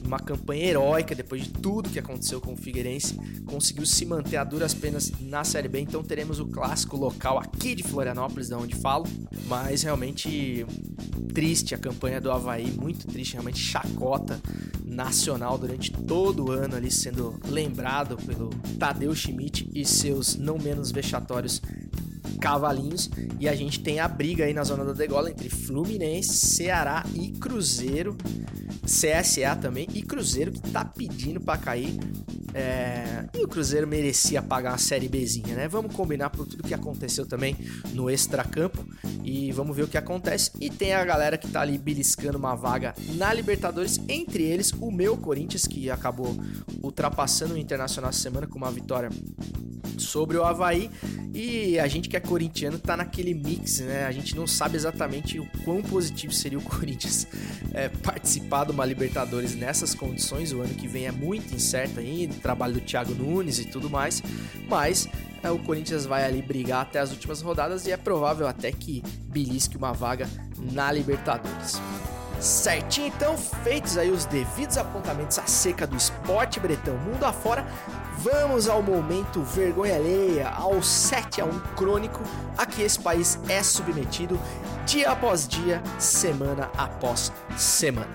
uma 0.04 0.18
campanha 0.18 0.64
heróica 0.64 1.14
depois 1.14 1.42
de 1.42 1.50
tudo 1.50 1.90
que 1.90 1.98
aconteceu 1.98 2.40
com 2.40 2.52
o 2.52 2.56
Figueirense, 2.56 3.18
conseguiu 3.46 3.84
se 3.84 4.04
manter 4.06 4.36
a 4.36 4.44
duras 4.44 4.74
penas 4.74 5.12
na 5.20 5.44
Série 5.44 5.68
B. 5.68 5.80
Então 5.80 6.02
teremos 6.02 6.38
o 6.40 6.46
clássico 6.46 6.96
local 6.96 7.38
aqui 7.38 7.74
de 7.74 7.82
Florianópolis, 7.82 8.48
da 8.48 8.58
onde 8.58 8.74
falo, 8.74 9.06
mas 9.46 9.82
realmente 9.82 10.64
triste 11.34 11.74
a 11.74 11.78
campanha 11.78 12.20
do 12.20 12.30
Havaí, 12.30 12.70
muito 12.72 13.06
triste, 13.06 13.32
realmente 13.32 13.58
chacota 13.58 14.40
nacional 14.84 15.58
durante 15.58 15.92
todo 15.92 16.46
o 16.46 16.50
ano 16.50 16.74
ali 16.74 16.90
sendo 16.90 17.38
lembrado 17.46 18.16
pelo 18.28 18.50
Tadeu 18.78 19.14
Schmidt 19.14 19.68
e 19.74 19.84
seus 19.84 20.36
não 20.36 20.58
menos 20.58 20.92
vexatórios 20.92 21.62
cavalinhos. 22.40 23.10
E 23.40 23.48
a 23.48 23.54
gente 23.54 23.80
tem 23.80 24.00
a 24.00 24.06
briga 24.06 24.44
aí 24.44 24.52
na 24.52 24.62
zona 24.64 24.84
da 24.84 24.92
degola 24.92 25.30
entre 25.30 25.48
Fluminense, 25.48 26.34
Ceará 26.34 27.04
e 27.14 27.32
Cruzeiro. 27.32 28.16
CSA 28.88 29.54
também 29.54 29.86
e 29.92 30.02
Cruzeiro 30.02 30.50
que 30.50 30.60
tá 30.60 30.84
pedindo 30.84 31.40
para 31.40 31.58
cair. 31.58 31.94
É... 32.54 33.26
E 33.34 33.44
o 33.44 33.48
Cruzeiro 33.48 33.86
merecia 33.86 34.42
pagar 34.42 34.72
uma 34.72 34.78
série 34.78 35.08
Bzinha, 35.08 35.54
né? 35.54 35.68
Vamos 35.68 35.94
combinar 35.94 36.30
por 36.30 36.46
tudo 36.46 36.62
que 36.62 36.72
aconteceu 36.72 37.26
também 37.26 37.56
no 37.92 38.10
extracampo 38.10 38.84
e 39.22 39.52
vamos 39.52 39.76
ver 39.76 39.82
o 39.82 39.88
que 39.88 39.98
acontece. 39.98 40.50
E 40.58 40.70
tem 40.70 40.94
a 40.94 41.04
galera 41.04 41.36
que 41.36 41.46
tá 41.48 41.60
ali 41.60 41.76
beliscando 41.76 42.38
uma 42.38 42.54
vaga 42.54 42.94
na 43.16 43.32
Libertadores, 43.32 44.00
entre 44.08 44.42
eles 44.42 44.72
o 44.72 44.90
meu 44.90 45.16
Corinthians, 45.16 45.66
que 45.66 45.90
acabou 45.90 46.34
ultrapassando 46.82 47.54
o 47.54 47.58
Internacional 47.58 48.10
essa 48.10 48.20
semana 48.20 48.46
com 48.46 48.56
uma 48.56 48.70
vitória 48.70 49.10
sobre 49.96 50.36
o 50.36 50.44
Havaí. 50.44 50.90
E 51.34 51.78
a 51.78 51.86
gente 51.86 52.08
que 52.08 52.16
é 52.16 52.20
corintiano 52.20 52.78
tá 52.78 52.96
naquele 52.96 53.34
mix, 53.34 53.80
né? 53.80 54.06
A 54.06 54.12
gente 54.12 54.34
não 54.34 54.46
sabe 54.46 54.76
exatamente 54.76 55.38
o 55.38 55.46
quão 55.64 55.82
positivo 55.82 56.32
seria 56.32 56.58
o 56.58 56.62
Corinthians 56.64 57.26
é, 57.72 57.88
participar 57.88 58.64
de 58.64 58.72
uma 58.72 58.84
Libertadores 58.84 59.54
nessas 59.54 59.94
condições. 59.94 60.52
O 60.52 60.60
ano 60.60 60.74
que 60.74 60.88
vem 60.88 61.06
é 61.06 61.12
muito 61.12 61.54
incerto 61.54 62.00
ainda, 62.00 62.34
trabalho 62.34 62.74
do 62.74 62.80
Thiago 62.80 63.14
Nunes 63.14 63.58
e 63.58 63.64
tudo 63.64 63.88
mais. 63.90 64.22
Mas 64.68 65.08
é, 65.42 65.50
o 65.50 65.58
Corinthians 65.58 66.06
vai 66.06 66.24
ali 66.24 66.42
brigar 66.42 66.82
até 66.82 66.98
as 66.98 67.10
últimas 67.10 67.40
rodadas 67.42 67.86
e 67.86 67.92
é 67.92 67.96
provável 67.96 68.46
até 68.46 68.72
que 68.72 69.02
belisque 69.26 69.76
uma 69.76 69.92
vaga 69.92 70.28
na 70.72 70.90
Libertadores. 70.90 71.80
Certinho, 72.40 73.08
então, 73.08 73.36
feitos 73.36 73.98
aí 73.98 74.10
os 74.10 74.24
devidos 74.24 74.78
apontamentos 74.78 75.38
acerca 75.40 75.86
do 75.86 75.96
esporte 75.96 76.60
bretão 76.60 76.96
mundo 76.98 77.24
afora, 77.24 77.66
vamos 78.18 78.68
ao 78.68 78.82
momento 78.82 79.42
vergonha 79.42 79.94
alheia, 79.94 80.48
ao 80.48 80.82
7 80.82 81.40
a 81.40 81.44
1 81.44 81.60
crônico 81.76 82.20
a 82.56 82.66
que 82.66 82.82
esse 82.82 82.98
país 82.98 83.38
é 83.48 83.62
submetido 83.62 84.36
dia 84.84 85.10
após 85.10 85.46
dia, 85.46 85.80
semana 85.98 86.68
após 86.76 87.32
semana. 87.56 88.08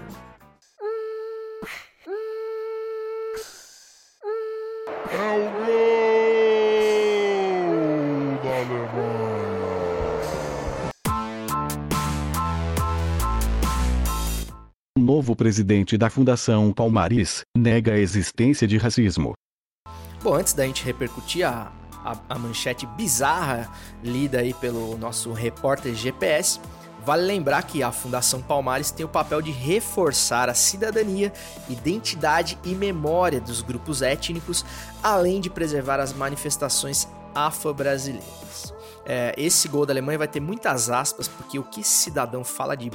É 5.11 5.17
o 5.37 5.51
gol 5.59 5.73
da 8.43 8.49
Alemanha. 8.57 9.23
O 14.97 15.01
novo 15.01 15.35
presidente 15.35 15.97
da 15.97 16.09
Fundação 16.09 16.73
Palmares 16.73 17.43
nega 17.55 17.93
a 17.93 17.97
existência 17.97 18.67
de 18.67 18.77
racismo. 18.77 19.33
Bom, 20.23 20.35
antes 20.35 20.53
da 20.53 20.65
gente 20.65 20.85
repercutir 20.85 21.45
a, 21.45 21.69
a, 22.01 22.15
a 22.29 22.39
manchete 22.39 22.85
bizarra 22.85 23.69
lida 24.01 24.39
aí 24.39 24.53
pelo 24.53 24.97
nosso 24.97 25.33
repórter 25.33 25.93
GPS, 25.93 26.61
vale 27.05 27.23
lembrar 27.23 27.63
que 27.63 27.83
a 27.83 27.91
Fundação 27.91 28.41
Palmares 28.41 28.89
tem 28.89 29.05
o 29.05 29.09
papel 29.09 29.41
de 29.41 29.51
reforçar 29.51 30.47
a 30.47 30.53
cidadania, 30.53 31.33
identidade 31.67 32.57
e 32.63 32.73
memória 32.73 33.41
dos 33.41 33.61
grupos 33.61 34.01
étnicos, 34.01 34.63
além 35.03 35.41
de 35.41 35.49
preservar 35.49 35.99
as 35.99 36.13
manifestações 36.13 37.05
afro-brasileiras. 37.35 38.73
É, 39.05 39.33
esse 39.35 39.67
gol 39.67 39.85
da 39.85 39.91
Alemanha 39.91 40.19
vai 40.19 40.27
ter 40.29 40.39
muitas 40.39 40.89
aspas, 40.89 41.27
porque 41.27 41.59
o 41.59 41.63
que 41.63 41.81
esse 41.81 41.91
cidadão 41.91 42.45
fala 42.45 42.77
de 42.77 42.89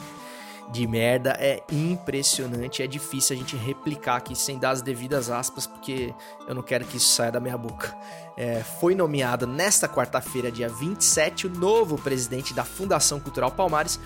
de 0.71 0.87
merda 0.87 1.37
é 1.39 1.63
impressionante. 1.71 2.83
É 2.83 2.87
difícil 2.87 3.37
a 3.37 3.39
gente 3.39 3.57
replicar 3.57 4.17
aqui 4.17 4.37
sem 4.37 4.59
dar 4.59 4.71
as 4.71 4.83
devidas 4.83 5.31
aspas, 5.31 5.67
porque 5.67 6.15
eu 6.47 6.55
não 6.55 6.63
quero 6.63 6.85
que 6.85 6.97
isso 6.97 7.09
saia 7.09 7.33
da 7.33 7.41
minha 7.41 7.57
boca. 7.57 7.97
É, 8.37 8.63
foi 8.63 8.95
nomeado 8.95 9.47
nesta 9.47 9.89
quarta-feira, 9.89 10.51
dia 10.51 10.69
27, 10.69 11.47
o 11.47 11.51
novo 11.51 11.99
presidente 11.99 12.55
da 12.55 12.65
Fundação 12.65 13.19
Cultural 13.19 13.51
Palmares, 13.51 13.99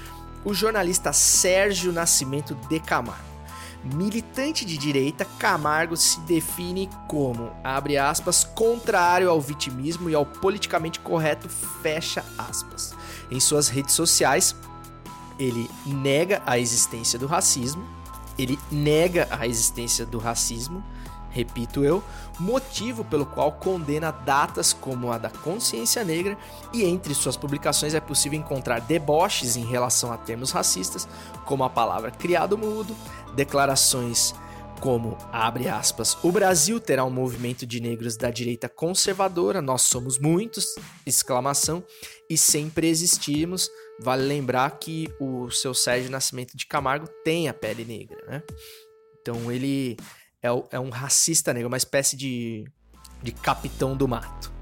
o 0.44 0.54
jornalista 0.54 1.12
Sérgio 1.12 1.92
Nascimento 1.92 2.54
de 2.54 2.80
Camargo. 2.80 3.32
Militante 3.84 4.64
de 4.64 4.78
direita, 4.78 5.24
Camargo 5.40 5.96
se 5.96 6.20
define 6.20 6.88
como, 7.08 7.50
abre 7.64 7.98
aspas, 7.98 8.44
contrário 8.44 9.28
ao 9.28 9.40
vitimismo 9.40 10.08
e 10.08 10.14
ao 10.14 10.24
politicamente 10.24 11.00
correto, 11.00 11.48
fecha 11.82 12.24
aspas. 12.38 12.94
Em 13.28 13.40
suas 13.40 13.66
redes 13.66 13.94
sociais, 13.94 14.54
ele 15.42 15.68
nega 15.84 16.42
a 16.46 16.58
existência 16.58 17.18
do 17.18 17.26
racismo, 17.26 17.84
ele 18.38 18.58
nega 18.70 19.28
a 19.30 19.46
existência 19.46 20.06
do 20.06 20.18
racismo, 20.18 20.82
repito 21.30 21.84
eu, 21.84 22.02
motivo 22.38 23.04
pelo 23.04 23.26
qual 23.26 23.52
condena 23.52 24.10
datas 24.10 24.72
como 24.72 25.10
a 25.10 25.18
da 25.18 25.30
consciência 25.30 26.04
negra 26.04 26.36
e 26.72 26.84
entre 26.84 27.14
suas 27.14 27.36
publicações 27.36 27.94
é 27.94 28.00
possível 28.00 28.38
encontrar 28.38 28.80
deboches 28.80 29.56
em 29.56 29.64
relação 29.64 30.12
a 30.12 30.18
termos 30.18 30.50
racistas, 30.50 31.08
como 31.44 31.64
a 31.64 31.70
palavra 31.70 32.10
criado 32.10 32.56
mudo, 32.56 32.94
declarações 33.34 34.34
como, 34.82 35.16
abre 35.30 35.68
aspas, 35.68 36.18
o 36.24 36.32
Brasil 36.32 36.80
terá 36.80 37.04
um 37.04 37.10
movimento 37.10 37.64
de 37.64 37.80
negros 37.80 38.16
da 38.16 38.32
direita 38.32 38.68
conservadora, 38.68 39.62
nós 39.62 39.82
somos 39.82 40.18
muitos, 40.18 40.74
exclamação, 41.06 41.84
e 42.28 42.36
sempre 42.36 42.88
existimos. 42.88 43.70
Vale 44.02 44.22
lembrar 44.22 44.70
que 44.78 45.08
o 45.20 45.50
seu 45.50 45.72
Sérgio 45.72 46.10
Nascimento 46.10 46.56
de 46.56 46.66
Camargo 46.66 47.06
tem 47.24 47.48
a 47.48 47.54
pele 47.54 47.84
negra, 47.84 48.18
né? 48.26 48.42
Então 49.20 49.50
ele 49.52 49.96
é, 50.42 50.48
é 50.70 50.80
um 50.80 50.90
racista 50.90 51.54
negro, 51.54 51.68
uma 51.68 51.76
espécie 51.76 52.16
de, 52.16 52.64
de 53.22 53.32
capitão 53.32 53.96
do 53.96 54.08
mato. 54.08 54.52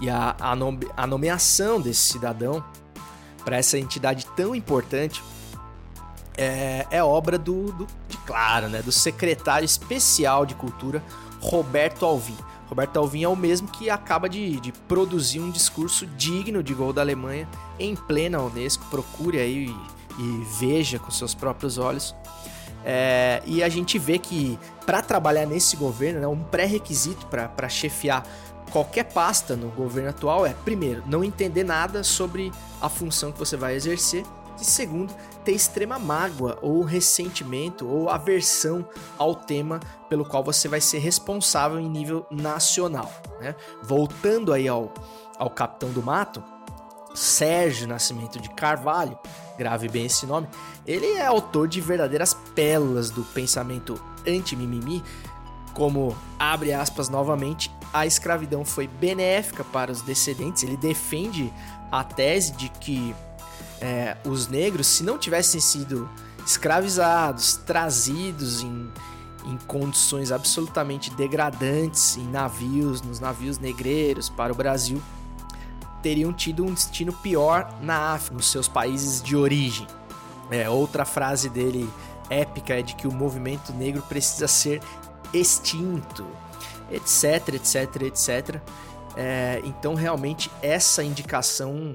E 0.00 0.10
a, 0.10 0.34
a, 0.40 0.56
nome, 0.56 0.88
a 0.96 1.06
nomeação 1.06 1.80
desse 1.80 2.12
cidadão 2.12 2.64
para 3.44 3.56
essa 3.56 3.78
entidade 3.78 4.26
tão 4.34 4.54
importante 4.54 5.22
é, 6.36 6.86
é 6.90 7.04
obra 7.04 7.38
do, 7.38 7.70
do, 7.72 7.86
de, 8.08 8.16
claro, 8.18 8.68
né, 8.68 8.82
do 8.82 8.90
secretário 8.90 9.64
especial 9.64 10.44
de 10.44 10.54
cultura 10.54 11.02
Roberto 11.40 12.04
Alvim. 12.04 12.36
Roberto 12.70 12.98
Alvim 12.98 13.24
é 13.24 13.28
o 13.28 13.34
mesmo 13.34 13.66
que 13.66 13.90
acaba 13.90 14.28
de, 14.28 14.60
de, 14.60 14.70
produzir 14.70 15.40
um 15.40 15.50
discurso 15.50 16.06
digno 16.06 16.62
de 16.62 16.72
gol 16.72 16.92
da 16.92 17.02
Alemanha 17.02 17.48
em 17.80 17.96
plena 17.96 18.40
Unesco. 18.40 18.84
Procure 18.88 19.40
aí 19.40 19.66
e, 20.16 20.22
e 20.22 20.44
veja 20.60 20.96
com 20.96 21.10
seus 21.10 21.34
próprios 21.34 21.78
olhos. 21.78 22.14
É, 22.84 23.42
e 23.44 23.60
a 23.62 23.68
gente 23.68 23.98
vê 23.98 24.18
que 24.18 24.56
para 24.86 25.02
trabalhar 25.02 25.46
nesse 25.46 25.76
governo, 25.76 26.20
né, 26.20 26.28
um 26.28 26.44
pré-requisito 26.44 27.26
para 27.26 27.68
chefiar 27.68 28.24
qualquer 28.70 29.04
pasta 29.04 29.56
no 29.56 29.68
governo 29.70 30.10
atual 30.10 30.46
é, 30.46 30.54
primeiro, 30.64 31.02
não 31.06 31.24
entender 31.24 31.64
nada 31.64 32.04
sobre 32.04 32.52
a 32.80 32.88
função 32.88 33.32
que 33.32 33.38
você 33.38 33.56
vai 33.56 33.74
exercer 33.74 34.24
E 34.60 34.64
segundo, 34.64 35.14
ter 35.44 35.52
extrema 35.52 35.98
mágoa 35.98 36.58
ou 36.60 36.82
ressentimento 36.82 37.88
ou 37.88 38.10
aversão 38.10 38.86
ao 39.16 39.34
tema 39.34 39.80
pelo 40.08 40.24
qual 40.24 40.44
você 40.44 40.68
vai 40.68 40.80
ser 40.80 40.98
responsável 40.98 41.80
em 41.80 41.88
nível 41.88 42.26
nacional. 42.30 43.10
Né? 43.40 43.54
Voltando 43.82 44.52
aí 44.52 44.68
ao, 44.68 44.92
ao 45.38 45.48
Capitão 45.48 45.90
do 45.90 46.02
Mato, 46.02 46.42
Sérgio 47.14 47.88
Nascimento 47.88 48.38
de 48.38 48.50
Carvalho, 48.50 49.18
grave 49.58 49.88
bem 49.88 50.06
esse 50.06 50.26
nome, 50.26 50.48
ele 50.86 51.06
é 51.06 51.26
autor 51.26 51.66
de 51.66 51.80
verdadeiras 51.80 52.34
pérolas 52.54 53.10
do 53.10 53.22
pensamento 53.24 54.00
anti-mimimi, 54.26 55.02
como, 55.74 56.16
abre 56.38 56.72
aspas 56.72 57.08
novamente, 57.08 57.70
a 57.92 58.06
escravidão 58.06 58.64
foi 58.64 58.86
benéfica 58.86 59.64
para 59.64 59.90
os 59.90 60.02
descendentes. 60.02 60.62
Ele 60.62 60.76
defende 60.76 61.52
a 61.90 62.04
tese 62.04 62.52
de 62.52 62.68
que 62.68 63.14
é, 63.80 64.16
os 64.24 64.46
negros, 64.48 64.86
se 64.86 65.02
não 65.02 65.18
tivessem 65.18 65.60
sido 65.60 66.08
escravizados, 66.46 67.56
trazidos 67.56 68.62
em, 68.62 68.88
em 69.46 69.56
condições 69.66 70.32
absolutamente 70.32 71.10
degradantes 71.12 72.16
em 72.16 72.26
navios, 72.28 73.02
nos 73.02 73.20
navios 73.20 73.58
negreiros 73.58 74.28
para 74.28 74.52
o 74.52 74.56
Brasil, 74.56 75.00
teriam 76.02 76.32
tido 76.32 76.64
um 76.64 76.72
destino 76.72 77.12
pior 77.12 77.72
na 77.82 78.14
África, 78.14 78.36
nos 78.36 78.50
seus 78.50 78.68
países 78.68 79.22
de 79.22 79.36
origem. 79.36 79.86
É, 80.50 80.68
outra 80.68 81.04
frase 81.04 81.48
dele 81.48 81.88
épica 82.28 82.74
é 82.74 82.82
de 82.82 82.94
que 82.94 83.06
o 83.06 83.12
movimento 83.12 83.72
negro 83.72 84.02
precisa 84.02 84.48
ser 84.48 84.80
extinto, 85.32 86.26
etc, 86.90 87.54
etc, 87.54 88.02
etc. 88.02 88.60
É, 89.22 89.60
então, 89.64 89.94
realmente, 89.94 90.50
essa 90.62 91.04
indicação 91.04 91.94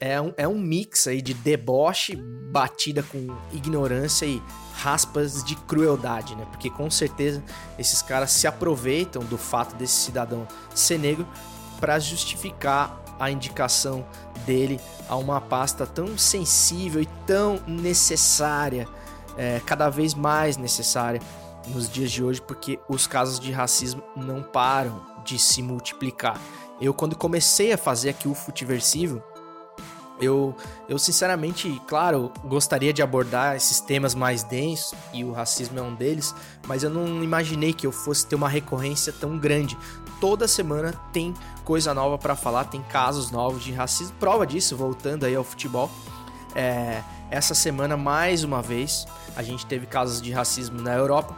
é 0.00 0.18
um, 0.18 0.32
é 0.34 0.48
um 0.48 0.58
mix 0.58 1.06
aí 1.06 1.20
de 1.20 1.34
deboche 1.34 2.16
batida 2.16 3.02
com 3.02 3.36
ignorância 3.52 4.24
e 4.24 4.42
raspas 4.72 5.44
de 5.44 5.56
crueldade, 5.56 6.34
né? 6.34 6.46
Porque 6.50 6.70
com 6.70 6.90
certeza 6.90 7.44
esses 7.78 8.00
caras 8.00 8.30
se 8.30 8.46
aproveitam 8.46 9.22
do 9.24 9.36
fato 9.36 9.76
desse 9.76 9.92
cidadão 9.92 10.48
ser 10.74 10.98
negro 10.98 11.28
para 11.78 11.98
justificar 11.98 12.98
a 13.20 13.30
indicação 13.30 14.02
dele 14.46 14.80
a 15.06 15.16
uma 15.16 15.42
pasta 15.42 15.86
tão 15.86 16.16
sensível 16.16 17.02
e 17.02 17.06
tão 17.26 17.60
necessária, 17.66 18.88
é, 19.36 19.60
cada 19.66 19.90
vez 19.90 20.14
mais 20.14 20.56
necessária 20.56 21.20
nos 21.66 21.90
dias 21.90 22.10
de 22.10 22.24
hoje, 22.24 22.40
porque 22.40 22.80
os 22.88 23.06
casos 23.06 23.38
de 23.38 23.52
racismo 23.52 24.02
não 24.16 24.42
param 24.42 25.13
de 25.24 25.38
se 25.38 25.62
multiplicar. 25.62 26.38
Eu, 26.80 26.92
quando 26.92 27.16
comecei 27.16 27.72
a 27.72 27.78
fazer 27.78 28.10
aqui 28.10 28.28
o 28.28 28.34
Futiversivo, 28.34 29.22
eu, 30.20 30.54
eu 30.88 30.98
sinceramente, 30.98 31.80
claro, 31.88 32.32
gostaria 32.44 32.92
de 32.92 33.02
abordar 33.02 33.56
esses 33.56 33.80
temas 33.80 34.14
mais 34.14 34.42
densos, 34.42 34.94
e 35.12 35.24
o 35.24 35.32
racismo 35.32 35.78
é 35.78 35.82
um 35.82 35.94
deles, 35.94 36.34
mas 36.66 36.82
eu 36.82 36.90
não 36.90 37.22
imaginei 37.22 37.72
que 37.72 37.86
eu 37.86 37.92
fosse 37.92 38.26
ter 38.26 38.36
uma 38.36 38.48
recorrência 38.48 39.12
tão 39.12 39.38
grande. 39.38 39.76
Toda 40.20 40.46
semana 40.46 40.92
tem 41.12 41.34
coisa 41.64 41.92
nova 41.92 42.16
para 42.16 42.36
falar, 42.36 42.64
tem 42.64 42.82
casos 42.82 43.30
novos 43.30 43.62
de 43.62 43.72
racismo. 43.72 44.14
Prova 44.18 44.46
disso, 44.46 44.76
voltando 44.76 45.24
aí 45.24 45.34
ao 45.34 45.44
futebol. 45.44 45.90
É, 46.54 47.02
essa 47.30 47.54
semana, 47.54 47.96
mais 47.96 48.44
uma 48.44 48.62
vez, 48.62 49.06
a 49.36 49.42
gente 49.42 49.66
teve 49.66 49.86
casos 49.86 50.22
de 50.22 50.30
racismo 50.30 50.80
na 50.80 50.94
Europa. 50.94 51.36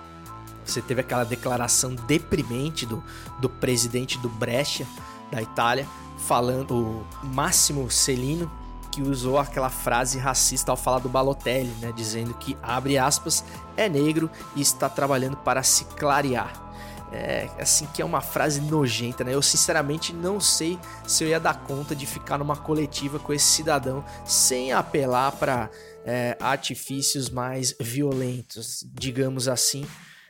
Você 0.67 0.83
teve 0.83 1.01
aquela 1.01 1.25
declaração 1.25 1.95
deprimente 1.95 2.85
do, 2.85 3.03
do 3.41 3.49
presidente 3.49 4.19
do 4.19 4.29
Brescia, 4.29 4.87
da 5.31 5.41
Itália, 5.41 5.87
falando 6.19 6.77
o 7.23 7.27
Máximo 7.27 7.91
Celino, 7.91 8.51
que 8.91 9.03
usou 9.03 9.39
aquela 9.39 9.69
frase 9.69 10.19
racista 10.19 10.71
ao 10.71 10.77
falar 10.77 11.01
do 11.01 11.09
Balotelli, 11.09 11.71
né, 11.81 11.93
dizendo 11.95 12.33
que, 12.35 12.57
abre 12.62 12.97
aspas, 12.97 13.45
é 13.77 13.89
negro 13.89 14.31
e 14.55 14.62
está 14.62 14.89
trabalhando 14.89 15.37
para 15.37 15.62
se 15.62 15.85
clarear. 15.85 16.64
É, 17.12 17.49
assim 17.59 17.87
que 17.95 18.03
é 18.03 18.05
uma 18.05 18.21
frase 18.21 18.61
nojenta, 18.61 19.23
né? 19.23 19.33
Eu 19.33 19.41
sinceramente 19.41 20.12
não 20.12 20.41
sei 20.41 20.77
se 21.07 21.23
eu 21.23 21.29
ia 21.29 21.39
dar 21.39 21.55
conta 21.55 21.95
de 21.95 22.05
ficar 22.05 22.37
numa 22.37 22.57
coletiva 22.57 23.19
com 23.19 23.33
esse 23.33 23.47
cidadão 23.47 24.05
sem 24.25 24.73
apelar 24.73 25.31
para 25.33 25.71
é, 26.05 26.37
artifícios 26.41 27.31
mais 27.31 27.75
violentos, 27.79 28.85
digamos 28.93 29.47
assim, 29.47 29.87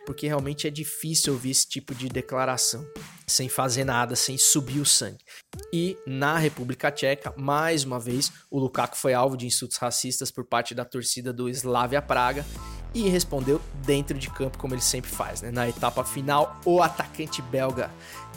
porque 0.06 0.28
realmente 0.28 0.68
é 0.68 0.70
difícil 0.70 1.32
ouvir 1.34 1.50
esse 1.50 1.68
tipo 1.68 1.94
de 1.94 2.08
declaração 2.08 2.86
sem 3.26 3.48
fazer 3.48 3.84
nada, 3.84 4.14
sem 4.14 4.38
subir 4.38 4.78
o 4.78 4.86
sangue. 4.86 5.24
E 5.72 5.98
na 6.06 6.38
República 6.38 6.92
Tcheca, 6.92 7.34
mais 7.36 7.82
uma 7.82 7.98
vez, 7.98 8.32
o 8.48 8.58
Lukaku 8.58 8.96
foi 8.96 9.12
alvo 9.12 9.36
de 9.36 9.46
insultos 9.46 9.76
racistas 9.78 10.30
por 10.30 10.44
parte 10.44 10.74
da 10.74 10.84
torcida 10.84 11.32
do 11.32 11.48
Slavia 11.48 12.00
Praga 12.00 12.46
e 12.94 13.08
respondeu 13.08 13.60
dentro 13.84 14.16
de 14.16 14.30
campo 14.30 14.56
como 14.56 14.74
ele 14.74 14.80
sempre 14.80 15.10
faz, 15.10 15.42
né? 15.42 15.50
Na 15.50 15.68
etapa 15.68 16.04
final, 16.04 16.58
o 16.64 16.80
atacante 16.80 17.42
belga 17.42 17.90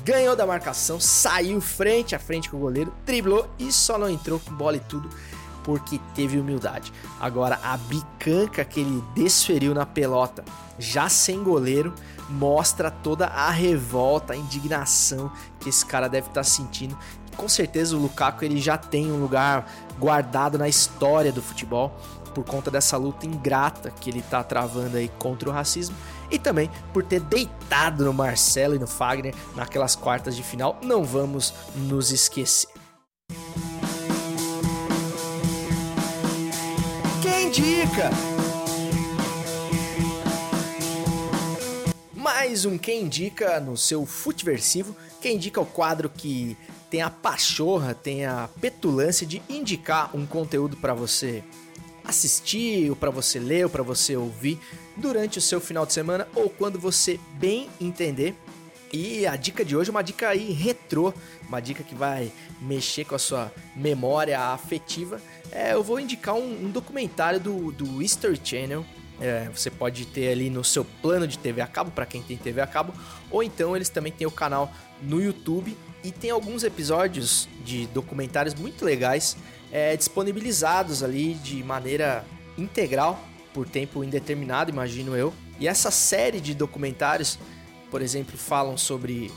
ganhou 0.03 0.36
da 0.36 0.45
marcação, 0.45 0.99
saiu 0.99 1.61
frente 1.61 2.15
a 2.15 2.20
frente 2.20 2.49
com 2.49 2.57
o 2.57 2.61
goleiro, 2.61 2.93
driblou 3.05 3.47
e 3.59 3.72
só 3.72 3.97
não 3.97 4.09
entrou 4.09 4.39
com 4.39 4.53
bola 4.53 4.78
e 4.78 4.82
tudo 4.82 5.09
porque 5.64 5.99
teve 6.14 6.39
humildade. 6.39 6.93
Agora, 7.20 7.60
a 7.64 7.78
bicanca 7.78 8.64
que 8.66 8.80
ele 8.80 9.03
desferiu 9.14 9.74
na 9.74 9.86
pelota, 9.86 10.43
já 10.78 11.10
sem 11.10 11.43
goleiro, 11.43 11.93
mostra 12.30 12.91
toda 12.91 13.26
a 13.28 13.49
revolta, 13.49 14.34
a 14.34 14.38
indignação 14.38 15.32
que 15.60 15.70
esse 15.70 15.86
cara 15.86 16.07
deve 16.07 16.28
estar 16.28 16.41
tá 16.41 16.43
sentindo. 16.43 16.97
Com 17.36 17.47
certeza 17.47 17.95
o 17.95 17.99
Lukaku 17.99 18.43
ele 18.43 18.60
já 18.60 18.78
tem 18.78 19.12
um 19.12 19.20
lugar 19.20 19.72
guardado 19.97 20.57
na 20.57 20.68
história 20.68 21.32
do 21.32 21.41
futebol 21.41 21.97
por 22.34 22.43
conta 22.43 22.70
dessa 22.70 22.95
luta 22.97 23.26
ingrata 23.26 23.89
que 23.89 24.10
ele 24.10 24.20
está 24.20 24.43
travando 24.43 24.97
aí 24.97 25.10
contra 25.18 25.49
o 25.49 25.51
racismo 25.51 25.95
e 26.30 26.38
também 26.38 26.70
por 26.93 27.03
ter 27.03 27.20
deitado 27.22 28.05
no 28.05 28.14
Marcelo 28.14 28.76
e 28.76 28.80
no 28.80 28.88
Fagner 28.88 29.34
naquelas 29.55 29.95
quartas 29.95 30.36
de 30.36 30.43
final. 30.43 30.80
Não 30.84 31.03
vamos 31.03 31.53
nos 31.76 32.12
esquecer. 32.12 32.70
Indica. 37.50 38.12
Mais 42.16 42.64
um 42.64 42.78
Quem 42.78 43.06
Indica 43.06 43.60
no 43.60 43.76
seu 43.76 44.06
Futiversivo. 44.06 44.95
Quem 45.20 45.36
indica 45.36 45.60
o 45.60 45.66
quadro 45.66 46.10
que 46.10 46.56
tem 46.91 47.02
a 47.02 47.10
pachorra, 47.10 47.95
tem 47.95 48.24
a 48.24 48.47
petulância 48.62 49.26
de 49.26 49.41
indicar 49.50 50.16
um 50.16 50.28
conteúdo 50.28 50.78
para 50.78 50.93
você 50.93 51.43
assistir, 52.04 52.88
ou 52.91 52.95
para 52.95 53.10
você 53.10 53.39
ler, 53.39 53.64
ou 53.64 53.70
para 53.70 53.82
você 53.82 54.16
ouvir 54.16 54.60
durante 54.95 55.39
o 55.39 55.41
seu 55.41 55.60
final 55.60 55.88
de 55.88 55.93
semana 55.93 56.28
ou 56.36 56.50
quando 56.50 56.80
você 56.80 57.20
bem 57.34 57.68
entender. 57.82 58.36
E 58.93 59.26
a 59.26 59.36
dica 59.36 59.66
de 59.66 59.76
hoje 59.76 59.89
é 59.89 59.91
uma 59.91 60.04
dica 60.04 60.30
aí 60.30 60.52
retrô, 60.52 61.14
uma 61.47 61.60
dica 61.60 61.84
que 61.84 61.95
vai 61.95 62.32
mexer 62.62 63.06
com 63.06 63.16
a 63.16 63.20
sua 63.20 63.52
memória 63.76 64.39
afetiva 64.39 65.20
é, 65.52 65.74
eu 65.74 65.84
vou 65.84 66.00
indicar 66.00 66.36
um, 66.36 66.66
um 66.66 66.70
documentário 66.70 67.39
do, 67.39 67.72
do 67.72 68.02
History 68.02 68.39
Channel. 68.43 68.86
É, 69.22 69.50
você 69.54 69.70
pode 69.70 70.06
ter 70.06 70.32
ali 70.32 70.50
no 70.50 70.64
seu 70.64 70.86
plano 70.86 71.28
de 71.28 71.38
TV 71.38 71.62
a 71.62 71.68
cabo, 71.68 71.91
para 71.91 72.06
quem 72.06 72.22
tem 72.22 72.38
TV 72.38 72.62
a 72.62 72.68
cabo, 72.68 72.93
ou 73.30 73.43
então 73.43 73.76
eles 73.76 73.89
também 73.89 74.12
têm 74.12 74.26
o 74.26 74.32
canal 74.32 74.72
no 75.02 75.22
YouTube 75.22 75.76
e 76.04 76.12
tem 76.12 76.32
alguns 76.32 76.64
episódios 76.64 77.50
de 77.66 77.86
documentários 77.88 78.56
muito 78.56 78.86
legais 78.86 79.36
é, 79.72 79.95
disponibilizados 79.95 81.04
ali 81.04 81.34
de 81.36 81.62
maneira 81.64 82.24
integral 82.58 83.20
por 83.54 83.68
tempo 83.68 84.04
indeterminado, 84.04 84.72
imagino 84.72 85.16
eu. 85.16 85.34
E 85.60 85.68
essa 85.68 85.91
série 85.91 86.39
de 86.39 86.54
documentários, 86.54 87.38
por 87.91 88.02
exemplo, 88.02 88.38
falam 88.38 88.78
sobre 88.78 89.32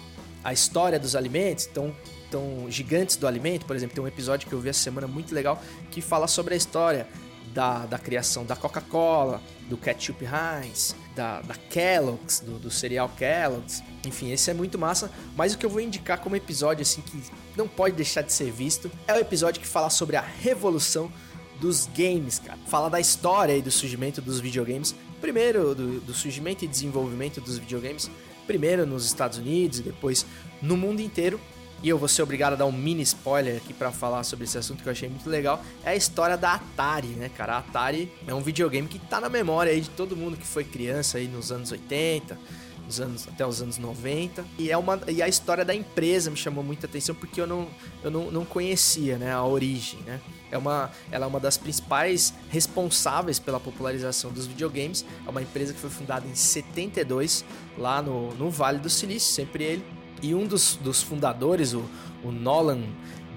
a 0.44 0.52
história 0.52 0.98
dos 0.98 1.16
alimentos, 1.16 1.66
então 1.70 1.94
tão 2.32 2.66
gigantes 2.70 3.16
do 3.16 3.26
alimento. 3.26 3.66
Por 3.66 3.76
exemplo, 3.76 3.94
tem 3.94 4.02
um 4.02 4.08
episódio 4.08 4.48
que 4.48 4.54
eu 4.54 4.58
vi 4.58 4.70
essa 4.70 4.80
semana 4.80 5.06
muito 5.06 5.34
legal 5.34 5.62
que 5.90 6.00
fala 6.00 6.26
sobre 6.26 6.54
a 6.54 6.56
história 6.56 7.06
da, 7.52 7.84
da 7.84 7.98
criação 7.98 8.46
da 8.46 8.56
Coca-Cola, 8.56 9.42
do 9.68 9.76
ketchup 9.76 10.24
Heinz, 10.24 10.96
da, 11.14 11.42
da 11.42 11.54
Kellogg's, 11.54 12.40
do, 12.40 12.58
do 12.58 12.70
cereal 12.70 13.10
Kellogg's. 13.10 13.82
Enfim, 14.06 14.32
esse 14.32 14.50
é 14.50 14.54
muito 14.54 14.78
massa. 14.78 15.10
Mas 15.36 15.52
o 15.52 15.58
que 15.58 15.66
eu 15.66 15.70
vou 15.70 15.80
indicar 15.80 16.18
como 16.18 16.34
episódio 16.34 16.82
assim 16.82 17.02
que 17.02 17.22
não 17.54 17.68
pode 17.68 17.94
deixar 17.94 18.22
de 18.22 18.32
ser 18.32 18.50
visto 18.50 18.90
é 19.06 19.12
o 19.12 19.18
episódio 19.18 19.60
que 19.60 19.66
fala 19.66 19.90
sobre 19.90 20.16
a 20.16 20.22
revolução 20.22 21.12
dos 21.60 21.86
games, 21.94 22.38
cara. 22.38 22.58
Fala 22.66 22.88
da 22.88 22.98
história 22.98 23.54
e 23.56 23.62
do 23.62 23.70
surgimento 23.70 24.22
dos 24.22 24.40
videogames. 24.40 24.94
Primeiro, 25.20 25.74
do, 25.74 26.00
do 26.00 26.14
surgimento 26.14 26.64
e 26.64 26.68
desenvolvimento 26.68 27.40
dos 27.40 27.58
videogames. 27.58 28.10
Primeiro 28.46 28.86
nos 28.86 29.04
Estados 29.04 29.38
Unidos 29.38 29.78
e 29.78 29.82
depois 29.82 30.26
no 30.62 30.76
mundo 30.76 31.00
inteiro. 31.00 31.38
E 31.82 31.88
eu 31.88 31.98
vou 31.98 32.08
ser 32.08 32.22
obrigado 32.22 32.52
a 32.52 32.56
dar 32.56 32.66
um 32.66 32.72
mini 32.72 33.02
spoiler 33.02 33.56
aqui 33.56 33.72
para 33.72 33.90
falar 33.90 34.22
sobre 34.22 34.44
esse 34.44 34.56
assunto 34.56 34.82
que 34.82 34.88
eu 34.88 34.92
achei 34.92 35.08
muito 35.08 35.28
legal. 35.28 35.60
É 35.84 35.90
a 35.90 35.96
história 35.96 36.36
da 36.36 36.54
Atari, 36.54 37.08
né, 37.08 37.28
cara? 37.28 37.54
A 37.54 37.58
Atari 37.58 38.12
é 38.26 38.32
um 38.32 38.40
videogame 38.40 38.86
que 38.86 38.98
tá 38.98 39.20
na 39.20 39.28
memória 39.28 39.72
aí 39.72 39.80
de 39.80 39.90
todo 39.90 40.16
mundo 40.16 40.36
que 40.36 40.46
foi 40.46 40.62
criança 40.62 41.18
aí 41.18 41.26
nos 41.26 41.50
anos 41.50 41.72
80, 41.72 42.38
nos 42.86 43.00
anos, 43.00 43.26
até 43.26 43.44
os 43.44 43.60
anos 43.60 43.78
90. 43.78 44.44
E, 44.58 44.70
é 44.70 44.76
uma, 44.76 45.00
e 45.08 45.20
a 45.20 45.26
história 45.26 45.64
da 45.64 45.74
empresa 45.74 46.30
me 46.30 46.36
chamou 46.36 46.62
muita 46.62 46.86
atenção 46.86 47.14
porque 47.14 47.40
eu 47.40 47.46
não, 47.46 47.66
eu 48.04 48.10
não, 48.10 48.30
não 48.30 48.44
conhecia, 48.44 49.18
né, 49.18 49.32
a 49.32 49.42
origem, 49.44 50.00
né? 50.02 50.20
é 50.52 50.58
uma, 50.58 50.90
ela 51.10 51.24
é 51.24 51.28
uma 51.28 51.40
das 51.40 51.56
principais 51.56 52.34
responsáveis 52.50 53.38
pela 53.38 53.58
popularização 53.58 54.30
dos 54.30 54.46
videogames. 54.46 55.04
É 55.26 55.30
uma 55.30 55.42
empresa 55.42 55.72
que 55.72 55.80
foi 55.80 55.90
fundada 55.90 56.26
em 56.28 56.34
72, 56.34 57.44
lá 57.76 58.02
no, 58.02 58.32
no 58.34 58.50
Vale 58.50 58.78
do 58.78 58.90
Silício, 58.90 59.32
sempre 59.32 59.64
ele. 59.64 60.01
E 60.22 60.34
um 60.34 60.46
dos, 60.46 60.76
dos 60.76 61.02
fundadores, 61.02 61.74
o, 61.74 61.84
o 62.24 62.30
Nolan 62.30 62.84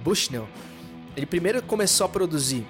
Bushnell, 0.03 0.47
ele 1.17 1.25
primeiro 1.25 1.61
começou 1.63 2.05
a 2.05 2.09
produzir 2.09 2.65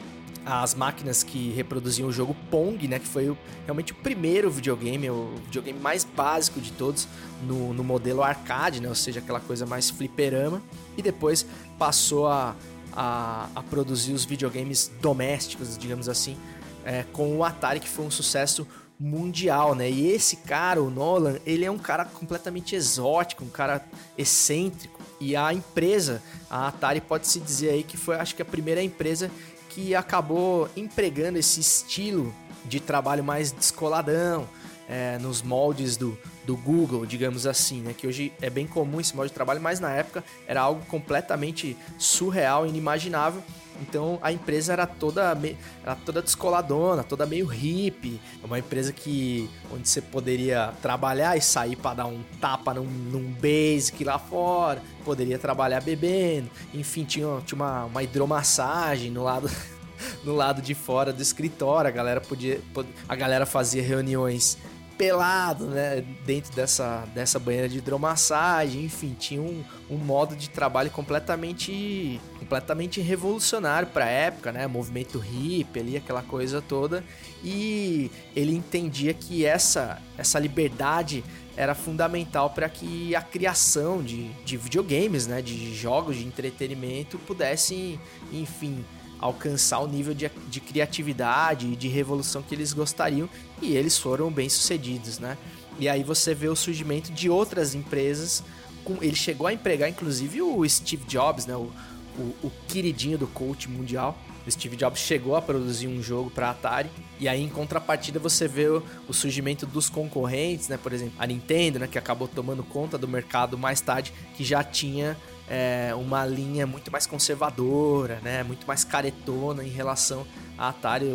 as 0.45 0.75
máquinas 0.75 1.23
que 1.23 1.51
reproduziam 1.51 2.07
o 2.07 2.11
jogo 2.11 2.35
Pong, 2.51 2.87
né? 2.87 2.99
Que 2.99 3.07
foi 3.07 3.29
o, 3.29 3.37
realmente 3.65 3.91
o 3.91 3.95
primeiro 3.95 4.49
videogame, 4.49 5.09
o 5.09 5.33
videogame 5.45 5.79
mais 5.79 6.03
básico 6.03 6.61
de 6.61 6.71
todos 6.71 7.07
no, 7.41 7.73
no 7.73 7.83
modelo 7.83 8.21
arcade, 8.21 8.79
né? 8.79 8.87
Ou 8.87 8.95
seja, 8.95 9.19
aquela 9.19 9.39
coisa 9.39 9.65
mais 9.65 9.89
fliperama. 9.89 10.61
E 10.95 11.01
depois 11.01 11.45
passou 11.79 12.27
a, 12.27 12.55
a, 12.93 13.49
a 13.55 13.63
produzir 13.63 14.13
os 14.13 14.23
videogames 14.23 14.91
domésticos, 15.01 15.77
digamos 15.77 16.07
assim, 16.07 16.37
é, 16.85 17.03
com 17.11 17.35
o 17.37 17.43
Atari, 17.43 17.79
que 17.79 17.89
foi 17.89 18.05
um 18.05 18.11
sucesso 18.11 18.67
mundial, 18.99 19.75
né? 19.75 19.89
E 19.89 20.09
esse 20.11 20.37
cara, 20.37 20.81
o 20.81 20.89
Nolan, 20.89 21.37
ele 21.45 21.65
é 21.65 21.71
um 21.71 21.77
cara 21.77 22.05
completamente 22.05 22.75
exótico, 22.75 23.43
um 23.43 23.49
cara 23.49 23.85
excêntrico. 24.17 25.01
E 25.19 25.35
a 25.35 25.53
empresa, 25.53 26.21
a 26.49 26.67
Atari, 26.67 27.01
pode 27.01 27.27
se 27.27 27.39
dizer 27.39 27.69
aí 27.69 27.83
que 27.83 27.97
foi, 27.97 28.15
acho 28.15 28.35
que 28.35 28.41
a 28.41 28.45
primeira 28.45 28.81
empresa 28.81 29.29
que 29.69 29.93
acabou 29.93 30.69
empregando 30.75 31.37
esse 31.37 31.59
estilo 31.59 32.33
de 32.63 32.79
trabalho 32.79 33.23
mais 33.23 33.51
descoladão, 33.51 34.47
é, 34.87 35.17
nos 35.19 35.41
moldes 35.41 35.97
do, 35.97 36.17
do 36.45 36.55
Google, 36.55 37.05
digamos 37.05 37.45
assim, 37.47 37.81
né? 37.81 37.93
Que 37.93 38.07
hoje 38.07 38.31
é 38.41 38.49
bem 38.49 38.67
comum 38.67 39.01
esse 39.01 39.15
molde 39.15 39.31
de 39.31 39.35
trabalho, 39.35 39.61
mas 39.61 39.79
na 39.79 39.91
época 39.91 40.23
era 40.47 40.61
algo 40.61 40.85
completamente 40.85 41.75
surreal, 41.97 42.65
inimaginável. 42.67 43.43
Então 43.81 44.19
a 44.21 44.31
empresa 44.31 44.73
era 44.73 44.87
toda, 44.87 45.37
era 45.83 45.95
toda 46.05 46.21
descoladona, 46.21 47.03
toda 47.03 47.25
meio 47.25 47.45
hippie. 47.45 48.19
Uma 48.43 48.59
empresa 48.59 48.93
que 48.93 49.49
onde 49.71 49.87
você 49.87 50.01
poderia 50.01 50.73
trabalhar 50.81 51.37
e 51.37 51.41
sair 51.41 51.75
para 51.75 51.95
dar 51.95 52.05
um 52.05 52.21
tapa 52.39 52.73
num, 52.73 52.85
num 52.85 53.31
basic 53.33 54.03
lá 54.03 54.17
fora, 54.17 54.81
poderia 55.03 55.37
trabalhar 55.37 55.81
bebendo, 55.81 56.49
enfim, 56.73 57.03
tinha, 57.03 57.41
tinha 57.45 57.55
uma, 57.55 57.85
uma 57.85 58.03
hidromassagem 58.03 59.11
no 59.11 59.23
lado 59.23 59.49
no 60.23 60.35
lado 60.35 60.61
de 60.61 60.73
fora 60.73 61.13
do 61.13 61.21
escritório. 61.21 61.87
A 61.87 61.91
galera 61.91 62.21
podia, 62.21 62.59
a 63.07 63.15
galera 63.15 63.45
fazia 63.45 63.83
reuniões 63.83 64.57
pelado, 64.97 65.65
né, 65.65 66.03
dentro 66.25 66.53
dessa, 66.53 67.05
dessa 67.13 67.39
banheira 67.39 67.67
de 67.67 67.77
hidromassagem, 67.77 68.85
enfim, 68.85 69.15
tinha 69.17 69.41
um, 69.41 69.63
um 69.89 69.97
modo 69.97 70.35
de 70.35 70.49
trabalho 70.49 70.89
completamente 70.91 72.19
completamente 72.39 73.01
revolucionário 73.01 73.87
para 73.87 74.05
a 74.05 74.09
época, 74.09 74.51
né, 74.51 74.67
movimento 74.67 75.17
hippie 75.17 75.79
ali, 75.79 75.97
aquela 75.97 76.21
coisa 76.21 76.61
toda, 76.61 77.03
e 77.43 78.11
ele 78.35 78.55
entendia 78.55 79.13
que 79.13 79.45
essa 79.45 80.01
essa 80.17 80.39
liberdade 80.39 81.23
era 81.57 81.73
fundamental 81.73 82.49
para 82.49 82.67
que 82.67 83.15
a 83.15 83.21
criação 83.21 84.03
de, 84.03 84.29
de 84.43 84.57
videogames, 84.57 85.25
né, 85.25 85.41
de 85.41 85.73
jogos 85.73 86.17
de 86.17 86.25
entretenimento 86.25 87.17
pudesse, 87.19 87.99
enfim, 88.31 88.83
alcançar 89.19 89.79
o 89.79 89.87
nível 89.87 90.13
de, 90.13 90.29
de 90.49 90.59
criatividade 90.59 91.67
e 91.67 91.75
de 91.75 91.87
revolução 91.87 92.41
que 92.41 92.53
eles 92.53 92.73
gostariam 92.73 93.29
e 93.61 93.75
eles 93.75 93.97
foram 93.97 94.31
bem 94.31 94.49
sucedidos, 94.49 95.19
né? 95.19 95.37
E 95.79 95.89
aí 95.89 96.03
você 96.03 96.33
vê 96.33 96.47
o 96.47 96.55
surgimento 96.55 97.11
de 97.11 97.29
outras 97.29 97.75
empresas. 97.75 98.43
Com, 98.83 99.01
ele 99.01 99.15
chegou 99.15 99.47
a 99.47 99.53
empregar 99.53 99.89
inclusive 99.89 100.41
o 100.41 100.67
Steve 100.67 101.03
Jobs, 101.05 101.45
né? 101.45 101.55
O, 101.55 101.71
o, 102.17 102.35
o 102.43 102.51
queridinho 102.67 103.17
do 103.17 103.27
coach 103.27 103.69
mundial. 103.69 104.17
O 104.45 104.51
Steve 104.51 104.75
Jobs 104.75 104.99
chegou 104.99 105.35
a 105.35 105.41
produzir 105.41 105.87
um 105.87 106.03
jogo 106.03 106.29
para 106.29 106.51
Atari 106.51 106.89
e 107.19 107.27
aí 107.27 107.41
em 107.41 107.49
contrapartida 107.49 108.19
você 108.19 108.47
vê 108.47 108.67
o, 108.67 108.83
o, 109.07 109.13
surgimento 109.13 109.65
dos 109.65 109.89
concorrentes, 109.89 110.67
né? 110.67 110.77
Por 110.77 110.93
exemplo, 110.93 111.15
a 111.17 111.25
Nintendo, 111.25 111.79
né? 111.79 111.87
Que 111.87 111.97
acabou 111.97 112.27
tomando 112.27 112.63
conta 112.63 112.97
do 112.97 113.07
mercado 113.07 113.57
mais 113.57 113.81
tarde, 113.81 114.13
que 114.35 114.43
já 114.43 114.63
tinha 114.63 115.17
é, 115.49 115.93
uma 115.95 116.25
linha 116.25 116.65
muito 116.65 116.91
mais 116.91 117.05
conservadora, 117.05 118.19
né? 118.23 118.43
Muito 118.43 118.65
mais 118.65 118.83
caretona 118.83 119.63
em 119.63 119.69
relação 119.69 120.25
à 120.57 120.69
Atari. 120.69 121.13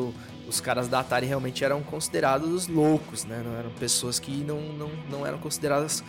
Os 0.48 0.60
caras 0.60 0.88
da 0.88 1.00
Atari 1.00 1.26
realmente 1.26 1.64
eram 1.64 1.82
considerados 1.82 2.66
loucos, 2.66 3.24
né? 3.24 3.42
Não 3.44 3.56
eram 3.56 3.70
pessoas 3.70 4.18
que 4.18 4.44
não, 4.44 4.60
não, 4.60 4.90
não 5.10 5.26
eram 5.26 5.38
consideradas 5.38 6.02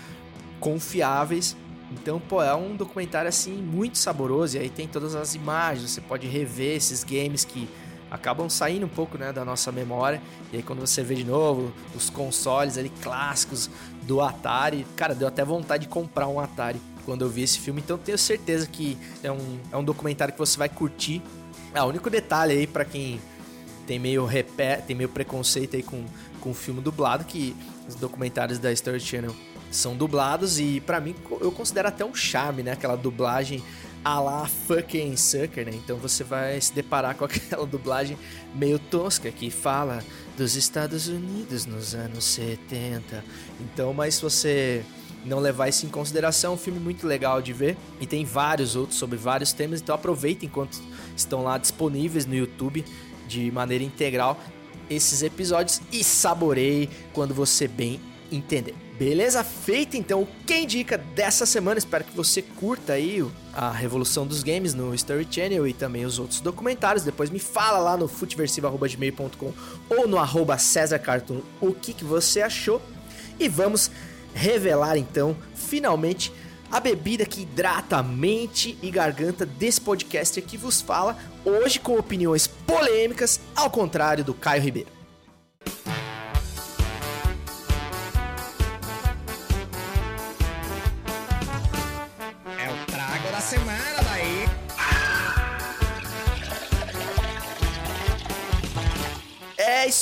confiáveis. 0.59 1.55
Então, 1.91 2.19
pô, 2.19 2.41
é 2.41 2.55
um 2.55 2.75
documentário 2.75 3.27
assim 3.27 3.53
muito 3.53 3.97
saboroso. 3.97 4.57
E 4.57 4.59
aí 4.59 4.69
tem 4.69 4.87
todas 4.87 5.15
as 5.15 5.35
imagens, 5.35 5.91
você 5.91 6.01
pode 6.01 6.27
rever 6.27 6.75
esses 6.75 7.03
games 7.03 7.43
que 7.43 7.67
acabam 8.09 8.49
saindo 8.49 8.85
um 8.85 8.89
pouco 8.89 9.17
né, 9.17 9.33
da 9.33 9.43
nossa 9.43 9.71
memória. 9.71 10.21
E 10.51 10.57
aí 10.57 10.63
quando 10.63 10.79
você 10.79 11.01
vê 11.01 11.15
de 11.15 11.23
novo 11.23 11.73
os 11.95 12.09
consoles 12.09 12.77
ali 12.77 12.89
clássicos 13.01 13.69
do 14.03 14.21
Atari, 14.21 14.85
cara, 14.95 15.15
deu 15.15 15.27
até 15.27 15.43
vontade 15.43 15.83
de 15.83 15.89
comprar 15.89 16.27
um 16.27 16.39
Atari 16.39 16.79
quando 17.05 17.23
eu 17.23 17.29
vi 17.29 17.43
esse 17.43 17.59
filme, 17.59 17.81
então 17.81 17.97
tenho 17.97 18.17
certeza 18.17 18.67
que 18.67 18.97
é 19.23 19.31
um, 19.31 19.59
é 19.71 19.77
um 19.77 19.83
documentário 19.83 20.33
que 20.33 20.39
você 20.39 20.57
vai 20.57 20.69
curtir. 20.69 21.21
Ah, 21.73 21.85
o 21.85 21.89
único 21.89 22.09
detalhe 22.09 22.53
aí 22.53 22.67
para 22.67 22.85
quem 22.85 23.19
tem 23.87 23.99
meio 23.99 24.25
repé, 24.25 24.77
tem 24.77 24.95
meio 24.95 25.09
preconceito 25.09 25.75
aí 25.75 25.83
com, 25.83 26.05
com 26.39 26.53
filme 26.53 26.81
dublado, 26.81 27.25
que 27.25 27.55
os 27.87 27.95
documentários 27.95 28.59
da 28.59 28.71
Story 28.71 28.99
Channel 28.99 29.35
são 29.71 29.95
dublados 29.95 30.59
e 30.59 30.81
para 30.81 30.99
mim 30.99 31.15
eu 31.39 31.51
considero 31.51 31.87
até 31.87 32.03
um 32.03 32.13
charme, 32.13 32.61
né? 32.61 32.73
Aquela 32.73 32.97
dublagem 32.97 33.63
a 34.03 34.19
la 34.19 34.47
fucking 34.47 35.15
sucker, 35.15 35.65
né? 35.65 35.71
Então 35.73 35.97
você 35.97 36.23
vai 36.23 36.59
se 36.59 36.73
deparar 36.73 37.15
com 37.15 37.23
aquela 37.25 37.65
dublagem 37.65 38.17
meio 38.53 38.77
tosca 38.77 39.31
que 39.31 39.49
fala 39.49 40.03
dos 40.37 40.55
Estados 40.55 41.07
Unidos 41.07 41.65
nos 41.65 41.93
anos 41.93 42.23
70. 42.25 43.23
Então, 43.59 43.93
mas 43.93 44.15
se 44.15 44.21
você 44.21 44.83
não 45.25 45.39
levar 45.39 45.67
isso 45.67 45.85
em 45.85 45.89
consideração. 45.89 46.51
É 46.51 46.55
um 46.55 46.57
filme 46.57 46.79
muito 46.79 47.05
legal 47.05 47.41
de 47.41 47.53
ver 47.53 47.77
e 47.99 48.05
tem 48.05 48.25
vários 48.25 48.75
outros 48.75 48.97
sobre 48.97 49.17
vários 49.17 49.53
temas, 49.53 49.81
então 49.81 49.95
aproveita 49.95 50.45
enquanto 50.45 50.81
estão 51.15 51.43
lá 51.43 51.57
disponíveis 51.57 52.25
no 52.25 52.35
YouTube 52.35 52.83
de 53.27 53.51
maneira 53.51 53.83
integral 53.83 54.39
esses 54.89 55.23
episódios 55.23 55.81
e 55.91 56.03
saboreie 56.03 56.89
quando 57.13 57.33
você 57.33 57.67
bem 57.67 57.99
entender. 58.31 58.75
Beleza? 58.97 59.43
Feito 59.43 59.97
então 59.97 60.21
o 60.21 60.27
Quem 60.45 60.63
Indica 60.63 60.97
dessa 60.97 61.45
semana. 61.45 61.79
Espero 61.79 62.03
que 62.03 62.15
você 62.15 62.41
curta 62.41 62.93
aí 62.93 63.25
a 63.53 63.71
revolução 63.71 64.27
dos 64.27 64.43
games 64.43 64.73
no 64.73 64.93
Story 64.93 65.27
Channel 65.29 65.67
e 65.67 65.73
também 65.73 66.05
os 66.05 66.19
outros 66.19 66.39
documentários. 66.39 67.03
Depois 67.03 67.29
me 67.29 67.39
fala 67.39 67.79
lá 67.79 67.97
no 67.97 68.07
futeversivo.gmail.com 68.07 69.53
ou 69.89 70.07
no 70.07 70.17
arroba 70.19 70.57
César 70.57 70.99
Cartoon 70.99 71.41
o 71.59 71.73
que, 71.73 71.93
que 71.93 72.03
você 72.03 72.41
achou. 72.41 72.81
E 73.39 73.49
vamos 73.49 73.89
revelar 74.33 74.97
então, 74.97 75.35
finalmente, 75.55 76.31
a 76.71 76.79
bebida 76.79 77.25
que 77.25 77.41
hidrata 77.41 77.97
a 77.97 78.03
mente 78.03 78.77
e 78.81 78.89
garganta 78.89 79.45
desse 79.45 79.81
podcast 79.81 80.41
que 80.41 80.57
vos 80.57 80.81
fala, 80.81 81.17
hoje 81.43 81.79
com 81.79 81.97
opiniões 81.97 82.47
polêmicas, 82.47 83.41
ao 83.55 83.69
contrário 83.69 84.23
do 84.23 84.33
Caio 84.33 84.61
Ribeiro. 84.61 85.00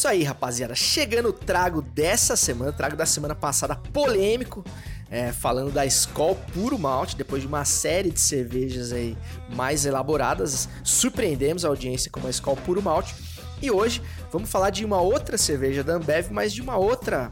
Aí, 0.09 0.23
rapaziada. 0.23 0.75
Chegando 0.75 1.29
o 1.29 1.33
trago 1.33 1.81
dessa 1.81 2.35
semana, 2.35 2.71
trago 2.71 2.95
da 2.95 3.05
semana 3.05 3.35
passada 3.35 3.75
polêmico, 3.75 4.63
é, 5.09 5.31
falando 5.31 5.71
da 5.71 5.85
Skol 5.85 6.35
Puro 6.53 6.77
Malte, 6.77 7.15
depois 7.15 7.41
de 7.41 7.47
uma 7.47 7.65
série 7.65 8.11
de 8.11 8.19
cervejas 8.19 8.91
aí 8.91 9.17
mais 9.55 9.85
elaboradas, 9.85 10.67
surpreendemos 10.83 11.63
a 11.63 11.67
audiência 11.67 12.11
com 12.11 12.25
a 12.25 12.29
Skol 12.29 12.55
Puro 12.57 12.81
Malte. 12.81 13.15
E 13.61 13.69
hoje 13.71 14.01
vamos 14.31 14.49
falar 14.49 14.69
de 14.69 14.85
uma 14.85 15.01
outra 15.01 15.37
cerveja 15.37 15.83
da 15.83 15.93
Ambev, 15.93 16.31
mas 16.31 16.53
de 16.53 16.61
uma 16.61 16.77
outra 16.77 17.31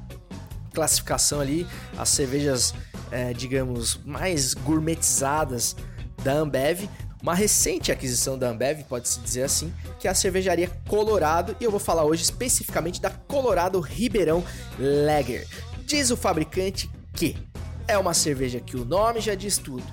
classificação 0.73 1.39
ali, 1.39 1.65
as 1.97 2.09
cervejas, 2.09 2.73
é, 3.09 3.33
digamos, 3.33 3.99
mais 4.05 4.53
gourmetizadas 4.53 5.75
da 6.23 6.33
Ambev, 6.33 6.87
uma 7.21 7.33
recente 7.33 7.91
aquisição 7.91 8.37
da 8.37 8.49
Ambev, 8.49 8.83
pode-se 8.83 9.19
dizer 9.19 9.43
assim, 9.43 9.73
que 9.99 10.07
é 10.07 10.11
a 10.11 10.15
cervejaria 10.15 10.69
Colorado, 10.87 11.55
e 11.59 11.63
eu 11.63 11.71
vou 11.71 11.79
falar 11.79 12.03
hoje 12.03 12.23
especificamente 12.23 13.01
da 13.01 13.09
Colorado 13.09 13.79
Ribeirão 13.79 14.43
Lager. 14.79 15.47
Diz 15.85 16.11
o 16.11 16.17
fabricante 16.17 16.89
que 17.13 17.35
é 17.87 17.97
uma 17.97 18.13
cerveja 18.13 18.59
que 18.59 18.77
o 18.77 18.85
nome 18.85 19.19
já 19.19 19.33
diz 19.33 19.57
tudo. 19.57 19.83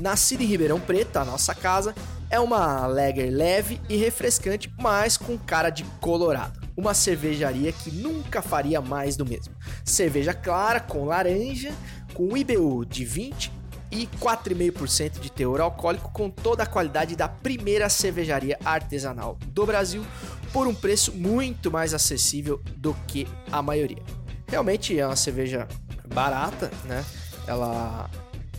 Nascida 0.00 0.42
em 0.42 0.46
Ribeirão 0.46 0.80
Preto, 0.80 1.18
a 1.18 1.24
nossa 1.24 1.54
casa, 1.54 1.94
é 2.30 2.40
uma 2.40 2.86
lager 2.86 3.30
leve 3.30 3.80
e 3.88 3.96
refrescante, 3.96 4.72
mas 4.78 5.16
com 5.16 5.36
cara 5.36 5.68
de 5.68 5.84
colorado. 6.00 6.60
Uma 6.74 6.94
cervejaria 6.94 7.70
que 7.72 7.90
nunca 7.90 8.40
faria 8.40 8.80
mais 8.80 9.16
do 9.16 9.26
mesmo. 9.26 9.54
Cerveja 9.84 10.32
clara 10.32 10.80
com 10.80 11.04
laranja, 11.04 11.72
com 12.14 12.34
IBU 12.34 12.86
de 12.86 13.04
20 13.04 13.61
e 13.92 14.08
4,5% 14.18 15.20
de 15.20 15.30
teor 15.30 15.60
alcoólico 15.60 16.10
com 16.10 16.30
toda 16.30 16.62
a 16.62 16.66
qualidade 16.66 17.14
da 17.14 17.28
primeira 17.28 17.88
cervejaria 17.90 18.58
artesanal 18.64 19.38
do 19.48 19.66
Brasil 19.66 20.04
por 20.52 20.66
um 20.66 20.74
preço 20.74 21.12
muito 21.12 21.70
mais 21.70 21.92
acessível 21.92 22.60
do 22.76 22.94
que 23.06 23.28
a 23.52 23.62
maioria. 23.62 24.02
Realmente 24.48 24.98
é 24.98 25.06
uma 25.06 25.16
cerveja 25.16 25.68
barata, 26.12 26.70
né? 26.84 27.04
Ela 27.46 28.08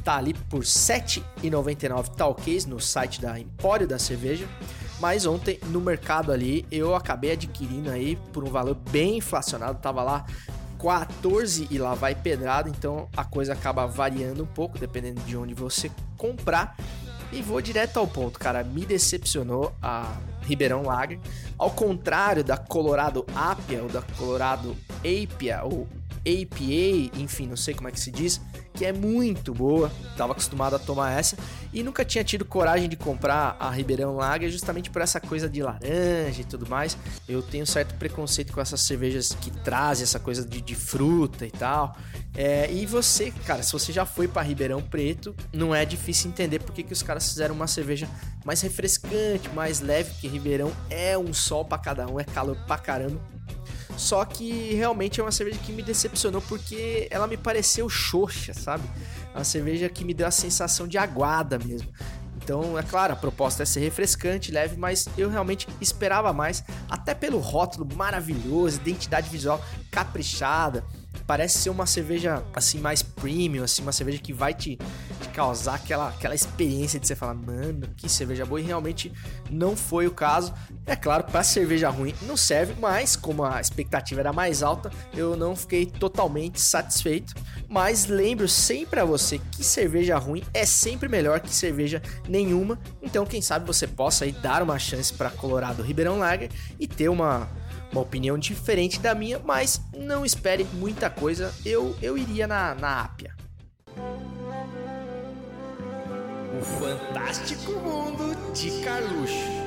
tá 0.03 0.17
ali 0.17 0.33
por 0.33 0.59
R$ 0.59 0.65
7,99 0.65 2.09
talquês 2.15 2.65
no 2.65 2.79
site 2.79 3.21
da 3.21 3.39
Empório 3.39 3.87
da 3.87 3.97
Cerveja. 3.97 4.47
Mas 4.99 5.25
ontem 5.25 5.59
no 5.67 5.81
mercado 5.81 6.31
ali 6.31 6.65
eu 6.71 6.95
acabei 6.95 7.31
adquirindo 7.31 7.89
aí 7.89 8.15
por 8.31 8.43
um 8.43 8.49
valor 8.49 8.75
bem 8.75 9.17
inflacionado, 9.17 9.79
tava 9.79 10.03
lá 10.03 10.25
14 10.83 11.67
e 11.71 11.77
lá 11.77 11.93
vai 11.93 12.13
pedrada, 12.13 12.69
então 12.69 13.07
a 13.15 13.23
coisa 13.23 13.53
acaba 13.53 13.87
variando 13.87 14.43
um 14.43 14.47
pouco 14.47 14.77
dependendo 14.77 15.21
de 15.21 15.37
onde 15.37 15.53
você 15.53 15.89
comprar. 16.17 16.75
E 17.31 17.41
vou 17.41 17.61
direto 17.61 17.97
ao 17.97 18.05
ponto, 18.05 18.37
cara, 18.37 18.63
me 18.63 18.85
decepcionou 18.85 19.73
a 19.81 20.17
Ribeirão 20.41 20.83
Lager, 20.83 21.19
ao 21.57 21.71
contrário 21.71 22.43
da 22.43 22.57
Colorado 22.57 23.25
Apia 23.33 23.81
ou 23.81 23.89
da 23.89 24.01
Colorado 24.01 24.75
Apia 24.99 25.63
ou 25.63 25.87
APA, 26.25 27.19
enfim, 27.19 27.47
não 27.47 27.57
sei 27.57 27.73
como 27.73 27.89
é 27.89 27.91
que 27.91 27.99
se 27.99 28.09
diz, 28.09 28.39
que 28.73 28.85
é 28.85 28.93
muito 28.93 29.53
boa. 29.53 29.91
Tava 30.17 30.31
acostumado 30.31 30.75
a 30.75 30.79
tomar 30.79 31.11
essa 31.11 31.37
e 31.71 31.83
nunca 31.83 32.05
tinha 32.05 32.23
tido 32.23 32.45
coragem 32.45 32.87
de 32.87 32.95
comprar 32.95 33.55
a 33.59 33.69
Ribeirão 33.69 34.15
Lager 34.15 34.49
justamente 34.49 34.89
por 34.89 35.01
essa 35.01 35.19
coisa 35.19 35.49
de 35.49 35.61
laranja 35.61 36.41
e 36.41 36.43
tudo 36.43 36.67
mais. 36.67 36.97
Eu 37.27 37.41
tenho 37.41 37.65
certo 37.67 37.95
preconceito 37.95 38.53
com 38.53 38.61
essas 38.61 38.81
cervejas 38.81 39.35
que 39.39 39.51
trazem 39.51 40.03
essa 40.03 40.19
coisa 40.19 40.45
de, 40.45 40.61
de 40.61 40.75
fruta 40.75 41.45
e 41.45 41.51
tal. 41.51 41.95
É, 42.35 42.71
e 42.71 42.85
você, 42.85 43.31
cara, 43.45 43.61
se 43.61 43.71
você 43.71 43.91
já 43.91 44.05
foi 44.05 44.27
para 44.27 44.41
Ribeirão 44.41 44.81
Preto, 44.81 45.35
não 45.51 45.73
é 45.75 45.85
difícil 45.85 46.29
entender 46.29 46.59
porque 46.59 46.81
que 46.83 46.93
os 46.93 47.03
caras 47.03 47.27
fizeram 47.27 47.53
uma 47.53 47.67
cerveja 47.67 48.09
mais 48.43 48.61
refrescante, 48.61 49.49
mais 49.53 49.81
leve, 49.81 50.11
porque 50.11 50.27
Ribeirão 50.27 50.71
é 50.89 51.17
um 51.17 51.33
sol 51.33 51.63
para 51.63 51.77
cada 51.77 52.07
um, 52.07 52.19
é 52.19 52.23
calor 52.23 52.57
pra 52.65 52.77
caramba. 52.77 53.21
Só 53.97 54.25
que 54.25 54.73
realmente 54.73 55.19
é 55.19 55.23
uma 55.23 55.31
cerveja 55.31 55.59
que 55.59 55.71
me 55.71 55.83
decepcionou 55.83 56.41
porque 56.41 57.07
ela 57.11 57.27
me 57.27 57.37
pareceu 57.37 57.87
xoxa, 57.87 58.53
sabe? 58.53 58.83
É 59.33 59.37
uma 59.37 59.43
cerveja 59.43 59.87
que 59.89 60.03
me 60.03 60.13
deu 60.13 60.27
a 60.27 60.31
sensação 60.31 60.87
de 60.87 60.97
aguada 60.97 61.59
mesmo. 61.59 61.89
Então, 62.43 62.77
é 62.77 62.83
claro, 62.83 63.13
a 63.13 63.15
proposta 63.15 63.63
é 63.63 63.65
ser 63.65 63.79
refrescante, 63.79 64.51
leve, 64.51 64.75
mas 64.75 65.07
eu 65.17 65.29
realmente 65.29 65.65
esperava 65.79 66.33
mais, 66.33 66.61
até 66.89 67.13
pelo 67.13 67.39
rótulo 67.39 67.87
maravilhoso, 67.95 68.77
identidade 68.81 69.29
visual 69.29 69.63
caprichada. 69.89 70.83
Parece 71.25 71.59
ser 71.59 71.69
uma 71.69 71.85
cerveja 71.85 72.43
assim 72.53 72.79
mais 72.79 73.01
premium, 73.01 73.63
assim, 73.63 73.81
uma 73.81 73.91
cerveja 73.91 74.19
que 74.19 74.33
vai 74.33 74.53
te, 74.53 74.77
te 75.21 75.29
causar 75.29 75.75
aquela, 75.75 76.09
aquela 76.09 76.35
experiência 76.35 76.99
de 76.99 77.07
você 77.07 77.15
falar, 77.15 77.33
mano, 77.33 77.87
que 77.95 78.09
cerveja 78.09 78.45
boa, 78.45 78.59
e 78.59 78.63
realmente 78.63 79.11
não 79.49 79.75
foi 79.75 80.07
o 80.07 80.11
caso. 80.11 80.53
É 80.85 80.95
claro, 80.95 81.23
para 81.23 81.43
cerveja 81.43 81.89
ruim 81.89 82.13
não 82.23 82.35
serve, 82.35 82.75
mas 82.79 83.15
como 83.15 83.43
a 83.43 83.61
expectativa 83.61 84.19
era 84.21 84.33
mais 84.33 84.61
alta, 84.61 84.91
eu 85.15 85.35
não 85.35 85.55
fiquei 85.55 85.85
totalmente 85.85 86.59
satisfeito. 86.59 87.33
Mas 87.69 88.05
lembro 88.05 88.47
sempre 88.47 88.99
a 88.99 89.05
você 89.05 89.39
que 89.51 89.63
cerveja 89.63 90.17
ruim 90.17 90.43
é 90.53 90.65
sempre 90.65 91.07
melhor 91.09 91.39
que 91.39 91.53
cerveja 91.53 92.01
nenhuma. 92.27 92.79
Então, 93.01 93.25
quem 93.25 93.41
sabe 93.41 93.65
você 93.65 93.87
possa 93.87 94.25
aí 94.25 94.31
dar 94.31 94.61
uma 94.61 94.77
chance 94.77 95.13
para 95.13 95.29
Colorado 95.29 95.81
Ribeirão 95.81 96.19
Lager 96.19 96.49
e 96.79 96.87
ter 96.87 97.09
uma 97.09 97.49
uma 97.93 98.01
opinião 98.01 98.37
diferente 98.37 98.99
da 98.99 99.15
minha, 99.15 99.39
mas 99.39 99.79
não 99.95 100.25
espere 100.25 100.65
muita 100.73 101.09
coisa, 101.09 101.53
eu, 101.63 101.95
eu 102.01 102.17
iria 102.17 102.47
na, 102.47 102.73
na 102.73 103.01
Ápia. 103.01 103.33
O 106.59 106.65
Fantástico 106.79 107.71
Mundo 107.73 108.35
de 108.53 108.71
Carluxo. 108.83 109.63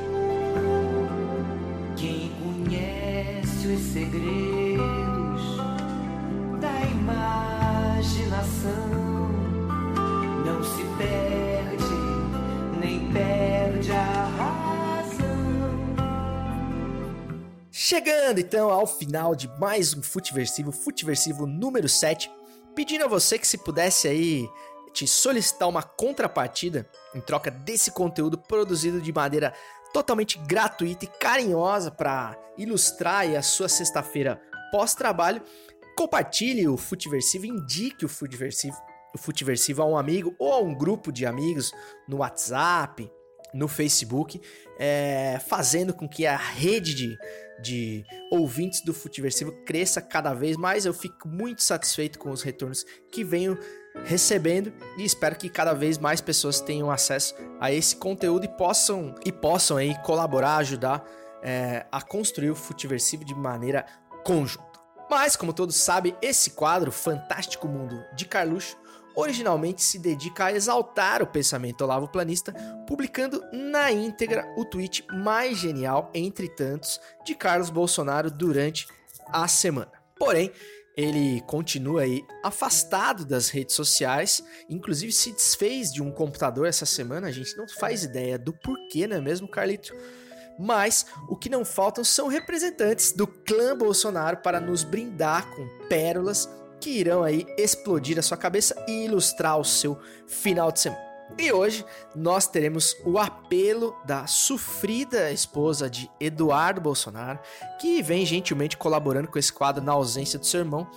Quem 1.96 2.32
conhece 2.42 3.68
os 3.68 3.80
segredos 3.80 5.56
da 6.60 6.82
imaginação 6.90 8.56
não 10.44 10.64
se 10.64 10.82
perde, 10.98 11.84
nem 12.80 13.12
perde 13.12 13.55
Chegando 17.88 18.40
então 18.40 18.68
ao 18.68 18.84
final 18.84 19.32
de 19.36 19.46
mais 19.60 19.94
um 19.94 20.02
Futiversivo, 20.02 20.72
Futiversivo 20.72 21.46
número 21.46 21.88
7, 21.88 22.28
pedindo 22.74 23.04
a 23.04 23.06
você 23.06 23.38
que 23.38 23.46
se 23.46 23.58
pudesse 23.58 24.08
aí 24.08 24.44
te 24.92 25.06
solicitar 25.06 25.68
uma 25.68 25.84
contrapartida 25.84 26.84
em 27.14 27.20
troca 27.20 27.48
desse 27.48 27.92
conteúdo 27.92 28.38
produzido 28.38 29.00
de 29.00 29.12
maneira 29.12 29.54
totalmente 29.92 30.36
gratuita 30.36 31.04
e 31.04 31.08
carinhosa 31.20 31.92
para 31.92 32.36
ilustrar 32.58 33.24
a 33.36 33.40
sua 33.40 33.68
sexta-feira 33.68 34.42
pós-trabalho, 34.72 35.40
compartilhe 35.96 36.66
o 36.66 36.76
Futiversivo, 36.76 37.46
indique 37.46 38.04
o 38.04 38.08
Futiversivo, 38.08 38.76
o 39.14 39.18
Futiversivo 39.18 39.82
a 39.82 39.86
um 39.86 39.96
amigo 39.96 40.34
ou 40.40 40.52
a 40.52 40.58
um 40.58 40.74
grupo 40.74 41.12
de 41.12 41.24
amigos 41.24 41.70
no 42.08 42.16
WhatsApp, 42.16 43.08
no 43.54 43.68
Facebook, 43.68 44.40
é, 44.76 45.38
fazendo 45.46 45.94
com 45.94 46.08
que 46.08 46.26
a 46.26 46.36
rede 46.36 46.94
de, 46.94 47.16
de 47.62 48.04
ouvintes 48.30 48.82
do 48.82 48.92
Futiversivo 48.92 49.52
cresça 49.64 50.00
cada 50.00 50.34
vez 50.34 50.56
mais. 50.56 50.84
Eu 50.84 50.94
fico 50.94 51.28
muito 51.28 51.62
satisfeito 51.62 52.18
com 52.18 52.30
os 52.30 52.42
retornos 52.42 52.84
que 53.10 53.24
venho 53.24 53.58
recebendo 54.04 54.72
e 54.98 55.04
espero 55.04 55.36
que 55.36 55.48
cada 55.48 55.72
vez 55.72 55.98
mais 55.98 56.20
pessoas 56.20 56.60
tenham 56.60 56.90
acesso 56.90 57.34
a 57.60 57.72
esse 57.72 57.96
conteúdo 57.96 58.44
e 58.44 58.48
possam 58.48 59.14
e 59.24 59.32
possam 59.32 59.76
aí 59.76 59.96
colaborar, 60.02 60.56
ajudar 60.58 61.04
é, 61.42 61.86
a 61.90 62.02
construir 62.02 62.50
o 62.50 62.56
Futiversivo 62.56 63.24
de 63.24 63.34
maneira 63.34 63.86
conjunta. 64.24 64.66
Mas, 65.08 65.36
como 65.36 65.52
todos 65.52 65.76
sabem, 65.76 66.16
esse 66.20 66.50
quadro 66.50 66.90
Fantástico 66.90 67.68
Mundo 67.68 68.04
de 68.14 68.24
Carluxo 68.24 68.76
originalmente 69.16 69.82
se 69.82 69.98
dedica 69.98 70.44
a 70.44 70.52
exaltar 70.52 71.22
o 71.22 71.26
pensamento 71.26 71.80
Olavo 71.80 72.06
Planista, 72.06 72.52
publicando 72.86 73.42
na 73.50 73.90
íntegra 73.90 74.46
o 74.56 74.64
tweet 74.64 75.04
mais 75.10 75.56
genial 75.56 76.10
entre 76.14 76.48
tantos 76.48 77.00
de 77.24 77.34
Carlos 77.34 77.70
Bolsonaro 77.70 78.30
durante 78.30 78.86
a 79.32 79.48
semana. 79.48 79.90
Porém, 80.18 80.52
ele 80.96 81.42
continua 81.42 82.02
aí 82.02 82.24
afastado 82.42 83.24
das 83.24 83.48
redes 83.48 83.74
sociais, 83.74 84.42
inclusive 84.68 85.12
se 85.12 85.32
desfez 85.32 85.92
de 85.92 86.02
um 86.02 86.10
computador 86.10 86.66
essa 86.66 86.86
semana, 86.86 87.26
a 87.26 87.32
gente 87.32 87.56
não 87.56 87.68
faz 87.68 88.04
ideia 88.04 88.38
do 88.38 88.52
porquê, 88.52 89.06
não 89.06 89.16
é 89.16 89.20
mesmo, 89.20 89.48
Carlito? 89.48 89.94
Mas 90.58 91.04
o 91.28 91.36
que 91.36 91.50
não 91.50 91.66
faltam 91.66 92.02
são 92.02 92.28
representantes 92.28 93.12
do 93.12 93.26
clã 93.26 93.76
Bolsonaro 93.76 94.38
para 94.38 94.58
nos 94.58 94.84
brindar 94.84 95.50
com 95.54 95.68
pérolas 95.86 96.48
que 96.80 96.90
irão 96.90 97.22
aí 97.22 97.46
explodir 97.56 98.18
a 98.18 98.22
sua 98.22 98.36
cabeça 98.36 98.74
e 98.88 99.04
ilustrar 99.04 99.58
o 99.58 99.64
seu 99.64 99.98
final 100.26 100.70
de 100.70 100.80
semana. 100.80 101.06
E 101.38 101.52
hoje 101.52 101.84
nós 102.14 102.46
teremos 102.46 102.96
o 103.04 103.18
apelo 103.18 103.96
da 104.04 104.26
sofrida 104.26 105.32
esposa 105.32 105.90
de 105.90 106.10
Eduardo 106.20 106.80
Bolsonaro, 106.80 107.40
que 107.80 108.00
vem 108.02 108.24
gentilmente 108.24 108.76
colaborando 108.76 109.28
com 109.28 109.38
esse 109.38 109.52
quadro 109.52 109.82
na 109.82 109.92
ausência 109.92 110.38
do 110.38 110.46
seu 110.46 110.60
irmão, 110.60 110.88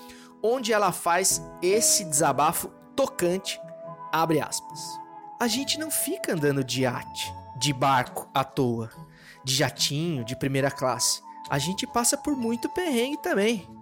onde 0.43 0.71
ela 0.71 0.91
faz 0.91 1.41
esse 1.61 2.05
desabafo 2.05 2.69
tocante, 2.95 3.59
abre 4.11 4.39
aspas. 4.39 4.79
A 5.41 5.47
gente 5.47 5.79
não 5.79 5.89
fica 5.89 6.33
andando 6.33 6.63
de 6.63 6.81
iate, 6.81 7.33
de 7.57 7.73
barco 7.73 8.29
à 8.33 8.43
toa, 8.43 8.89
de 9.43 9.55
jatinho, 9.55 10.23
de 10.23 10.35
primeira 10.35 10.69
classe. 10.69 11.21
A 11.49 11.57
gente 11.57 11.87
passa 11.87 12.15
por 12.15 12.35
muito 12.35 12.69
perrengue 12.69 13.17
também. 13.17 13.78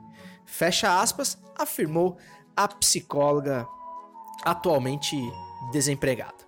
Fecha 0.48 1.00
aspas, 1.00 1.38
afirmou 1.56 2.18
a 2.56 2.68
psicóloga 2.68 3.68
atualmente 4.44 5.16
desempregada. 5.72 6.48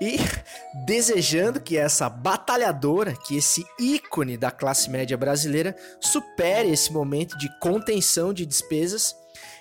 E 0.00 0.16
desejando 0.86 1.60
que 1.60 1.76
essa 1.76 2.08
batalhadora, 2.08 3.14
que 3.14 3.36
esse 3.36 3.64
ícone 3.78 4.36
da 4.36 4.50
classe 4.50 4.88
média 4.88 5.16
brasileira 5.16 5.76
supere 6.00 6.70
esse 6.70 6.92
momento 6.92 7.36
de 7.36 7.48
contenção 7.58 8.32
de 8.32 8.46
despesas. 8.46 9.14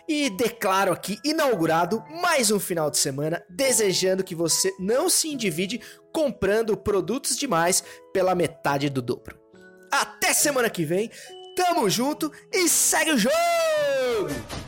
E 0.08 0.30
declaro 0.30 0.94
aqui 0.94 1.18
inaugurado 1.26 2.04
mais 2.22 2.52
um 2.52 2.60
final 2.60 2.92
de 2.92 2.98
semana, 2.98 3.44
desejando 3.50 4.24
que 4.24 4.36
você 4.36 4.72
não 4.80 5.10
se 5.10 5.30
endivide 5.30 5.82
comprando 6.14 6.78
produtos 6.78 7.36
demais 7.36 7.84
pela 8.14 8.36
metade 8.36 8.88
do 8.88 9.02
dobro. 9.02 9.46
Até 9.92 10.34
semana 10.34 10.70
que 10.70 10.86
vem, 10.86 11.10
tamo 11.56 11.90
junto 11.90 12.32
e 12.52 12.68
segue 12.68 13.14
o 13.14 13.18
jogo! 13.18 14.65